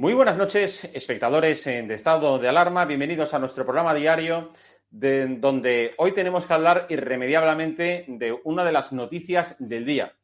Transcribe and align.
Muy 0.00 0.14
buenas 0.14 0.38
noches, 0.38 0.84
espectadores 0.94 1.64
de 1.64 1.92
estado 1.92 2.38
de 2.38 2.48
alarma. 2.48 2.84
Bienvenidos 2.84 3.34
a 3.34 3.40
nuestro 3.40 3.64
programa 3.64 3.92
diario, 3.92 4.52
de, 4.88 5.26
donde 5.26 5.94
hoy 5.98 6.12
tenemos 6.12 6.46
que 6.46 6.54
hablar 6.54 6.86
irremediablemente 6.88 8.04
de 8.06 8.38
una 8.44 8.64
de 8.64 8.70
las 8.70 8.92
noticias 8.92 9.56
del 9.58 9.84
día. 9.84 10.14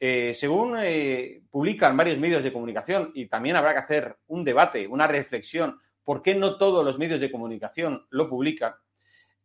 Eh, 0.00 0.32
según 0.32 0.78
eh, 0.80 1.42
publican 1.50 1.94
varios 1.98 2.18
medios 2.18 2.42
de 2.42 2.50
comunicación, 2.50 3.12
y 3.14 3.26
también 3.26 3.56
habrá 3.56 3.74
que 3.74 3.80
hacer 3.80 4.16
un 4.28 4.42
debate, 4.42 4.86
una 4.86 5.06
reflexión, 5.06 5.78
¿por 6.02 6.22
qué 6.22 6.34
no 6.34 6.56
todos 6.56 6.82
los 6.82 6.98
medios 6.98 7.20
de 7.20 7.30
comunicación 7.30 8.06
lo 8.08 8.26
publican? 8.26 8.72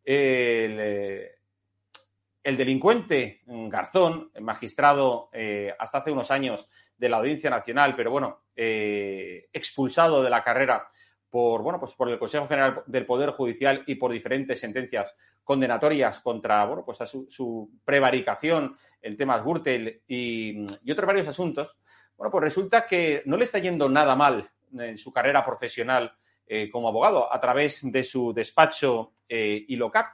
el, 0.02 0.78
eh, 0.80 1.32
el, 2.42 2.56
delincuente 2.56 3.42
Garzón, 3.44 4.30
magistrado 4.40 5.28
hasta 5.78 5.98
hace 5.98 6.12
unos 6.12 6.30
años 6.30 6.66
de 7.00 7.08
la 7.08 7.16
Audiencia 7.16 7.48
Nacional, 7.48 7.96
pero 7.96 8.10
bueno, 8.10 8.42
eh, 8.54 9.48
expulsado 9.54 10.22
de 10.22 10.28
la 10.28 10.44
carrera 10.44 10.86
por, 11.30 11.62
bueno, 11.62 11.80
pues 11.80 11.94
por 11.94 12.10
el 12.10 12.18
Consejo 12.18 12.46
General 12.46 12.82
del 12.86 13.06
Poder 13.06 13.30
Judicial 13.30 13.82
y 13.86 13.94
por 13.94 14.12
diferentes 14.12 14.60
sentencias 14.60 15.14
condenatorias 15.42 16.20
contra 16.20 16.66
bueno, 16.66 16.84
pues 16.84 16.98
su, 17.08 17.70
prevaricación, 17.84 18.76
el 19.00 19.16
tema 19.16 19.38
Gürtel 19.38 20.02
y, 20.06 20.62
otros 20.92 21.06
varios 21.06 21.26
asuntos, 21.26 21.74
bueno, 22.18 22.30
pues 22.30 22.44
resulta 22.44 22.86
que 22.86 23.22
no 23.24 23.38
le 23.38 23.44
está 23.44 23.58
yendo 23.58 23.88
nada 23.88 24.14
mal 24.14 24.50
en 24.78 24.98
su 24.98 25.10
carrera 25.10 25.42
profesional 25.42 26.12
eh, 26.46 26.68
como 26.70 26.88
abogado 26.88 27.32
a 27.32 27.40
través 27.40 27.80
de 27.82 28.04
su 28.04 28.34
despacho 28.34 29.12
eh, 29.26 29.64
ILOCAP, 29.68 30.06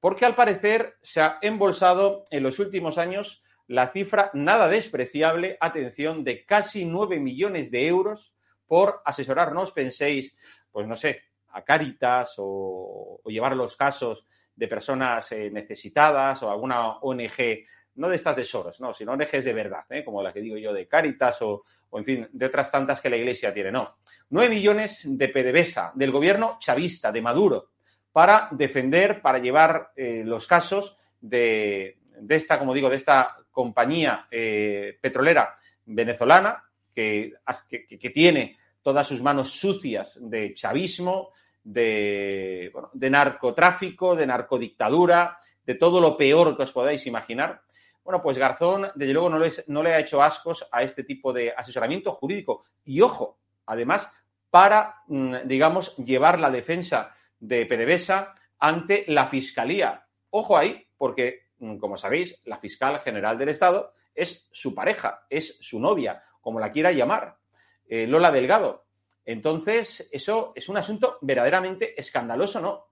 porque 0.00 0.24
al 0.24 0.34
parecer 0.34 0.96
se 1.02 1.20
ha 1.20 1.38
embolsado 1.40 2.24
en 2.32 2.42
los 2.42 2.58
últimos 2.58 2.98
años 2.98 3.44
la 3.70 3.92
cifra 3.92 4.32
nada 4.34 4.66
despreciable, 4.66 5.56
atención, 5.60 6.24
de 6.24 6.44
casi 6.44 6.84
9 6.84 7.20
millones 7.20 7.70
de 7.70 7.86
euros 7.86 8.34
por 8.66 9.00
asesorarnos, 9.04 9.70
penséis, 9.70 10.36
pues 10.72 10.88
no 10.88 10.96
sé, 10.96 11.22
a 11.50 11.62
Cáritas 11.62 12.34
o, 12.38 13.20
llevar 13.26 13.54
los 13.54 13.76
casos 13.76 14.26
de 14.56 14.66
personas 14.66 15.30
eh, 15.30 15.50
necesitadas 15.52 16.42
o 16.42 16.50
alguna 16.50 16.96
ONG, 16.98 17.64
no 17.94 18.08
de 18.08 18.16
estas 18.16 18.34
de 18.34 18.42
Soros, 18.42 18.80
no, 18.80 18.92
sino 18.92 19.12
ONGs 19.12 19.44
de 19.44 19.52
verdad, 19.52 19.84
¿eh? 19.90 20.04
como 20.04 20.20
la 20.20 20.32
que 20.32 20.40
digo 20.40 20.56
yo 20.56 20.72
de 20.72 20.88
Cáritas 20.88 21.40
o, 21.42 21.62
en 21.92 22.04
fin, 22.04 22.28
de 22.32 22.46
otras 22.46 22.72
tantas 22.72 23.00
que 23.00 23.08
la 23.08 23.18
Iglesia 23.18 23.54
tiene, 23.54 23.70
no. 23.70 23.98
9 24.30 24.52
millones 24.52 25.02
de 25.04 25.28
PDVSA 25.28 25.92
del 25.94 26.10
gobierno 26.10 26.56
chavista, 26.58 27.12
de 27.12 27.22
Maduro, 27.22 27.70
para 28.10 28.48
defender, 28.50 29.22
para 29.22 29.38
llevar 29.38 29.92
eh, 29.94 30.24
los 30.24 30.48
casos 30.48 30.98
de, 31.20 31.98
de 32.20 32.34
esta, 32.34 32.58
como 32.58 32.74
digo, 32.74 32.90
de 32.90 32.96
esta 32.96 33.36
compañía 33.50 34.26
eh, 34.30 34.98
petrolera 35.00 35.56
venezolana 35.86 36.64
que, 36.94 37.34
tiene 38.12 38.58
todas 38.82 39.06
sus 39.06 39.22
manos 39.22 39.50
sucias 39.50 40.18
de 40.20 40.54
chavismo, 40.54 41.30
de, 41.62 42.72
narcotráfico, 42.94 44.16
de 44.16 44.26
narcodictadura, 44.26 45.38
de 45.64 45.74
todo 45.74 46.00
lo 46.00 46.16
peor 46.16 46.56
que 46.56 46.62
os 46.62 46.72
podáis 46.72 47.06
imaginar. 47.06 47.62
Bueno, 48.02 48.22
pues 48.22 48.38
Garzón, 48.38 48.88
desde 48.94 49.12
luego, 49.12 49.30
no 49.30 49.38
le, 49.38 49.52
no 49.66 49.82
le 49.82 49.94
ha 49.94 50.00
hecho 50.00 50.22
ascos 50.22 50.66
a 50.72 50.82
este 50.82 51.04
tipo 51.04 51.32
de 51.32 51.52
asesoramiento 51.52 52.12
jurídico. 52.12 52.64
Y 52.84 53.00
ojo, 53.02 53.38
además, 53.66 54.10
para, 54.50 55.02
mm, 55.06 55.36
digamos, 55.44 55.96
llevar 55.96 56.38
la 56.38 56.50
defensa 56.50 57.14
de 57.38 57.66
PDVSA 57.66 58.34
ante 58.58 59.04
la 59.08 59.26
Fiscalía. 59.28 60.06
Ojo 60.30 60.56
ahí, 60.56 60.86
porque 60.96 61.49
como 61.78 61.96
sabéis, 61.96 62.40
la 62.44 62.58
fiscal 62.58 62.98
general 63.00 63.36
del 63.36 63.50
Estado 63.50 63.92
es 64.14 64.48
su 64.50 64.74
pareja, 64.74 65.26
es 65.28 65.58
su 65.60 65.78
novia, 65.78 66.22
como 66.40 66.58
la 66.58 66.72
quiera 66.72 66.92
llamar, 66.92 67.36
eh, 67.88 68.06
Lola 68.06 68.30
Delgado. 68.30 68.86
Entonces, 69.24 70.08
eso 70.12 70.52
es 70.54 70.68
un 70.68 70.78
asunto 70.78 71.18
verdaderamente 71.20 71.98
escandaloso, 72.00 72.60
¿no? 72.60 72.86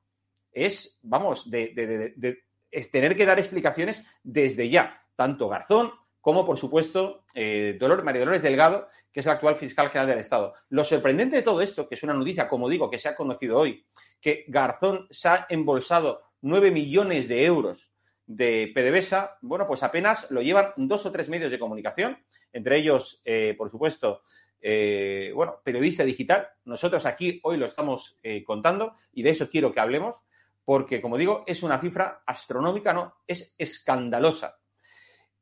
Es, 0.52 0.98
vamos, 1.02 1.50
de, 1.50 2.46
tener 2.92 3.16
que 3.16 3.26
dar 3.26 3.38
explicaciones 3.38 4.02
desde 4.22 4.68
ya, 4.68 5.02
tanto 5.16 5.48
Garzón 5.48 5.92
como, 6.20 6.44
por 6.44 6.58
supuesto, 6.58 7.24
eh, 7.34 7.78
María 8.04 8.20
Dolores 8.20 8.42
Delgado, 8.42 8.88
que 9.10 9.20
es 9.20 9.26
la 9.26 9.32
actual 9.32 9.56
fiscal 9.56 9.88
general 9.88 10.08
del 10.08 10.18
Estado. 10.18 10.54
Lo 10.68 10.84
sorprendente 10.84 11.36
de 11.36 11.42
todo 11.42 11.62
esto, 11.62 11.88
que 11.88 11.94
es 11.94 12.02
una 12.02 12.12
noticia, 12.12 12.48
como 12.48 12.68
digo, 12.68 12.90
que 12.90 12.98
se 12.98 13.08
ha 13.08 13.16
conocido 13.16 13.58
hoy, 13.58 13.86
que 14.20 14.44
Garzón 14.48 15.06
se 15.10 15.28
ha 15.28 15.46
embolsado 15.48 16.22
nueve 16.42 16.70
millones 16.70 17.28
de 17.28 17.44
euros 17.44 17.88
de 18.28 18.70
PDVSA, 18.74 19.38
bueno, 19.40 19.66
pues 19.66 19.82
apenas 19.82 20.30
lo 20.30 20.42
llevan 20.42 20.74
dos 20.76 21.06
o 21.06 21.10
tres 21.10 21.30
medios 21.30 21.50
de 21.50 21.58
comunicación, 21.58 22.18
entre 22.52 22.76
ellos, 22.76 23.22
eh, 23.24 23.54
por 23.56 23.70
supuesto, 23.70 24.22
eh, 24.60 25.32
bueno, 25.34 25.60
periodista 25.64 26.04
digital. 26.04 26.46
Nosotros 26.66 27.06
aquí 27.06 27.40
hoy 27.42 27.56
lo 27.56 27.64
estamos 27.64 28.18
eh, 28.22 28.44
contando 28.44 28.94
y 29.14 29.22
de 29.22 29.30
eso 29.30 29.48
quiero 29.48 29.72
que 29.72 29.80
hablemos, 29.80 30.16
porque, 30.62 31.00
como 31.00 31.16
digo, 31.16 31.42
es 31.46 31.62
una 31.62 31.80
cifra 31.80 32.22
astronómica, 32.26 32.92
¿no? 32.92 33.14
Es 33.26 33.54
escandalosa. 33.56 34.58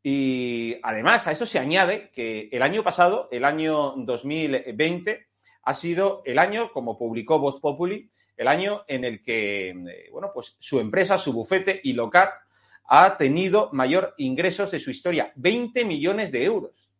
Y 0.00 0.76
además 0.84 1.26
a 1.26 1.32
eso 1.32 1.44
se 1.44 1.58
añade 1.58 2.12
que 2.12 2.48
el 2.53 2.62
año 2.62 2.84
pasado, 2.84 3.28
el 3.32 3.44
año 3.44 3.94
2020, 3.97 5.26
ha 5.62 5.74
sido 5.74 6.22
el 6.24 6.38
año, 6.38 6.70
como 6.72 6.97
publicó 6.97 7.41
Voz 7.41 7.60
Populi, 7.60 8.08
el 8.36 8.47
año 8.47 8.84
en 8.86 9.04
el 9.04 9.24
que, 9.24 9.74
bueno, 10.12 10.30
pues 10.32 10.56
su 10.60 10.78
empresa, 10.78 11.18
su 11.18 11.32
bufete 11.32 11.80
y 11.82 11.92
local 11.94 12.28
ha 12.88 13.16
tenido 13.16 13.70
mayor 13.72 14.14
ingresos 14.19 14.70
de 14.70 14.78
su 14.78 14.91
historia, 14.91 15.32
20 15.36 15.84
millones 15.84 16.32
de 16.32 16.44
euros. 16.44 16.91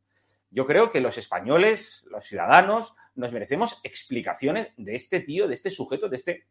Yo 0.51 0.67
creo 0.67 0.91
que 0.91 1.01
los 1.01 1.19
españoles, 1.19 2.07
los 2.11 2.25
ciudadanos, 2.25 2.95
nos 3.15 3.33
merecemos 3.33 3.81
explicaciones 3.83 4.69
de 4.77 4.97
este 4.97 5.21
tío, 5.21 5.49
de 5.49 5.55
este 5.55 5.71
sujeto, 5.71 6.09
de 6.09 6.17
este 6.17 6.47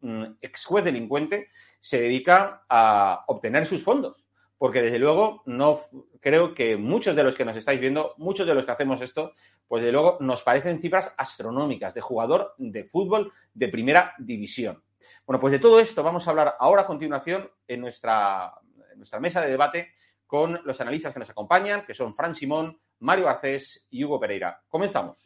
mm, 0.00 0.24
ex 0.40 0.64
juez 0.64 0.84
delincuente, 0.84 1.48
se 1.80 2.00
dedica 2.00 2.64
a 2.68 3.24
obtener 3.28 3.66
sus 3.66 3.82
fondos. 3.82 4.24
Porque 4.58 4.80
desde 4.80 4.98
luego 4.98 5.42
no 5.44 5.82
creo 6.20 6.54
que 6.54 6.78
muchos 6.78 7.14
de 7.14 7.22
los 7.22 7.34
que 7.34 7.44
nos 7.44 7.56
estáis 7.56 7.78
viendo, 7.78 8.14
muchos 8.16 8.46
de 8.46 8.54
los 8.54 8.64
que 8.64 8.72
hacemos 8.72 9.02
esto, 9.02 9.34
pues 9.68 9.82
desde 9.82 9.92
luego 9.92 10.16
nos 10.20 10.42
parecen 10.42 10.80
cifras 10.80 11.14
astronómicas 11.18 11.92
de 11.92 12.00
jugador 12.00 12.54
de 12.56 12.84
fútbol 12.84 13.32
de 13.52 13.68
primera 13.68 14.14
división. 14.18 14.82
Bueno, 15.26 15.40
pues 15.40 15.52
de 15.52 15.58
todo 15.58 15.78
esto 15.78 16.02
vamos 16.02 16.26
a 16.26 16.30
hablar 16.30 16.56
ahora 16.58 16.82
a 16.82 16.86
continuación 16.86 17.50
en 17.68 17.82
nuestra 17.82 18.54
nuestra 18.96 19.20
mesa 19.20 19.40
de 19.40 19.50
debate 19.50 19.92
con 20.26 20.60
los 20.64 20.80
analistas 20.80 21.12
que 21.12 21.20
nos 21.20 21.30
acompañan, 21.30 21.84
que 21.84 21.94
son 21.94 22.14
Fran 22.14 22.34
Simón, 22.34 22.80
Mario 23.00 23.26
Garcés 23.26 23.86
y 23.90 24.04
Hugo 24.04 24.18
Pereira. 24.18 24.62
Comenzamos. 24.68 25.25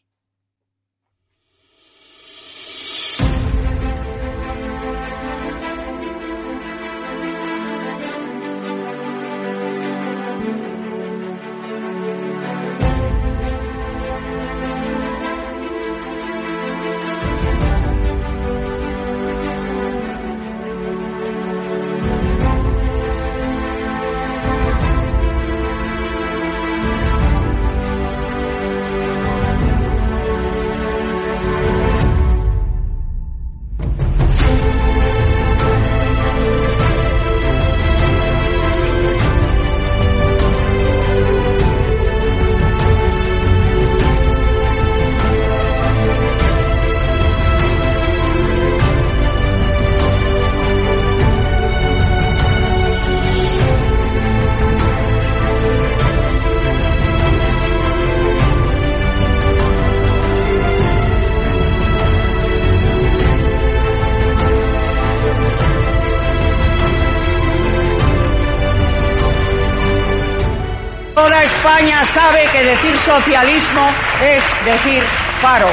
Socialismo 73.01 73.91
es 74.23 74.45
decir 74.65 75.03
paro. 75.41 75.69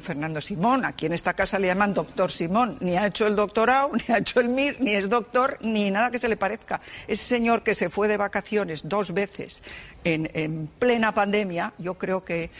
Fernando 0.00 0.40
Simón. 0.40 0.84
Aquí 0.84 1.06
en 1.06 1.12
esta 1.12 1.34
casa 1.34 1.58
le 1.58 1.68
llaman 1.68 1.94
doctor 1.94 2.30
Simón. 2.30 2.78
Ni 2.80 2.96
ha 2.96 3.06
hecho 3.06 3.26
el 3.26 3.36
doctorado, 3.36 3.90
ni 4.08 4.14
ha 4.14 4.18
hecho 4.18 4.40
el 4.40 4.48
MIR, 4.48 4.76
ni 4.80 4.94
es 4.94 5.08
doctor, 5.08 5.58
ni 5.60 5.90
nada 5.90 6.10
que 6.10 6.18
se 6.18 6.28
le 6.28 6.36
parezca. 6.36 6.80
Ese 7.06 7.24
señor 7.24 7.62
que 7.62 7.74
se 7.74 7.90
fue 7.90 8.08
de 8.08 8.16
vacaciones 8.16 8.88
dos 8.88 9.12
veces 9.12 9.62
en, 10.04 10.30
en 10.34 10.66
plena 10.66 11.12
pandemia, 11.12 11.72
yo 11.78 11.94
creo 11.94 12.24
que, 12.24 12.50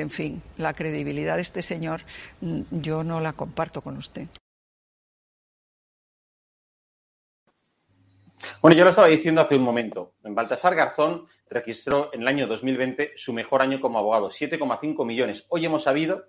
en 0.00 0.10
fin, 0.10 0.42
la 0.56 0.74
credibilidad 0.74 1.36
de 1.36 1.42
este 1.42 1.62
señor 1.62 2.02
mm, 2.40 2.62
yo 2.70 3.04
no 3.04 3.20
la 3.20 3.32
comparto 3.32 3.80
con 3.80 3.96
usted. 3.96 4.26
Bueno, 8.60 8.76
yo 8.76 8.82
lo 8.82 8.90
estaba 8.90 9.06
diciendo 9.06 9.40
hace 9.40 9.56
un 9.56 9.62
momento. 9.62 10.14
En 10.24 10.34
Baltasar 10.34 10.74
Garzón 10.74 11.26
registró 11.48 12.10
en 12.12 12.22
el 12.22 12.28
año 12.28 12.46
2020 12.48 13.12
su 13.14 13.32
mejor 13.32 13.62
año 13.62 13.80
como 13.80 13.98
abogado, 13.98 14.30
7,5 14.30 15.06
millones. 15.06 15.46
Hoy 15.48 15.64
hemos 15.64 15.84
sabido 15.84 16.24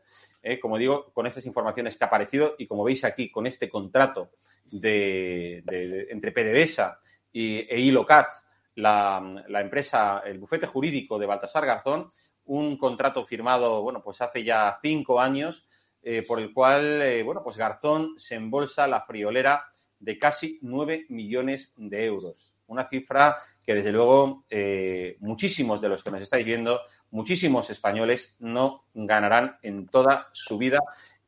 eh, 0.45 0.59
como 0.59 0.77
digo, 0.77 1.13
con 1.13 1.25
estas 1.25 1.45
informaciones 1.45 1.95
que 1.95 2.04
ha 2.04 2.07
aparecido 2.07 2.56
y 2.57 2.68
como 2.68 2.83
veis 2.83 3.06
aquí, 3.06 3.31
con 3.31 3.48
este 3.48 3.69
contrato 3.69 4.31
de, 4.69 5.63
entre 6.09 6.33
PDVSA 6.33 7.00
y, 7.31 7.59
e 7.59 7.80
Ilocat, 7.80 8.27
la, 8.75 9.44
la, 9.48 9.62
empresa, 9.62 10.21
el 10.25 10.39
bufete 10.39 10.68
jurídico 10.68 11.18
de 11.18 11.27
Baltasar 11.27 11.66
Garzón, 11.66 12.12
un 12.45 12.78
contrato 12.78 13.25
firmado, 13.25 13.81
bueno, 13.81 14.01
pues 14.04 14.22
hace 14.22 14.44
ya 14.44 14.80
cinco 14.81 15.19
años, 15.19 15.68
eh, 16.01 16.24
por 16.28 16.40
el 16.40 16.54
cual, 16.54 17.01
eh, 17.01 17.24
bueno, 17.24 17.42
pues 17.44 17.57
Garzón 17.57 18.16
se 18.18 18.36
embolsa 18.36 18.88
la 18.88 19.01
friolera 19.01 19.66
de 20.00 20.18
casi 20.18 20.60
nueve 20.62 21.06
millones 21.10 21.74
de 21.78 22.06
euros. 22.06 22.54
Una 22.68 22.88
cifra 22.90 23.38
que 23.66 23.75
desde 23.75 23.92
luego 23.92 24.45
eh, 24.50 25.16
muchísimos 25.19 25.80
de 25.81 25.90
los 25.90 26.04
que 26.04 26.12
nos 26.12 26.22
estáis 26.22 26.45
viendo, 26.45 26.81
muchísimos 27.12 27.69
españoles 27.69 28.36
no 28.40 28.86
ganarán 28.94 29.57
en 29.62 29.88
toda 29.88 30.30
su 30.34 30.57
vida 30.57 30.80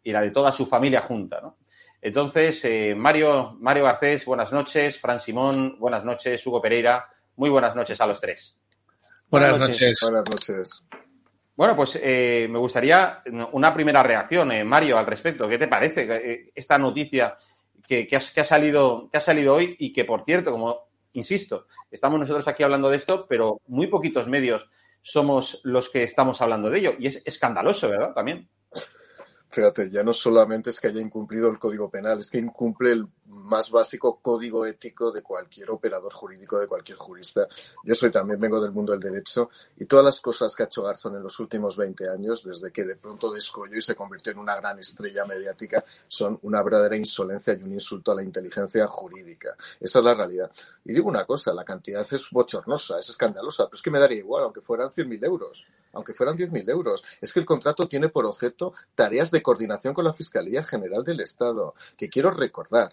y 0.03 0.11
la 0.11 0.21
de 0.21 0.31
toda 0.31 0.51
su 0.51 0.65
familia 0.65 1.01
junta. 1.01 1.39
¿no? 1.41 1.57
Entonces, 2.01 2.63
eh, 2.65 2.93
Mario, 2.95 3.57
Mario 3.59 3.85
Garcés, 3.85 4.25
buenas 4.25 4.51
noches, 4.51 4.99
Fran 4.99 5.21
Simón, 5.21 5.77
buenas 5.79 6.03
noches, 6.03 6.45
Hugo 6.45 6.61
Pereira, 6.61 7.09
muy 7.37 7.49
buenas 7.49 7.75
noches 7.75 7.99
a 8.01 8.05
los 8.05 8.19
tres. 8.19 8.59
Buenas, 9.29 9.57
noches. 9.57 9.99
Buenas 10.01 10.23
noches. 10.29 10.83
Bueno, 11.55 11.75
pues 11.75 11.99
eh, 12.01 12.47
me 12.49 12.59
gustaría 12.59 13.21
una 13.53 13.73
primera 13.73 14.03
reacción, 14.03 14.49
Mario, 14.67 14.97
al 14.97 15.05
respecto. 15.05 15.47
¿Qué 15.47 15.57
te 15.57 15.67
parece 15.67 16.51
esta 16.53 16.77
noticia 16.77 17.33
que, 17.87 18.05
que, 18.05 18.15
ha 18.17 18.43
salido, 18.43 19.09
que 19.09 19.17
ha 19.17 19.21
salido 19.21 19.55
hoy 19.55 19.75
y 19.79 19.93
que, 19.93 20.03
por 20.03 20.23
cierto, 20.23 20.51
como 20.51 20.89
insisto, 21.13 21.67
estamos 21.89 22.19
nosotros 22.19 22.47
aquí 22.47 22.63
hablando 22.63 22.89
de 22.89 22.97
esto, 22.97 23.25
pero 23.27 23.61
muy 23.67 23.87
poquitos 23.87 24.27
medios 24.27 24.69
somos 25.01 25.61
los 25.63 25.89
que 25.89 26.03
estamos 26.03 26.41
hablando 26.41 26.69
de 26.69 26.79
ello. 26.79 26.93
Y 26.99 27.07
es 27.07 27.21
escandaloso, 27.25 27.89
¿verdad? 27.89 28.13
También. 28.13 28.49
Fíjate, 29.49 29.89
ya 29.89 30.03
no 30.03 30.13
solamente 30.13 30.69
es 30.69 30.79
que 30.79 30.87
haya 30.87 30.99
incumplido 30.99 31.49
el 31.49 31.59
Código 31.59 31.89
Penal, 31.89 32.19
es 32.19 32.29
que 32.29 32.39
incumple 32.39 32.91
el 32.91 33.07
más 33.45 33.71
básico 33.71 34.19
código 34.21 34.65
ético 34.65 35.11
de 35.11 35.21
cualquier 35.21 35.71
operador 35.71 36.11
jurídico, 36.13 36.59
de 36.59 36.67
cualquier 36.67 36.97
jurista. 36.97 37.47
Yo 37.83 37.95
soy 37.95 38.11
también, 38.11 38.39
vengo 38.39 38.59
del 38.59 38.71
mundo 38.71 38.91
del 38.91 39.01
derecho 39.01 39.49
y 39.77 39.85
todas 39.85 40.03
las 40.03 40.19
cosas 40.19 40.55
que 40.55 40.63
ha 40.63 40.65
hecho 40.65 40.83
Garzón 40.83 41.15
en 41.15 41.23
los 41.23 41.39
últimos 41.39 41.77
20 41.77 42.09
años, 42.09 42.43
desde 42.43 42.71
que 42.71 42.83
de 42.83 42.95
pronto 42.95 43.31
descolló 43.31 43.77
y 43.77 43.81
se 43.81 43.95
convirtió 43.95 44.31
en 44.31 44.39
una 44.39 44.55
gran 44.55 44.79
estrella 44.79 45.25
mediática, 45.25 45.83
son 46.07 46.39
una 46.43 46.61
verdadera 46.63 46.97
insolencia 46.97 47.53
y 47.53 47.63
un 47.63 47.73
insulto 47.73 48.11
a 48.11 48.15
la 48.15 48.23
inteligencia 48.23 48.87
jurídica. 48.87 49.55
Esa 49.79 49.99
es 49.99 50.05
la 50.05 50.15
realidad. 50.15 50.51
Y 50.83 50.93
digo 50.93 51.07
una 51.07 51.25
cosa, 51.25 51.53
la 51.53 51.63
cantidad 51.63 52.05
es 52.11 52.29
bochornosa, 52.31 52.99
es 52.99 53.09
escandalosa, 53.09 53.65
pero 53.65 53.75
es 53.75 53.81
que 53.81 53.91
me 53.91 53.99
daría 53.99 54.17
igual, 54.17 54.43
aunque 54.43 54.61
fueran 54.61 54.89
100.000 54.89 55.25
euros 55.25 55.65
aunque 55.95 56.13
fueran 56.13 56.37
10.000 56.37 56.69
euros. 56.69 57.05
Es 57.21 57.31
que 57.31 57.39
el 57.39 57.45
contrato 57.45 57.87
tiene 57.87 58.09
por 58.09 58.25
objeto 58.25 58.73
tareas 58.95 59.31
de 59.31 59.41
coordinación 59.41 59.93
con 59.93 60.03
la 60.03 60.11
Fiscalía 60.11 60.61
General 60.61 61.05
del 61.05 61.21
Estado, 61.21 61.73
que 61.95 62.09
quiero 62.09 62.31
recordar 62.31 62.91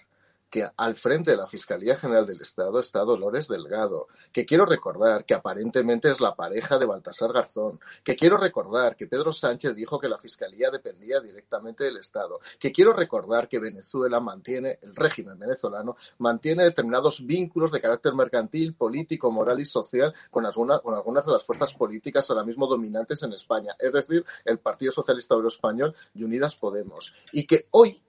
que 0.53 0.69
al 0.77 0.97
frente 0.97 1.31
de 1.31 1.39
la 1.39 1.47
Fiscalía 1.47 1.97
General 1.97 2.27
del 2.27 2.43
Estado 2.43 2.79
está 2.79 3.01
Dolores 3.05 3.49
Delgado, 3.49 4.09
que 4.31 4.45
quiero 4.45 4.67
recordar 4.67 5.25
que 5.25 5.33
aparentemente 5.33 6.11
es 6.11 6.21
la 6.21 6.37
pareja 6.37 6.79
de 6.79 6.85
Baltasar 6.85 7.33
Garzón, 7.33 7.81
que 8.05 8.17
quiero 8.17 8.37
recordar 8.37 8.95
que 8.95 9.07
Pedro 9.07 9.33
Sánchez 9.33 9.75
dijo 9.75 9.99
que 9.99 10.11
la 10.11 10.19
Fiscalía 10.19 10.71
dependía 10.71 11.21
directamente 11.21 11.85
del 11.85 11.97
Estado, 11.97 12.39
que 12.59 12.71
quiero 12.71 12.93
recordar 12.93 13.49
que 13.49 13.61
Venezuela 13.61 14.21
mantiene, 14.21 14.79
el 14.83 14.95
régimen 14.95 15.39
venezolano, 15.39 15.97
mantiene 16.19 16.65
determinados 16.65 17.25
vínculos 17.25 17.73
de 17.73 17.81
carácter 17.81 18.13
mercantil, 18.15 18.75
político, 18.75 19.31
moral 19.31 19.59
y 19.59 19.65
social 19.65 20.13
con, 20.31 20.45
alguna, 20.45 20.81
con 20.81 20.95
algunas 20.95 21.25
de 21.25 21.33
las 21.33 21.45
fuerzas 21.45 21.73
políticas 21.73 22.29
ahora 22.29 22.45
mismo 22.45 22.67
dominantes 22.67 23.23
en 23.23 23.33
España, 23.33 23.75
es 23.79 23.91
decir, 23.91 24.23
el 24.45 24.59
Partido 24.59 24.93
Socialista 24.93 25.35
Obrero 25.35 25.49
Español 25.49 25.95
y 26.15 26.25
Unidas 26.25 26.59
Podemos. 26.59 27.15
Y 27.33 27.47
que 27.47 27.69
hoy 27.71 28.02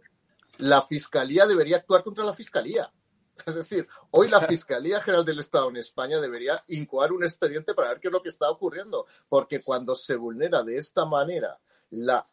la 0.63 0.81
Fiscalía 0.81 1.45
debería 1.45 1.75
actuar 1.75 2.04
contra 2.04 2.24
la 2.24 2.33
Fiscalía. 2.33 2.89
Es 3.45 3.54
decir, 3.54 3.86
hoy 4.12 4.30
la 4.30 4.39
Fiscalía 4.48 5.01
General 5.01 5.25
del 5.25 5.39
Estado 5.39 5.69
en 5.69 5.75
España 5.75 6.21
debería 6.21 6.57
incoar 6.68 7.12
un 7.12 7.24
expediente 7.24 7.74
para 7.74 7.89
ver 7.89 8.00
qué 8.00 8.07
es 8.07 8.13
lo 8.13 8.21
que 8.21 8.30
está 8.30 8.50
ocurriendo, 8.50 9.06
porque 9.27 9.62
cuando 9.62 9.94
se 9.94 10.15
vulnera 10.15 10.63
de 10.63 10.77
esta 10.77 11.04
manera 11.06 11.60
la 11.89 12.25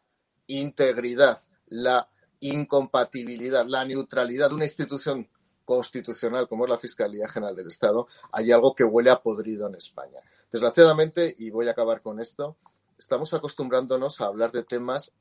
integridad, 0.47 1.37
la 1.67 2.09
incompatibilidad, 2.39 3.65
la 3.65 3.83
neutralidad 3.83 4.47
de 4.47 4.55
una 4.55 4.65
institución 4.65 5.29
constitucional 5.65 6.47
como 6.47 6.63
es 6.63 6.69
la 6.69 6.77
Fiscalía 6.77 7.27
General 7.27 7.55
del 7.55 7.67
Estado, 7.67 8.07
hay 8.31 8.53
algo 8.53 8.73
que 8.73 8.85
huele 8.85 9.09
a 9.09 9.21
podrido 9.21 9.67
en 9.67 9.75
España. 9.75 10.21
Desgraciadamente, 10.49 11.35
y 11.37 11.49
voy 11.49 11.67
a 11.67 11.71
acabar 11.71 12.01
con 12.01 12.21
esto, 12.21 12.55
estamos 12.97 13.33
acostumbrándonos 13.33 14.21
a 14.21 14.25
hablar 14.25 14.53
de 14.53 14.63
temas 14.63 15.11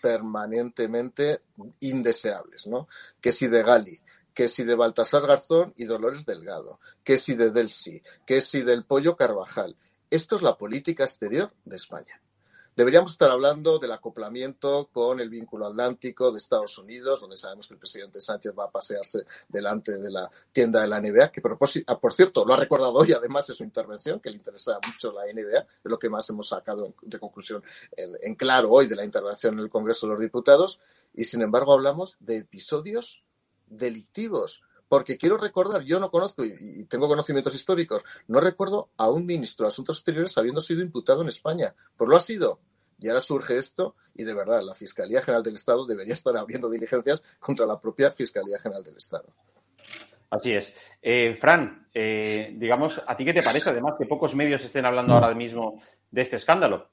permanentemente 0.00 1.42
indeseables, 1.80 2.66
¿no? 2.66 2.88
Que 3.20 3.32
si 3.32 3.48
de 3.48 3.62
Gali, 3.62 4.00
que 4.34 4.48
si 4.48 4.64
de 4.64 4.74
Baltasar 4.74 5.26
Garzón 5.26 5.72
y 5.76 5.84
Dolores 5.84 6.24
Delgado, 6.24 6.80
que 7.04 7.18
si 7.18 7.34
de 7.34 7.50
Delsi, 7.50 8.02
que 8.26 8.40
si 8.40 8.62
del 8.62 8.84
Pollo 8.84 9.16
Carvajal. 9.16 9.76
Esto 10.08 10.36
es 10.36 10.42
la 10.42 10.56
política 10.56 11.04
exterior 11.04 11.52
de 11.64 11.76
España. 11.76 12.20
Deberíamos 12.76 13.12
estar 13.12 13.30
hablando 13.30 13.78
del 13.78 13.92
acoplamiento 13.92 14.88
con 14.92 15.20
el 15.20 15.28
vínculo 15.28 15.66
atlántico 15.66 16.30
de 16.30 16.38
Estados 16.38 16.78
Unidos, 16.78 17.20
donde 17.20 17.36
sabemos 17.36 17.66
que 17.66 17.74
el 17.74 17.80
presidente 17.80 18.20
Sánchez 18.20 18.52
va 18.58 18.64
a 18.64 18.70
pasearse 18.70 19.24
delante 19.48 19.98
de 19.98 20.10
la 20.10 20.30
tienda 20.52 20.80
de 20.80 20.88
la 20.88 21.00
NBA, 21.00 21.32
que 21.32 21.42
ah, 21.86 21.98
por, 21.98 22.12
cierto 22.12 22.44
lo 22.44 22.54
ha 22.54 22.56
recordado 22.56 22.94
hoy 22.94 23.12
además 23.12 23.48
en 23.50 23.56
su 23.56 23.64
intervención, 23.64 24.20
que 24.20 24.30
le 24.30 24.36
interesa 24.36 24.78
mucho 24.86 25.12
la 25.12 25.22
NBA, 25.32 25.58
es 25.58 25.66
lo 25.82 25.98
que 25.98 26.08
más 26.08 26.28
hemos 26.30 26.48
sacado 26.48 26.94
de 27.02 27.18
conclusión 27.18 27.62
en, 27.96 28.34
claro 28.36 28.70
hoy 28.70 28.86
de 28.86 28.96
la 28.96 29.04
intervención 29.04 29.54
en 29.54 29.60
el 29.60 29.70
Congreso 29.70 30.06
de 30.06 30.12
los 30.12 30.22
Diputados, 30.22 30.78
y 31.12 31.24
sin 31.24 31.42
embargo 31.42 31.72
hablamos 31.72 32.16
de 32.20 32.36
episodios 32.38 33.24
delictivos 33.66 34.62
porque 34.90 35.16
quiero 35.16 35.36
recordar, 35.36 35.82
yo 35.82 36.00
no 36.00 36.10
conozco 36.10 36.44
y, 36.44 36.84
tengo 36.86 37.06
conocimientos 37.06 37.54
históricos, 37.54 38.02
no 38.26 38.40
recuerdo 38.40 38.90
a 38.96 39.08
un 39.08 39.24
ministro 39.24 39.64
de 39.64 39.68
Asuntos 39.68 39.98
Exteriores 39.98 40.36
habiendo 40.36 40.60
sido 40.60 40.82
imputado 40.82 41.22
en 41.22 41.28
España. 41.28 41.72
Pues 41.96 42.10
lo 42.10 42.16
ha 42.16 42.20
sido. 42.20 42.58
Y 42.98 43.06
ahora 43.08 43.20
surge 43.20 43.56
esto 43.56 43.94
y 44.16 44.24
de 44.24 44.34
verdad 44.34 44.62
la 44.64 44.74
Fiscalía 44.74 45.22
General 45.22 45.44
del 45.44 45.54
Estado 45.54 45.86
debería 45.86 46.12
estar 46.12 46.36
abriendo 46.36 46.68
diligencias 46.68 47.22
contra 47.38 47.66
la 47.66 47.80
propia 47.80 48.10
Fiscalía 48.10 48.58
General 48.58 48.82
del 48.82 48.96
Estado. 48.96 49.32
Así 50.28 50.54
es. 50.54 50.74
Eh, 51.00 51.38
Fran, 51.40 51.86
eh, 51.94 52.52
digamos, 52.56 53.00
¿a 53.06 53.16
ti 53.16 53.24
qué 53.24 53.32
te 53.32 53.44
parece 53.44 53.70
además 53.70 53.94
que 53.96 54.06
pocos 54.06 54.34
medios 54.34 54.64
estén 54.64 54.86
hablando 54.86 55.14
ahora 55.14 55.34
mismo 55.36 55.80
de 56.10 56.20
este 56.20 56.34
escándalo? 56.34 56.90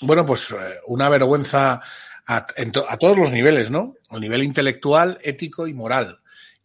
Bueno, 0.00 0.26
pues 0.26 0.50
eh, 0.50 0.80
una 0.88 1.08
vergüenza 1.08 1.80
a, 2.26 2.36
a, 2.36 2.96
todos 2.96 3.16
los 3.16 3.30
niveles, 3.30 3.70
¿no? 3.70 3.94
A 4.10 4.18
nivel 4.18 4.42
intelectual, 4.42 5.18
ético 5.22 5.68
y 5.68 5.74
moral 5.74 6.18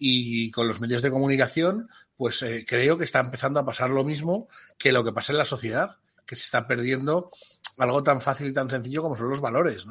y 0.04 0.50
con 0.50 0.68
los 0.68 0.82
medios 0.82 1.04
de 1.04 1.12
comunicación, 1.12 1.88
pues 2.18 2.42
eh, 2.42 2.66
creo 2.68 2.98
que 2.98 3.04
está 3.04 3.20
empezando 3.20 3.60
a 3.60 3.66
pasar 3.66 3.92
lo 3.92 4.04
mismo 4.04 4.48
que 4.80 4.92
lo 4.92 5.04
que 5.04 5.12
pasa 5.12 5.32
en 5.32 5.38
la 5.38 5.46
sociedad, 5.46 6.00
que 6.26 6.36
se 6.36 6.42
está 6.42 6.66
perdiendo 6.66 7.30
algo 7.78 8.02
tan 8.02 8.20
fácil 8.20 8.48
y 8.48 8.54
tan 8.54 8.68
sencillo 8.68 9.04
como 9.04 9.16
son 9.16 9.30
los 9.30 9.42
valores. 9.42 9.86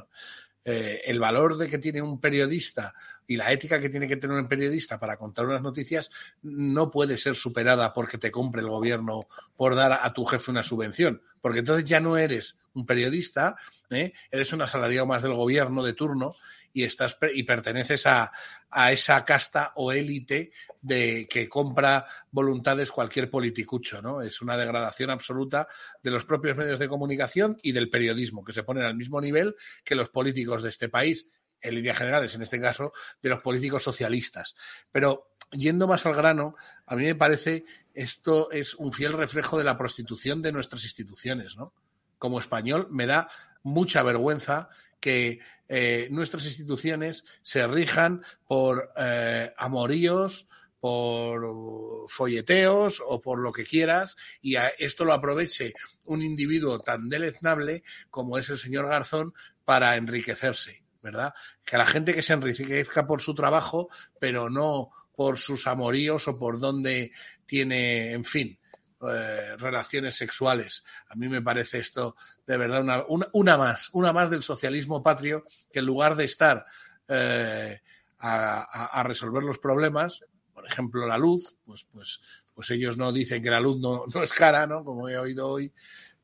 Eh, 0.64 1.02
el 1.04 1.20
valor 1.20 1.56
de 1.58 1.68
que 1.68 1.78
tiene 1.78 2.02
un 2.02 2.20
periodista 2.20 2.92
y 3.24 3.36
la 3.36 3.52
ética 3.52 3.80
que 3.80 3.88
tiene 3.88 4.08
que 4.08 4.16
tener 4.16 4.36
un 4.36 4.48
periodista 4.48 4.98
para 4.98 5.16
contar 5.16 5.46
unas 5.46 5.62
noticias 5.62 6.10
no 6.42 6.90
puede 6.90 7.16
ser 7.16 7.36
superada 7.36 7.94
porque 7.94 8.18
te 8.18 8.32
compre 8.32 8.62
el 8.62 8.68
gobierno 8.68 9.28
por 9.56 9.76
dar 9.76 9.92
a, 9.92 10.12
tu 10.12 10.24
jefe 10.24 10.50
una 10.50 10.64
subvención, 10.64 11.22
porque 11.40 11.60
entonces 11.60 11.84
ya 11.84 12.00
no 12.00 12.16
eres 12.16 12.56
un 12.74 12.84
periodista, 12.84 13.54
¿eh? 13.90 14.12
eres 14.32 14.52
un 14.52 14.62
asalariado 14.62 15.06
más 15.06 15.22
del 15.22 15.34
gobierno 15.34 15.84
de 15.84 15.92
turno 15.92 16.34
y 16.72 16.84
estás 16.84 17.16
y 17.34 17.42
perteneces 17.42 18.06
a, 18.06 18.32
a 18.70 18.92
esa 18.92 19.24
casta 19.24 19.72
o 19.76 19.92
élite 19.92 20.52
de 20.80 21.26
que 21.28 21.48
compra 21.48 22.06
voluntades 22.30 22.92
cualquier 22.92 23.30
politicucho, 23.30 24.00
¿no? 24.00 24.22
Es 24.22 24.40
una 24.42 24.56
degradación 24.56 25.10
absoluta 25.10 25.68
de 26.02 26.10
los 26.10 26.24
propios 26.24 26.56
medios 26.56 26.78
de 26.78 26.88
comunicación 26.88 27.56
y 27.62 27.72
del 27.72 27.90
periodismo, 27.90 28.44
que 28.44 28.52
se 28.52 28.62
ponen 28.62 28.84
al 28.84 28.96
mismo 28.96 29.20
nivel 29.20 29.56
que 29.84 29.94
los 29.94 30.08
políticos 30.08 30.62
de 30.62 30.68
este 30.68 30.88
país, 30.88 31.26
en 31.60 31.74
líneas 31.74 31.98
generales, 31.98 32.34
en 32.34 32.42
este 32.42 32.60
caso, 32.60 32.92
de 33.22 33.28
los 33.28 33.40
políticos 33.40 33.82
socialistas. 33.82 34.54
Pero 34.92 35.30
yendo 35.50 35.88
más 35.88 36.06
al 36.06 36.14
grano, 36.14 36.54
a 36.86 36.96
mí 36.96 37.04
me 37.04 37.14
parece 37.14 37.64
esto 37.94 38.50
es 38.50 38.74
un 38.74 38.92
fiel 38.92 39.12
reflejo 39.12 39.58
de 39.58 39.64
la 39.64 39.76
prostitución 39.76 40.42
de 40.42 40.52
nuestras 40.52 40.84
instituciones, 40.84 41.56
¿no? 41.56 41.74
Como 42.18 42.38
español 42.38 42.86
me 42.90 43.06
da 43.06 43.28
mucha 43.62 44.02
vergüenza 44.02 44.68
que 45.00 45.40
eh, 45.68 46.08
nuestras 46.10 46.44
instituciones 46.44 47.24
se 47.42 47.66
rijan 47.66 48.22
por 48.46 48.92
eh, 48.96 49.52
amoríos, 49.56 50.46
por 50.80 52.08
folleteos 52.08 53.02
o 53.06 53.20
por 53.20 53.38
lo 53.38 53.52
que 53.52 53.64
quieras 53.64 54.16
y 54.40 54.56
a 54.56 54.68
esto 54.78 55.04
lo 55.04 55.12
aproveche 55.12 55.74
un 56.06 56.22
individuo 56.22 56.80
tan 56.80 57.08
deleznable 57.08 57.84
como 58.10 58.38
es 58.38 58.48
el 58.48 58.58
señor 58.58 58.88
Garzón 58.88 59.34
para 59.64 59.96
enriquecerse, 59.96 60.82
¿verdad? 61.02 61.34
Que 61.64 61.76
la 61.76 61.86
gente 61.86 62.14
que 62.14 62.22
se 62.22 62.32
enriquezca 62.32 63.06
por 63.06 63.20
su 63.20 63.34
trabajo, 63.34 63.90
pero 64.18 64.48
no 64.48 64.90
por 65.14 65.36
sus 65.36 65.66
amoríos 65.66 66.28
o 66.28 66.38
por 66.38 66.58
donde 66.58 67.12
tiene, 67.44 68.12
en 68.12 68.24
fin, 68.24 68.58
eh, 69.02 69.56
relaciones 69.56 70.16
sexuales. 70.16 70.84
A 71.08 71.14
mí 71.14 71.28
me 71.28 71.42
parece 71.42 71.78
esto 71.78 72.16
de 72.46 72.56
verdad 72.56 72.82
una, 72.82 73.04
una, 73.08 73.28
una, 73.32 73.56
más, 73.56 73.90
una 73.92 74.12
más 74.12 74.30
del 74.30 74.42
socialismo 74.42 75.02
patrio 75.02 75.44
que 75.72 75.78
en 75.78 75.86
lugar 75.86 76.16
de 76.16 76.24
estar 76.24 76.64
eh, 77.08 77.80
a, 78.18 78.60
a, 78.60 79.00
a, 79.00 79.02
resolver 79.02 79.42
los 79.42 79.58
problemas, 79.58 80.20
por 80.52 80.66
ejemplo 80.66 81.06
la 81.06 81.16
luz, 81.16 81.56
pues, 81.64 81.86
pues, 81.90 82.20
pues 82.54 82.70
ellos 82.70 82.96
no 82.98 83.12
dicen 83.12 83.42
que 83.42 83.50
la 83.50 83.60
luz 83.60 83.80
no, 83.80 84.04
no 84.14 84.22
es 84.22 84.32
cara, 84.32 84.66
¿no? 84.66 84.84
Como 84.84 85.08
he 85.08 85.16
oído 85.16 85.48
hoy, 85.48 85.72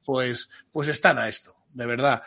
pues, 0.05 0.51
pues 0.71 0.89
están 0.89 1.19
a 1.19 1.29
esto, 1.29 1.57
de 1.73 1.87
verdad 1.87 2.23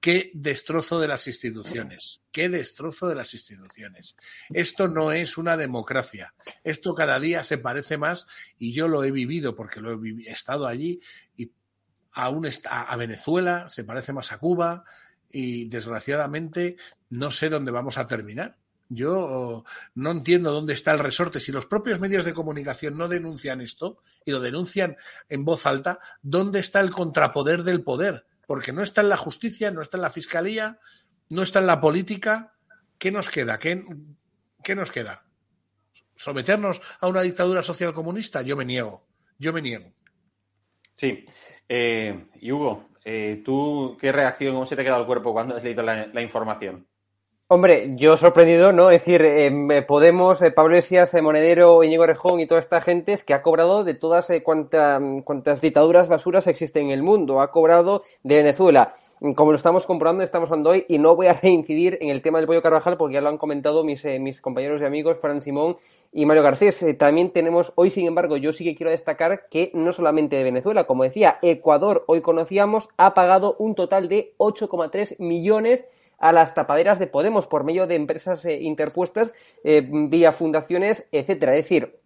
qué 0.00 0.30
destrozo 0.34 0.98
de 0.98 1.08
las 1.08 1.26
instituciones, 1.26 2.20
qué 2.32 2.48
destrozo 2.48 3.08
de 3.08 3.14
las 3.14 3.34
instituciones. 3.34 4.16
Esto 4.50 4.88
no 4.88 5.12
es 5.12 5.38
una 5.38 5.56
democracia. 5.56 6.34
Esto 6.64 6.94
cada 6.94 7.20
día 7.20 7.44
se 7.44 7.58
parece 7.58 7.96
más 7.98 8.26
y 8.58 8.72
yo 8.72 8.88
lo 8.88 9.04
he 9.04 9.10
vivido 9.10 9.54
porque 9.54 9.80
lo 9.80 9.92
he, 10.04 10.30
estado 10.30 10.66
allí 10.66 11.00
y 11.36 11.52
aún 12.12 12.46
está, 12.46 12.82
a 12.82 12.96
Venezuela 12.96 13.68
se 13.68 13.84
parece 13.84 14.12
más 14.12 14.32
a 14.32 14.38
Cuba 14.38 14.84
y 15.30 15.68
desgraciadamente 15.68 16.76
no 17.10 17.30
sé 17.30 17.48
dónde 17.48 17.72
vamos 17.72 17.98
a 17.98 18.06
terminar. 18.06 18.56
Yo 18.88 19.64
no 19.94 20.10
entiendo 20.12 20.52
dónde 20.52 20.74
está 20.74 20.92
el 20.92 21.00
resorte. 21.00 21.40
Si 21.40 21.50
los 21.50 21.66
propios 21.66 21.98
medios 21.98 22.24
de 22.24 22.34
comunicación 22.34 22.96
no 22.96 23.08
denuncian 23.08 23.60
esto 23.60 23.98
y 24.24 24.30
lo 24.30 24.40
denuncian 24.40 24.96
en 25.28 25.44
voz 25.44 25.66
alta, 25.66 25.98
¿dónde 26.22 26.60
está 26.60 26.80
el 26.80 26.90
contrapoder 26.90 27.64
del 27.64 27.82
poder? 27.82 28.26
Porque 28.46 28.72
no 28.72 28.82
está 28.82 29.00
en 29.00 29.08
la 29.08 29.16
justicia, 29.16 29.70
no 29.70 29.82
está 29.82 29.96
en 29.96 30.02
la 30.02 30.10
fiscalía, 30.10 30.78
no 31.28 31.42
está 31.42 31.58
en 31.58 31.66
la 31.66 31.80
política. 31.80 32.54
¿Qué 32.98 33.10
nos 33.10 33.30
queda? 33.30 33.58
¿Qué, 33.58 33.84
qué 34.62 34.74
nos 34.74 34.90
queda? 34.90 35.24
¿Someternos 36.14 36.80
a 37.00 37.08
una 37.08 37.22
dictadura 37.22 37.62
social 37.62 37.92
comunista? 37.92 38.42
Yo 38.42 38.56
me 38.56 38.64
niego. 38.64 39.02
Yo 39.38 39.52
me 39.52 39.60
niego. 39.60 39.92
Sí. 40.96 41.26
Eh, 41.68 42.28
y 42.40 42.52
Hugo, 42.52 42.88
eh, 43.04 43.42
¿tú 43.44 43.96
qué 44.00 44.12
reacción, 44.12 44.54
cómo 44.54 44.66
se 44.66 44.76
te 44.76 44.82
ha 44.82 44.84
quedado 44.84 45.02
el 45.02 45.06
cuerpo 45.06 45.32
cuando 45.32 45.56
has 45.56 45.64
leído 45.64 45.82
la, 45.82 46.06
la 46.06 46.22
información? 46.22 46.86
Hombre, 47.48 47.92
yo 47.94 48.16
sorprendido, 48.16 48.72
¿no? 48.72 48.90
Es 48.90 49.04
decir, 49.04 49.22
eh, 49.22 49.84
Podemos, 49.86 50.42
eh, 50.42 50.50
Pablo 50.50 50.76
Esias, 50.76 51.14
eh, 51.14 51.22
Monedero, 51.22 51.84
Íñigo 51.84 52.04
Rejón 52.04 52.40
y 52.40 52.46
toda 52.48 52.58
esta 52.58 52.80
gente 52.80 53.12
es 53.12 53.22
que 53.22 53.34
ha 53.34 53.42
cobrado 53.42 53.84
de 53.84 53.94
todas 53.94 54.28
eh, 54.30 54.42
cuantas, 54.42 55.00
cuantas 55.22 55.60
dictaduras 55.60 56.08
basuras 56.08 56.48
existen 56.48 56.86
en 56.86 56.90
el 56.90 57.04
mundo. 57.04 57.40
Ha 57.40 57.52
cobrado 57.52 58.02
de 58.24 58.38
Venezuela. 58.38 58.94
Como 59.36 59.52
lo 59.52 59.56
estamos 59.56 59.86
comprobando, 59.86 60.24
estamos 60.24 60.50
hablando 60.50 60.70
hoy, 60.70 60.86
y 60.88 60.98
no 60.98 61.14
voy 61.14 61.28
a 61.28 61.34
reincidir 61.40 61.98
en 62.00 62.10
el 62.10 62.20
tema 62.20 62.38
del 62.38 62.48
pollo 62.48 62.62
Carvajal 62.62 62.96
porque 62.96 63.14
ya 63.14 63.20
lo 63.20 63.28
han 63.28 63.38
comentado 63.38 63.84
mis, 63.84 64.04
eh, 64.04 64.18
mis 64.18 64.40
compañeros 64.40 64.82
y 64.82 64.84
amigos, 64.84 65.20
Fran 65.20 65.40
Simón 65.40 65.76
y 66.12 66.26
Mario 66.26 66.42
Garcés. 66.42 66.84
También 66.98 67.30
tenemos, 67.30 67.72
hoy 67.76 67.90
sin 67.90 68.08
embargo, 68.08 68.36
yo 68.36 68.52
sí 68.52 68.64
que 68.64 68.74
quiero 68.74 68.90
destacar 68.90 69.46
que 69.48 69.70
no 69.72 69.92
solamente 69.92 70.34
de 70.34 70.42
Venezuela, 70.42 70.82
como 70.82 71.04
decía, 71.04 71.38
Ecuador, 71.42 72.02
hoy 72.08 72.22
conocíamos, 72.22 72.88
ha 72.96 73.14
pagado 73.14 73.54
un 73.60 73.76
total 73.76 74.08
de 74.08 74.34
8,3 74.38 75.20
millones 75.20 75.86
a 76.18 76.32
las 76.32 76.54
tapaderas 76.54 76.98
de 76.98 77.06
Podemos 77.06 77.46
por 77.46 77.64
medio 77.64 77.86
de 77.86 77.94
empresas 77.94 78.44
eh, 78.44 78.60
interpuestas 78.60 79.32
eh, 79.64 79.86
vía 79.86 80.32
fundaciones, 80.32 81.08
etcétera. 81.12 81.54
Es 81.56 81.64
decir, 81.64 81.98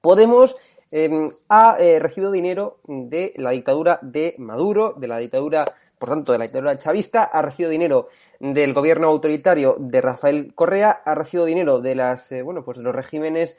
Podemos 0.00 0.56
eh, 0.90 1.30
ha 1.48 1.78
recibido 1.98 2.30
dinero 2.30 2.78
de 2.86 3.32
la 3.36 3.50
dictadura 3.50 3.98
de 4.02 4.34
Maduro, 4.36 4.94
de 4.98 5.08
la 5.08 5.16
dictadura, 5.16 5.64
por 5.98 6.10
tanto, 6.10 6.32
de 6.32 6.38
la 6.38 6.44
dictadura 6.44 6.76
chavista, 6.76 7.24
ha 7.24 7.40
recibido 7.40 7.70
dinero 7.70 8.08
del 8.38 8.74
gobierno 8.74 9.08
autoritario 9.08 9.76
de 9.78 10.02
Rafael 10.02 10.54
Correa, 10.54 10.90
ha 10.90 11.14
recibido 11.14 11.46
dinero 11.46 11.80
de 11.80 11.94
las, 11.94 12.34
bueno, 12.44 12.62
pues 12.66 12.76
de 12.76 12.84
los 12.84 12.94
regímenes 12.94 13.56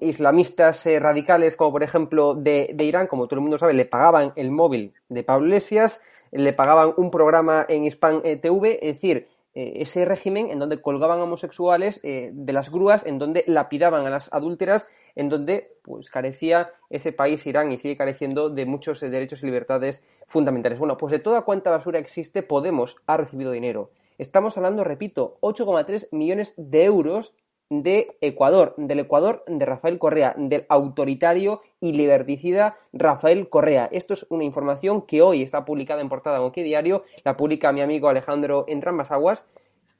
islamistas 0.00 0.86
radicales, 0.98 1.56
como 1.56 1.72
por 1.72 1.82
ejemplo 1.82 2.34
de, 2.34 2.70
de 2.72 2.84
Irán, 2.84 3.06
como 3.06 3.26
todo 3.26 3.36
el 3.36 3.42
mundo 3.42 3.58
sabe, 3.58 3.74
le 3.74 3.84
pagaban 3.84 4.32
el 4.36 4.50
móvil 4.50 4.94
de 5.10 5.24
Pablo 5.24 5.48
Iglesias, 5.48 6.00
le 6.30 6.52
pagaban 6.52 6.94
un 6.96 7.10
programa 7.10 7.64
en 7.68 7.84
Hispan 7.84 8.20
eh, 8.24 8.36
TV, 8.36 8.78
es 8.82 8.94
decir, 8.94 9.28
eh, 9.56 9.80
ese 9.80 10.04
régimen 10.04 10.50
en 10.50 10.58
donde 10.58 10.82
colgaban 10.82 11.18
homosexuales 11.18 12.00
eh, 12.02 12.30
de 12.34 12.52
las 12.52 12.70
grúas, 12.70 13.06
en 13.06 13.18
donde 13.18 13.42
lapidaban 13.46 14.06
a 14.06 14.10
las 14.10 14.30
adúlteras, 14.30 14.86
en 15.14 15.30
donde 15.30 15.78
pues 15.82 16.10
carecía 16.10 16.72
ese 16.90 17.10
país 17.10 17.46
Irán 17.46 17.72
y 17.72 17.78
sigue 17.78 17.96
careciendo 17.96 18.50
de 18.50 18.66
muchos 18.66 19.00
derechos 19.00 19.42
y 19.42 19.46
libertades 19.46 20.04
fundamentales. 20.26 20.78
Bueno, 20.78 20.98
pues 20.98 21.10
de 21.10 21.20
toda 21.20 21.40
cuanta 21.40 21.70
basura 21.70 21.98
existe, 21.98 22.42
Podemos 22.42 22.98
ha 23.06 23.16
recibido 23.16 23.50
dinero. 23.50 23.92
Estamos 24.18 24.58
hablando, 24.58 24.84
repito, 24.84 25.38
8,3 25.40 26.08
millones 26.10 26.52
de 26.58 26.84
euros 26.84 27.32
de 27.68 28.16
Ecuador, 28.20 28.74
del 28.76 29.00
Ecuador 29.00 29.44
de 29.46 29.66
Rafael 29.66 29.98
Correa, 29.98 30.34
del 30.36 30.66
autoritario 30.68 31.62
y 31.80 31.92
liberticida 31.92 32.76
Rafael 32.92 33.48
Correa. 33.48 33.88
Esto 33.90 34.14
es 34.14 34.26
una 34.30 34.44
información 34.44 35.02
que 35.02 35.22
hoy 35.22 35.42
está 35.42 35.64
publicada 35.64 36.00
en 36.00 36.08
portada 36.08 36.38
en 36.38 36.62
Diario, 36.62 37.02
la 37.24 37.36
publica 37.36 37.72
mi 37.72 37.80
amigo 37.80 38.08
Alejandro 38.08 38.64
Entrambas 38.68 39.10
Aguas, 39.10 39.44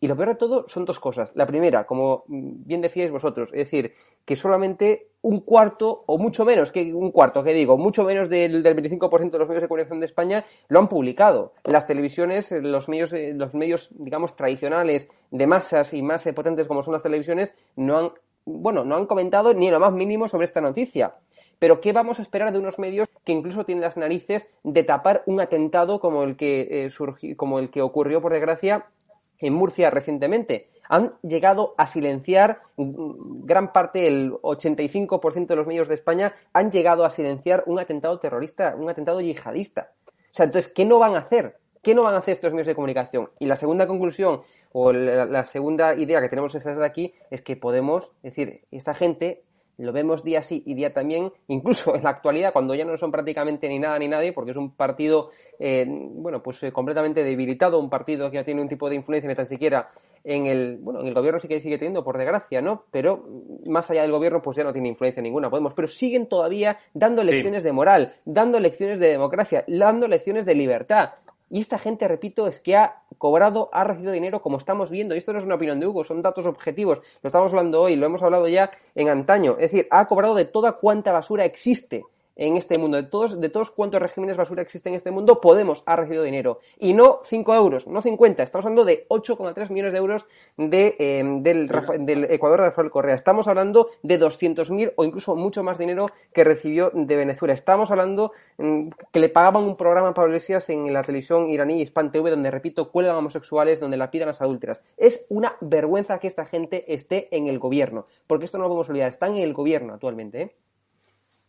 y 0.00 0.08
lo 0.08 0.16
peor 0.16 0.30
de 0.30 0.34
todo 0.34 0.68
son 0.68 0.84
dos 0.84 1.00
cosas. 1.00 1.32
La 1.34 1.46
primera, 1.46 1.86
como 1.86 2.24
bien 2.28 2.80
decíais 2.80 3.10
vosotros, 3.10 3.50
es 3.52 3.70
decir, 3.70 3.92
que 4.24 4.36
solamente 4.36 5.08
un 5.22 5.40
cuarto, 5.40 6.04
o 6.06 6.18
mucho 6.18 6.44
menos 6.44 6.70
que 6.70 6.92
un 6.92 7.10
cuarto, 7.10 7.42
que 7.42 7.54
digo, 7.54 7.78
mucho 7.78 8.04
menos 8.04 8.28
del, 8.28 8.62
del 8.62 8.76
25% 8.76 9.30
de 9.30 9.38
los 9.38 9.48
medios 9.48 9.62
de 9.62 9.68
comunicación 9.68 10.00
de 10.00 10.06
España 10.06 10.44
lo 10.68 10.78
han 10.78 10.88
publicado. 10.88 11.54
Las 11.64 11.86
televisiones, 11.86 12.52
los 12.52 12.88
medios, 12.88 13.12
los 13.12 13.54
medios, 13.54 13.90
digamos, 13.98 14.36
tradicionales 14.36 15.08
de 15.30 15.46
masas 15.46 15.94
y 15.94 16.02
más 16.02 16.28
potentes 16.34 16.68
como 16.68 16.82
son 16.82 16.92
las 16.92 17.02
televisiones, 17.02 17.54
no 17.74 17.98
han, 17.98 18.12
bueno, 18.44 18.84
no 18.84 18.96
han 18.96 19.06
comentado 19.06 19.54
ni 19.54 19.70
lo 19.70 19.80
más 19.80 19.92
mínimo 19.92 20.28
sobre 20.28 20.44
esta 20.44 20.60
noticia. 20.60 21.14
Pero 21.58 21.80
¿qué 21.80 21.92
vamos 21.92 22.18
a 22.18 22.22
esperar 22.22 22.52
de 22.52 22.58
unos 22.58 22.78
medios 22.78 23.08
que 23.24 23.32
incluso 23.32 23.64
tienen 23.64 23.82
las 23.82 23.96
narices 23.96 24.48
de 24.62 24.84
tapar 24.84 25.22
un 25.26 25.40
atentado 25.40 26.00
como 26.00 26.22
el 26.22 26.36
que 26.36 26.84
eh, 26.84 26.90
surgió, 26.90 27.36
como 27.36 27.58
el 27.58 27.70
que 27.70 27.80
ocurrió, 27.80 28.20
por 28.20 28.32
desgracia, 28.32 28.86
en 29.38 29.54
Murcia 29.54 29.90
recientemente. 29.90 30.70
Han 30.88 31.14
llegado 31.22 31.74
a 31.78 31.86
silenciar 31.86 32.62
gran 32.76 33.72
parte, 33.72 34.06
el 34.06 34.32
85% 34.32 35.46
de 35.46 35.56
los 35.56 35.66
medios 35.66 35.88
de 35.88 35.94
España 35.94 36.34
han 36.52 36.70
llegado 36.70 37.04
a 37.04 37.10
silenciar 37.10 37.64
un 37.66 37.78
atentado 37.78 38.18
terrorista, 38.18 38.74
un 38.76 38.88
atentado 38.88 39.20
yihadista. 39.20 39.92
O 40.08 40.34
sea, 40.36 40.44
entonces, 40.44 40.72
¿qué 40.72 40.84
no 40.84 40.98
van 40.98 41.14
a 41.14 41.18
hacer? 41.18 41.58
¿Qué 41.82 41.94
no 41.94 42.02
van 42.02 42.14
a 42.14 42.18
hacer 42.18 42.32
estos 42.32 42.50
medios 42.50 42.66
de 42.66 42.74
comunicación? 42.74 43.30
Y 43.38 43.46
la 43.46 43.56
segunda 43.56 43.86
conclusión, 43.86 44.42
o 44.72 44.92
la, 44.92 45.46
segunda 45.46 45.94
idea 45.94 46.20
que 46.20 46.28
tenemos 46.28 46.52
de 46.52 46.84
aquí, 46.84 47.14
es 47.30 47.42
que 47.42 47.56
podemos, 47.56 48.12
decir, 48.22 48.62
esta 48.72 48.92
gente 48.92 49.44
lo 49.78 49.92
vemos 49.92 50.24
día 50.24 50.42
sí 50.42 50.62
y 50.66 50.74
día 50.74 50.92
también, 50.92 51.32
incluso 51.48 51.94
en 51.94 52.04
la 52.04 52.10
actualidad, 52.10 52.52
cuando 52.52 52.74
ya 52.74 52.84
no 52.84 52.96
son 52.96 53.10
prácticamente 53.10 53.68
ni 53.68 53.78
nada 53.78 53.98
ni 53.98 54.08
nadie, 54.08 54.32
porque 54.32 54.52
es 54.52 54.56
un 54.56 54.74
partido, 54.74 55.30
eh, 55.58 55.84
bueno, 55.86 56.42
pues 56.42 56.62
eh, 56.62 56.72
completamente 56.72 57.22
debilitado, 57.22 57.78
un 57.78 57.90
partido 57.90 58.30
que 58.30 58.38
no 58.38 58.44
tiene 58.44 58.62
un 58.62 58.68
tipo 58.68 58.88
de 58.88 58.96
influencia 58.96 59.28
ni 59.28 59.34
tan 59.34 59.46
siquiera 59.46 59.90
en 60.24 60.46
el, 60.46 60.78
bueno, 60.78 61.00
en 61.00 61.06
el 61.06 61.14
gobierno 61.14 61.38
sí 61.38 61.48
que 61.48 61.60
sigue 61.60 61.78
teniendo, 61.78 62.02
por 62.04 62.18
desgracia, 62.18 62.60
¿no? 62.60 62.84
Pero 62.90 63.24
más 63.66 63.90
allá 63.90 64.02
del 64.02 64.10
gobierno, 64.10 64.42
pues 64.42 64.56
ya 64.56 64.64
no 64.64 64.72
tiene 64.72 64.88
influencia 64.88 65.22
ninguna, 65.22 65.50
podemos, 65.50 65.74
pero 65.74 65.88
siguen 65.88 66.26
todavía 66.26 66.78
dando 66.94 67.22
lecciones 67.22 67.62
sí. 67.62 67.68
de 67.68 67.72
moral, 67.72 68.14
dando 68.24 68.58
lecciones 68.58 68.98
de 68.98 69.10
democracia, 69.10 69.64
dando 69.68 70.08
lecciones 70.08 70.44
de 70.46 70.54
libertad. 70.54 71.10
Y 71.48 71.60
esta 71.60 71.78
gente, 71.78 72.08
repito, 72.08 72.48
es 72.48 72.60
que 72.60 72.76
ha 72.76 73.02
cobrado, 73.18 73.70
ha 73.72 73.84
recibido 73.84 74.12
dinero 74.12 74.42
como 74.42 74.58
estamos 74.58 74.90
viendo. 74.90 75.14
Y 75.14 75.18
esto 75.18 75.32
no 75.32 75.38
es 75.38 75.44
una 75.44 75.54
opinión 75.54 75.78
de 75.78 75.86
Hugo, 75.86 76.02
son 76.02 76.22
datos 76.22 76.46
objetivos. 76.46 77.00
Lo 77.22 77.28
estamos 77.28 77.52
hablando 77.52 77.82
hoy, 77.82 77.96
lo 77.96 78.06
hemos 78.06 78.22
hablado 78.22 78.48
ya 78.48 78.70
en 78.94 79.08
antaño. 79.08 79.52
Es 79.52 79.70
decir, 79.72 79.86
ha 79.90 80.06
cobrado 80.06 80.34
de 80.34 80.44
toda 80.44 80.72
cuanta 80.72 81.12
basura 81.12 81.44
existe 81.44 82.04
en 82.36 82.56
este 82.56 82.78
mundo, 82.78 82.98
de 82.98 83.04
todos, 83.04 83.40
de 83.40 83.48
todos 83.48 83.70
cuantos 83.70 84.00
regímenes 84.00 84.36
basura 84.36 84.62
existen 84.62 84.92
en 84.92 84.98
este 84.98 85.10
mundo, 85.10 85.40
Podemos 85.40 85.82
ha 85.86 85.96
recibido 85.96 86.22
dinero. 86.22 86.60
Y 86.78 86.92
no 86.92 87.20
5 87.24 87.54
euros, 87.54 87.86
no 87.86 88.02
50, 88.02 88.42
estamos 88.42 88.66
hablando 88.66 88.84
de 88.84 89.06
8,3 89.08 89.70
millones 89.70 89.92
de 89.92 89.98
euros 89.98 90.26
de, 90.56 90.96
eh, 90.98 91.24
del, 91.40 91.70
del, 92.00 92.24
Ecuador 92.24 92.60
de 92.60 92.66
Rafael 92.66 92.90
Correa. 92.90 93.14
Estamos 93.14 93.48
hablando 93.48 93.90
de 94.02 94.20
200.000 94.20 94.92
o 94.96 95.04
incluso 95.04 95.34
mucho 95.34 95.62
más 95.62 95.78
dinero 95.78 96.06
que 96.32 96.44
recibió 96.44 96.90
de 96.92 97.16
Venezuela. 97.16 97.54
Estamos 97.54 97.90
hablando 97.90 98.32
mm, 98.58 98.88
que 99.10 99.20
le 99.20 99.28
pagaban 99.28 99.64
un 99.64 99.76
programa 99.76 100.08
a 100.08 100.14
Pablo 100.14 100.30
Iglesias 100.30 100.68
en 100.70 100.92
la 100.92 101.02
televisión 101.02 101.48
iraní 101.48 101.80
Hispan 101.80 102.12
TV, 102.12 102.30
donde, 102.30 102.50
repito, 102.50 102.90
cuelgan 102.90 103.16
homosexuales, 103.16 103.80
donde 103.80 103.96
la 103.96 104.10
pidan 104.10 104.28
las 104.28 104.42
adúlteras. 104.42 104.82
Es 104.96 105.26
una 105.28 105.56
vergüenza 105.60 106.18
que 106.18 106.26
esta 106.26 106.44
gente 106.44 106.92
esté 106.92 107.34
en 107.34 107.46
el 107.46 107.58
gobierno, 107.58 108.06
porque 108.26 108.44
esto 108.44 108.58
no 108.58 108.64
lo 108.64 108.68
podemos 108.68 108.90
olvidar, 108.90 109.08
están 109.08 109.36
en 109.36 109.42
el 109.42 109.54
gobierno 109.54 109.94
actualmente, 109.94 110.42
¿eh? 110.42 110.56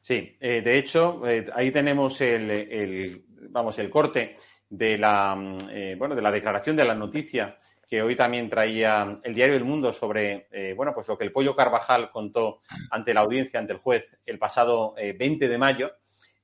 Sí, 0.07 0.37
eh, 0.39 0.61
de 0.61 0.77
hecho, 0.77 1.27
eh, 1.27 1.47
ahí 1.53 1.69
tenemos 1.69 2.21
el, 2.21 2.49
el, 2.49 3.25
vamos, 3.49 3.77
el 3.77 3.89
corte 3.89 4.37
de 4.69 4.97
la, 4.97 5.35
mm, 5.35 5.97
bueno, 5.97 6.15
de 6.15 6.21
la 6.21 6.31
declaración 6.31 6.77
de 6.77 6.85
la 6.85 6.95
noticia 6.95 7.57
que 7.89 8.01
hoy 8.01 8.15
también 8.15 8.49
traía 8.49 9.19
el 9.21 9.35
diario 9.35 9.57
El 9.57 9.65
Mundo 9.65 9.91
sobre, 9.91 10.47
bueno, 10.77 10.93
pues 10.93 11.09
lo 11.09 11.17
que 11.17 11.25
el 11.25 11.33
Pollo 11.33 11.57
Carvajal 11.57 12.09
contó 12.09 12.61
ante 12.89 13.13
la 13.13 13.19
audiencia, 13.19 13.59
ante 13.59 13.73
el 13.73 13.79
juez, 13.79 14.17
el 14.25 14.39
pasado 14.39 14.95
20 14.95 15.45
de 15.47 15.57
mayo, 15.57 15.91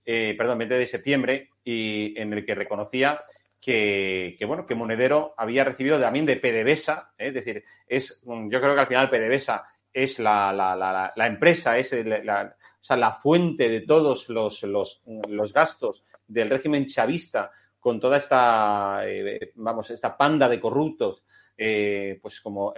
perdón, 0.03 0.57
20 0.57 0.75
de 0.75 0.85
septiembre, 0.85 1.49
y 1.63 2.19
en 2.19 2.33
el 2.33 2.45
que 2.45 2.55
reconocía 2.55 3.23
que, 3.61 4.37
bueno, 4.45 4.65
que 4.65 4.75
Monedero 4.75 5.33
había 5.37 5.63
recibido 5.65 5.99
también 5.99 6.25
de 6.25 6.37
PDVSA, 6.37 7.13
¿eh? 7.17 7.27
es 7.27 7.33
decir, 7.33 7.63
es, 7.87 8.21
yo 8.25 8.61
creo 8.61 8.73
que 8.73 8.81
al 8.81 8.87
final 8.87 9.09
PDVSA 9.09 9.65
es 9.93 10.19
la, 10.19 10.51
la, 10.51 10.75
la, 10.75 11.13
la 11.13 11.27
empresa, 11.27 11.77
es 11.77 11.93
la, 12.05 12.55
o 12.83 12.85
sea, 12.85 12.97
la 12.97 13.13
fuente 13.13 13.69
de 13.69 13.81
todos 13.81 14.27
los, 14.27 14.61
los, 14.63 15.01
los, 15.29 15.53
gastos 15.53 16.03
del 16.27 16.49
régimen 16.49 16.85
chavista 16.85 17.49
con 17.79 17.97
toda 17.97 18.17
esta, 18.17 19.01
eh, 19.05 19.53
vamos, 19.55 19.89
esta 19.89 20.17
panda 20.17 20.49
de 20.49 20.59
corruptos, 20.59 21.23
eh, 21.57 22.19
pues 22.21 22.41
como 22.41 22.73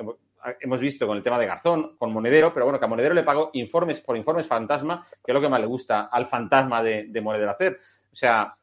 hemos 0.62 0.80
visto 0.80 1.08
con 1.08 1.18
el 1.18 1.24
tema 1.24 1.40
de 1.40 1.48
Garzón, 1.48 1.98
con 1.98 2.14
Monedero, 2.14 2.54
pero 2.54 2.66
bueno, 2.66 2.78
que 2.78 2.86
a 2.86 2.88
Monedero 2.88 3.16
le 3.16 3.24
pagó 3.24 3.50
informes 3.54 4.00
por 4.00 4.16
informes 4.16 4.46
fantasma, 4.46 5.04
que 5.26 5.32
es 5.32 5.34
lo 5.34 5.42
que 5.42 5.50
más 5.50 5.60
le 5.60 5.66
gusta 5.66 6.02
al 6.12 6.28
fantasma 6.28 6.84
de, 6.84 7.06
de 7.08 7.22
Monedero 7.22 7.52
hacer. 7.52 7.80
O 8.12 8.16
sea, 8.16 8.56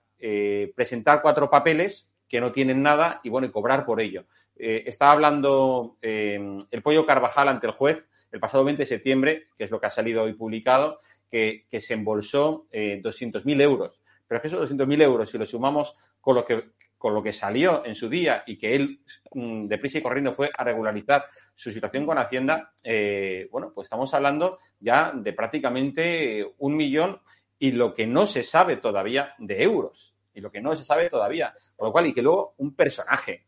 presentar 0.77 1.21
cuatro 1.21 1.51
papeles 1.51 2.09
que 2.29 2.41
no 2.41 2.53
tienen 2.53 2.83
nada 2.83 3.21
y 3.25 3.31
bueno, 3.31 3.49
y 3.49 3.51
cobrar 3.51 3.85
por 3.85 4.01
ello. 4.01 4.25
Eh, 4.57 4.85
estaba 4.87 5.13
hablando 5.13 5.97
eh, 6.01 6.59
el 6.71 6.83
Pollo 6.83 7.05
Carvajal 7.05 7.49
ante 7.49 7.67
el 7.67 7.73
juez 7.73 8.05
el 8.31 8.41
pasado 8.41 8.65
20 8.65 8.83
de 8.83 8.87
septiembre, 8.87 9.49
que 9.59 9.65
es 9.65 9.71
lo 9.71 9.79
que 9.79 9.87
ha 9.87 9.91
salido 9.91 10.23
hoy 10.23 10.33
publicado, 10.33 11.01
que, 11.33 11.81
se 11.81 11.95
embolsó 11.95 12.67
eh, 12.71 13.01
200.000 13.03 13.62
euros. 13.62 14.01
Pero 14.29 14.37
es 14.37 14.43
que 14.43 14.49
esos 14.49 14.71
200.000 14.71 15.03
euros, 15.03 15.31
si 15.31 15.39
lo 15.39 15.47
sumamos 15.47 15.97
con 16.21 16.37
lo 16.37 16.45
que 16.45 16.73
con 16.99 17.15
lo 17.15 17.21
que 17.21 17.33
salió 17.33 17.85
en 17.85 17.97
su 17.97 18.09
día 18.09 18.45
y 18.47 18.57
que 18.57 18.77
él 18.77 19.01
mm, 19.35 19.67
deprisa 19.67 19.99
y 19.99 20.03
corriendo 20.03 20.35
fue 20.35 20.53
a 20.57 20.62
regularizar 20.62 21.25
su 21.53 21.73
situación 21.73 22.07
con 22.07 22.17
Hacienda, 22.17 22.75
eh, 22.85 23.49
bueno, 23.51 23.73
pues 23.75 23.87
estamos 23.87 24.15
hablando 24.15 24.61
ya 24.79 25.11
de 25.12 25.33
prácticamente 25.33 26.47
un 26.59 26.77
millón 26.77 27.19
y 27.59 27.73
lo 27.73 27.93
que 27.93 28.07
no 28.07 28.25
se 28.25 28.45
sabe 28.45 28.77
todavía 28.77 29.35
de 29.39 29.65
euros 29.65 30.15
y 30.33 30.41
lo 30.41 30.53
que 30.53 30.61
no 30.61 30.77
se 30.77 30.85
sabe 30.85 31.11
todavía. 31.11 31.53
Por 31.75 31.89
lo 31.89 31.93
cual, 31.93 32.07
y 32.07 32.15
que 32.15 32.23
luego 32.23 32.55
un 32.59 32.73
personaje, 32.77 33.47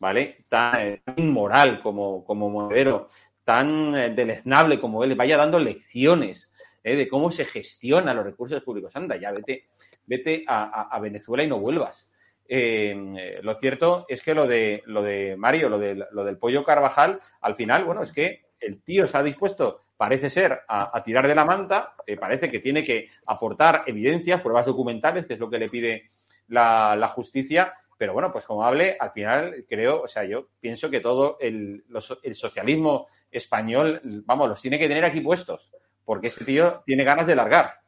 ¿vale? 0.00 0.44
Tan, 0.48 1.00
inmoral 1.14 1.80
como, 1.80 2.24
como 2.24 2.50
Modero, 2.50 3.06
tan 3.44 3.94
eh, 3.94 4.10
deleznable 4.10 4.80
como 4.80 5.04
él, 5.04 5.14
vaya 5.14 5.36
dando 5.36 5.60
lecciones 5.60 6.47
¿eh? 6.82 6.96
de 6.96 7.08
cómo 7.08 7.30
se 7.30 7.44
gestionan 7.44 8.16
los 8.16 8.24
recursos 8.24 8.62
públicos. 8.62 8.94
Anda, 8.94 9.16
ya 9.16 9.32
vete, 9.32 9.68
vete 10.06 10.44
a, 10.46 10.98
Venezuela 11.00 11.42
y 11.42 11.48
no 11.48 11.58
vuelvas. 11.58 12.08
Eh, 12.48 13.40
lo 13.42 13.54
cierto 13.54 14.06
es 14.08 14.22
que 14.22 14.34
lo 14.34 14.46
de, 14.46 14.82
lo 14.86 15.02
de 15.02 15.36
Mario, 15.36 15.68
lo, 15.68 15.78
de, 15.78 16.06
lo 16.10 16.24
del 16.24 16.38
pollo 16.38 16.64
Carvajal, 16.64 17.20
al 17.40 17.54
final, 17.56 17.84
bueno, 17.84 18.02
es 18.02 18.12
que 18.12 18.46
el 18.60 18.82
tío 18.82 19.06
se 19.06 19.16
ha 19.18 19.22
dispuesto, 19.22 19.82
parece 19.96 20.30
ser, 20.30 20.60
a, 20.68 21.02
tirar 21.04 21.28
de 21.28 21.34
la 21.34 21.44
manta, 21.44 21.94
parece 22.20 22.50
que 22.50 22.60
tiene 22.60 22.84
que 22.84 23.10
aportar 23.26 23.84
evidencias, 23.86 24.40
pruebas 24.40 24.66
documentales, 24.66 25.26
que 25.26 25.34
es 25.34 25.40
lo 25.40 25.50
que 25.50 25.58
le 25.58 25.68
pide 25.68 26.08
la, 26.48 27.08
justicia, 27.08 27.74
pero 27.96 28.12
bueno, 28.12 28.32
pues 28.32 28.44
como 28.44 28.64
hable, 28.64 28.96
al 28.98 29.10
final 29.12 29.64
creo, 29.68 30.02
o 30.02 30.08
sea, 30.08 30.24
yo 30.24 30.48
pienso 30.60 30.90
que 30.90 31.00
todo 31.00 31.36
el, 31.40 31.84
el, 32.22 32.34
socialismo 32.34 33.08
español, 33.30 34.00
vamos, 34.24 34.48
los 34.48 34.60
tiene 34.60 34.78
que 34.78 34.88
tener 34.88 35.04
aquí 35.04 35.20
puestos, 35.20 35.72
porque 36.08 36.28
este 36.28 36.46
tío 36.46 36.82
tiene 36.86 37.04
ganas 37.04 37.26
de 37.26 37.36
largar. 37.36 37.82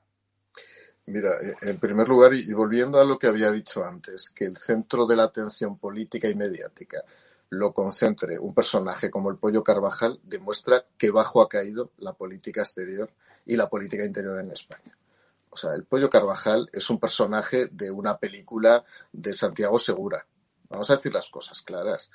Mira, 1.06 1.30
en 1.62 1.78
primer 1.78 2.06
lugar, 2.06 2.34
y 2.34 2.52
volviendo 2.52 3.00
a 3.00 3.04
lo 3.06 3.18
que 3.18 3.26
había 3.26 3.50
dicho 3.50 3.82
antes, 3.82 4.28
que 4.28 4.44
el 4.44 4.58
centro 4.58 5.06
de 5.06 5.16
la 5.16 5.22
atención 5.22 5.78
política 5.78 6.28
y 6.28 6.34
mediática 6.34 7.02
lo 7.48 7.72
concentre 7.72 8.38
un 8.38 8.52
personaje 8.52 9.10
como 9.10 9.30
el 9.30 9.38
Pollo 9.38 9.64
Carvajal, 9.64 10.20
demuestra 10.22 10.84
que 10.98 11.10
bajo 11.10 11.40
ha 11.40 11.48
caído 11.48 11.92
la 11.96 12.12
política 12.12 12.60
exterior 12.60 13.10
y 13.46 13.56
la 13.56 13.70
política 13.70 14.04
interior 14.04 14.38
en 14.38 14.50
España. 14.50 14.94
O 15.48 15.56
sea, 15.56 15.72
el 15.72 15.84
Pollo 15.84 16.10
Carvajal 16.10 16.68
es 16.74 16.90
un 16.90 17.00
personaje 17.00 17.68
de 17.68 17.90
una 17.90 18.18
película 18.18 18.84
de 19.10 19.32
Santiago 19.32 19.78
Segura. 19.78 20.26
Vamos 20.68 20.90
a 20.90 20.96
decir 20.96 21.14
las 21.14 21.30
cosas 21.30 21.62
claras. 21.62 22.10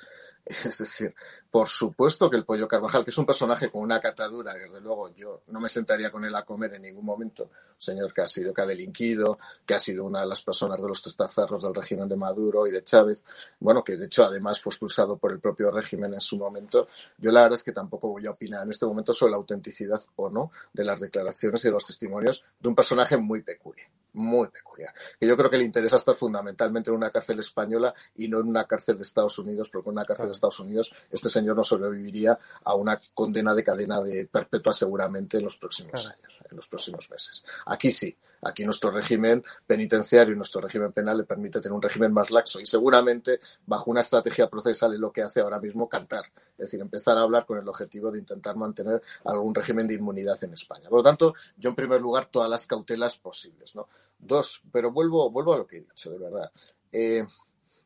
Es 0.64 0.78
decir, 0.78 1.12
por 1.50 1.68
supuesto 1.68 2.30
que 2.30 2.36
el 2.36 2.44
Pollo 2.44 2.68
Carvajal, 2.68 3.04
que 3.04 3.10
es 3.10 3.18
un 3.18 3.26
personaje 3.26 3.68
con 3.68 3.82
una 3.82 3.98
catadura, 3.98 4.54
desde 4.54 4.80
luego 4.80 5.12
yo 5.14 5.42
no 5.48 5.58
me 5.58 5.68
sentaría 5.68 6.10
con 6.10 6.24
él 6.24 6.34
a 6.36 6.42
comer 6.42 6.74
en 6.74 6.82
ningún 6.82 7.04
momento, 7.04 7.50
señor 7.76 8.14
que 8.14 8.22
ha 8.22 8.28
sido, 8.28 8.54
que 8.54 8.62
ha 8.62 8.66
delinquido, 8.66 9.38
que 9.64 9.74
ha 9.74 9.80
sido 9.80 10.04
una 10.04 10.20
de 10.20 10.26
las 10.26 10.42
personas 10.42 10.80
de 10.80 10.86
los 10.86 11.02
testaferros 11.02 11.62
del 11.62 11.74
régimen 11.74 12.08
de 12.08 12.16
Maduro 12.16 12.66
y 12.66 12.70
de 12.70 12.84
Chávez, 12.84 13.22
bueno, 13.58 13.82
que 13.82 13.96
de 13.96 14.06
hecho 14.06 14.24
además 14.24 14.60
fue 14.60 14.70
expulsado 14.70 15.16
por 15.16 15.32
el 15.32 15.40
propio 15.40 15.70
régimen 15.72 16.14
en 16.14 16.20
su 16.20 16.38
momento. 16.38 16.86
Yo 17.18 17.32
la 17.32 17.42
verdad 17.42 17.56
es 17.56 17.64
que 17.64 17.72
tampoco 17.72 18.08
voy 18.10 18.26
a 18.26 18.30
opinar 18.30 18.62
en 18.62 18.70
este 18.70 18.86
momento 18.86 19.12
sobre 19.12 19.32
la 19.32 19.38
autenticidad 19.38 20.00
o 20.14 20.30
no 20.30 20.52
de 20.72 20.84
las 20.84 21.00
declaraciones 21.00 21.64
y 21.64 21.68
de 21.68 21.72
los 21.72 21.86
testimonios 21.86 22.44
de 22.60 22.68
un 22.68 22.74
personaje 22.76 23.16
muy 23.16 23.42
peculiar 23.42 23.88
muy 24.16 24.48
peculiar. 24.48 24.92
Que 25.20 25.26
yo 25.26 25.36
creo 25.36 25.50
que 25.50 25.58
le 25.58 25.64
interesa 25.64 25.96
estar 25.96 26.14
fundamentalmente 26.14 26.90
en 26.90 26.96
una 26.96 27.10
cárcel 27.10 27.38
española 27.38 27.94
y 28.16 28.28
no 28.28 28.40
en 28.40 28.48
una 28.48 28.64
cárcel 28.64 28.96
de 28.96 29.02
Estados 29.02 29.38
Unidos, 29.38 29.70
porque 29.70 29.90
una 29.90 30.04
cárcel 30.04 30.30
Estados 30.36 30.60
Unidos 30.60 30.92
este 31.10 31.28
señor 31.28 31.56
no 31.56 31.64
sobreviviría 31.64 32.38
a 32.64 32.74
una 32.74 33.00
condena 33.14 33.54
de 33.54 33.64
cadena 33.64 34.00
de 34.00 34.26
perpetua 34.26 34.72
seguramente 34.72 35.38
en 35.38 35.44
los 35.44 35.56
próximos 35.56 36.06
años, 36.06 36.40
en 36.50 36.56
los 36.56 36.68
próximos 36.68 37.10
meses. 37.10 37.44
Aquí 37.66 37.90
sí, 37.90 38.16
aquí 38.42 38.64
nuestro 38.64 38.90
régimen 38.90 39.44
penitenciario 39.66 40.34
y 40.34 40.36
nuestro 40.36 40.60
régimen 40.60 40.92
penal 40.92 41.18
le 41.18 41.24
permite 41.24 41.60
tener 41.60 41.72
un 41.72 41.82
régimen 41.82 42.12
más 42.12 42.30
laxo 42.30 42.60
y 42.60 42.66
seguramente 42.66 43.40
bajo 43.66 43.90
una 43.90 44.00
estrategia 44.00 44.48
procesal 44.48 44.94
es 44.94 45.00
lo 45.00 45.12
que 45.12 45.22
hace 45.22 45.40
ahora 45.40 45.58
mismo 45.58 45.88
cantar, 45.88 46.24
es 46.52 46.58
decir, 46.58 46.80
empezar 46.80 47.16
a 47.18 47.22
hablar 47.22 47.46
con 47.46 47.58
el 47.58 47.68
objetivo 47.68 48.10
de 48.10 48.18
intentar 48.18 48.56
mantener 48.56 49.02
algún 49.24 49.54
régimen 49.54 49.86
de 49.86 49.94
inmunidad 49.94 50.42
en 50.42 50.52
España. 50.52 50.88
Por 50.88 50.98
lo 50.98 51.04
tanto, 51.04 51.34
yo 51.56 51.70
en 51.70 51.76
primer 51.76 52.00
lugar 52.00 52.26
todas 52.26 52.50
las 52.50 52.66
cautelas 52.66 53.18
posibles, 53.18 53.74
¿no? 53.74 53.88
Dos, 54.18 54.62
pero 54.72 54.90
vuelvo, 54.90 55.30
vuelvo 55.30 55.54
a 55.54 55.58
lo 55.58 55.66
que 55.66 55.78
he 55.78 55.80
dicho, 55.80 56.10
de 56.10 56.18
verdad. 56.18 56.50
Eh, 56.92 57.26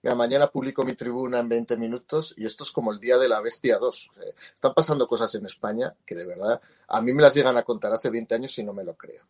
mañana 0.03 0.51
publico 0.51 0.85
mi 0.85 0.95
tribuna 0.95 1.41
en 1.41 1.49
20 1.49 1.77
minutos 1.77 2.35
y 2.37 2.47
esto 2.47 2.65
es 2.65 2.71
como 2.71 2.93
el 2.93 2.99
día 2.99 3.19
de 3.19 3.29
la 3.29 3.41
bestia 3.41 3.79
2. 3.79 4.11
están 4.55 4.75
pasando 4.75 5.07
cosas 5.07 5.35
en 5.35 5.47
España 5.47 5.95
que 6.07 6.15
de 6.15 6.27
verdad 6.27 6.61
a 6.89 7.03
mí 7.03 7.13
me 7.13 7.23
las 7.23 7.35
llegan 7.35 7.57
a 7.57 7.63
contar 7.63 7.93
hace 7.93 8.11
20 8.11 8.35
años 8.35 8.59
y 8.59 8.65
no 8.65 8.73
me 8.73 8.85
lo 8.85 8.97
creo. 8.97 9.25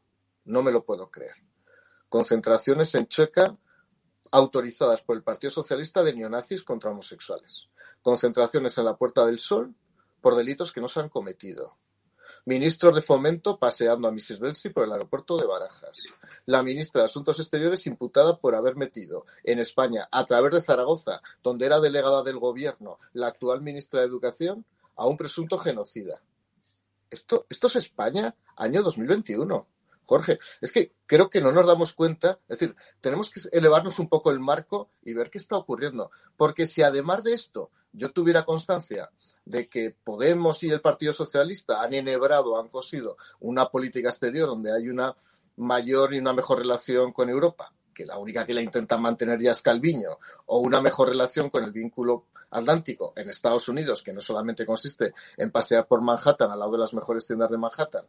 No 0.44 0.62
me 0.62 0.70
lo 0.70 0.84
puedo 0.84 1.10
creer. 1.10 1.34
Concentraciones 2.08 2.94
en 2.94 3.08
Chueca 3.08 3.56
autorizadas 4.32 5.02
por 5.02 5.16
el 5.16 5.22
Partido 5.22 5.50
Socialista 5.50 6.02
de 6.02 6.14
neonazis 6.14 6.62
contra 6.62 6.90
homosexuales. 6.90 7.68
Concentraciones 8.02 8.78
en 8.78 8.84
la 8.84 8.96
Puerta 8.96 9.26
del 9.26 9.38
Sol 9.38 9.74
por 10.20 10.36
delitos 10.36 10.72
que 10.72 10.80
no 10.80 10.88
se 10.88 11.00
han 11.00 11.08
cometido. 11.08 11.76
Ministro 12.46 12.90
de 12.90 13.02
Fomento 13.02 13.58
paseando 13.58 14.08
a 14.08 14.10
Mrs. 14.10 14.38
Belsi 14.38 14.70
por 14.70 14.84
el 14.84 14.92
aeropuerto 14.92 15.36
de 15.36 15.46
Barajas. 15.46 16.04
La 16.46 16.62
ministra 16.62 17.02
de 17.02 17.06
Asuntos 17.06 17.38
Exteriores 17.38 17.86
imputada 17.86 18.38
por 18.38 18.54
haber 18.54 18.76
metido 18.76 19.26
en 19.44 19.58
España, 19.58 20.08
a 20.10 20.24
través 20.24 20.52
de 20.54 20.62
Zaragoza, 20.62 21.20
donde 21.42 21.66
era 21.66 21.80
delegada 21.80 22.22
del 22.22 22.38
gobierno, 22.38 22.98
la 23.12 23.28
actual 23.28 23.60
ministra 23.60 24.00
de 24.00 24.06
Educación, 24.06 24.64
a 24.96 25.06
un 25.06 25.16
presunto 25.16 25.58
genocida. 25.58 26.22
Esto, 27.10 27.46
esto 27.50 27.66
es 27.66 27.76
España, 27.76 28.34
año 28.56 28.82
2021. 28.82 29.66
Jorge, 30.04 30.38
es 30.60 30.72
que 30.72 30.92
creo 31.06 31.30
que 31.30 31.40
no 31.40 31.52
nos 31.52 31.66
damos 31.66 31.94
cuenta, 31.94 32.40
es 32.48 32.58
decir, 32.58 32.74
tenemos 33.00 33.30
que 33.30 33.40
elevarnos 33.52 33.98
un 33.98 34.08
poco 34.08 34.30
el 34.30 34.40
marco 34.40 34.90
y 35.02 35.12
ver 35.14 35.30
qué 35.30 35.38
está 35.38 35.56
ocurriendo. 35.56 36.10
Porque 36.36 36.66
si 36.66 36.82
además 36.82 37.22
de 37.22 37.34
esto 37.34 37.70
yo 37.92 38.12
tuviera 38.12 38.44
constancia 38.44 39.10
de 39.44 39.68
que 39.68 39.90
Podemos 39.90 40.62
y 40.62 40.70
el 40.70 40.80
Partido 40.80 41.12
Socialista 41.12 41.82
han 41.82 41.94
enhebrado, 41.94 42.60
han 42.60 42.68
cosido 42.68 43.16
una 43.40 43.66
política 43.66 44.08
exterior 44.08 44.48
donde 44.48 44.72
hay 44.72 44.88
una 44.88 45.16
mayor 45.56 46.14
y 46.14 46.18
una 46.18 46.32
mejor 46.32 46.58
relación 46.58 47.12
con 47.12 47.28
Europa, 47.28 47.72
que 47.94 48.06
la 48.06 48.18
única 48.18 48.44
que 48.44 48.54
la 48.54 48.62
intenta 48.62 48.96
mantener 48.98 49.40
ya 49.40 49.52
es 49.52 49.62
Calviño, 49.62 50.18
o 50.46 50.60
una 50.60 50.80
mejor 50.80 51.08
relación 51.08 51.50
con 51.50 51.64
el 51.64 51.72
vínculo 51.72 52.26
atlántico 52.50 53.12
en 53.16 53.28
Estados 53.28 53.68
Unidos, 53.68 54.02
que 54.02 54.12
no 54.12 54.20
solamente 54.20 54.66
consiste 54.66 55.12
en 55.36 55.50
pasear 55.50 55.86
por 55.86 56.00
Manhattan 56.00 56.50
al 56.50 56.58
lado 56.58 56.72
de 56.72 56.78
las 56.78 56.94
mejores 56.94 57.26
tiendas 57.26 57.50
de 57.50 57.58
Manhattan, 57.58 58.06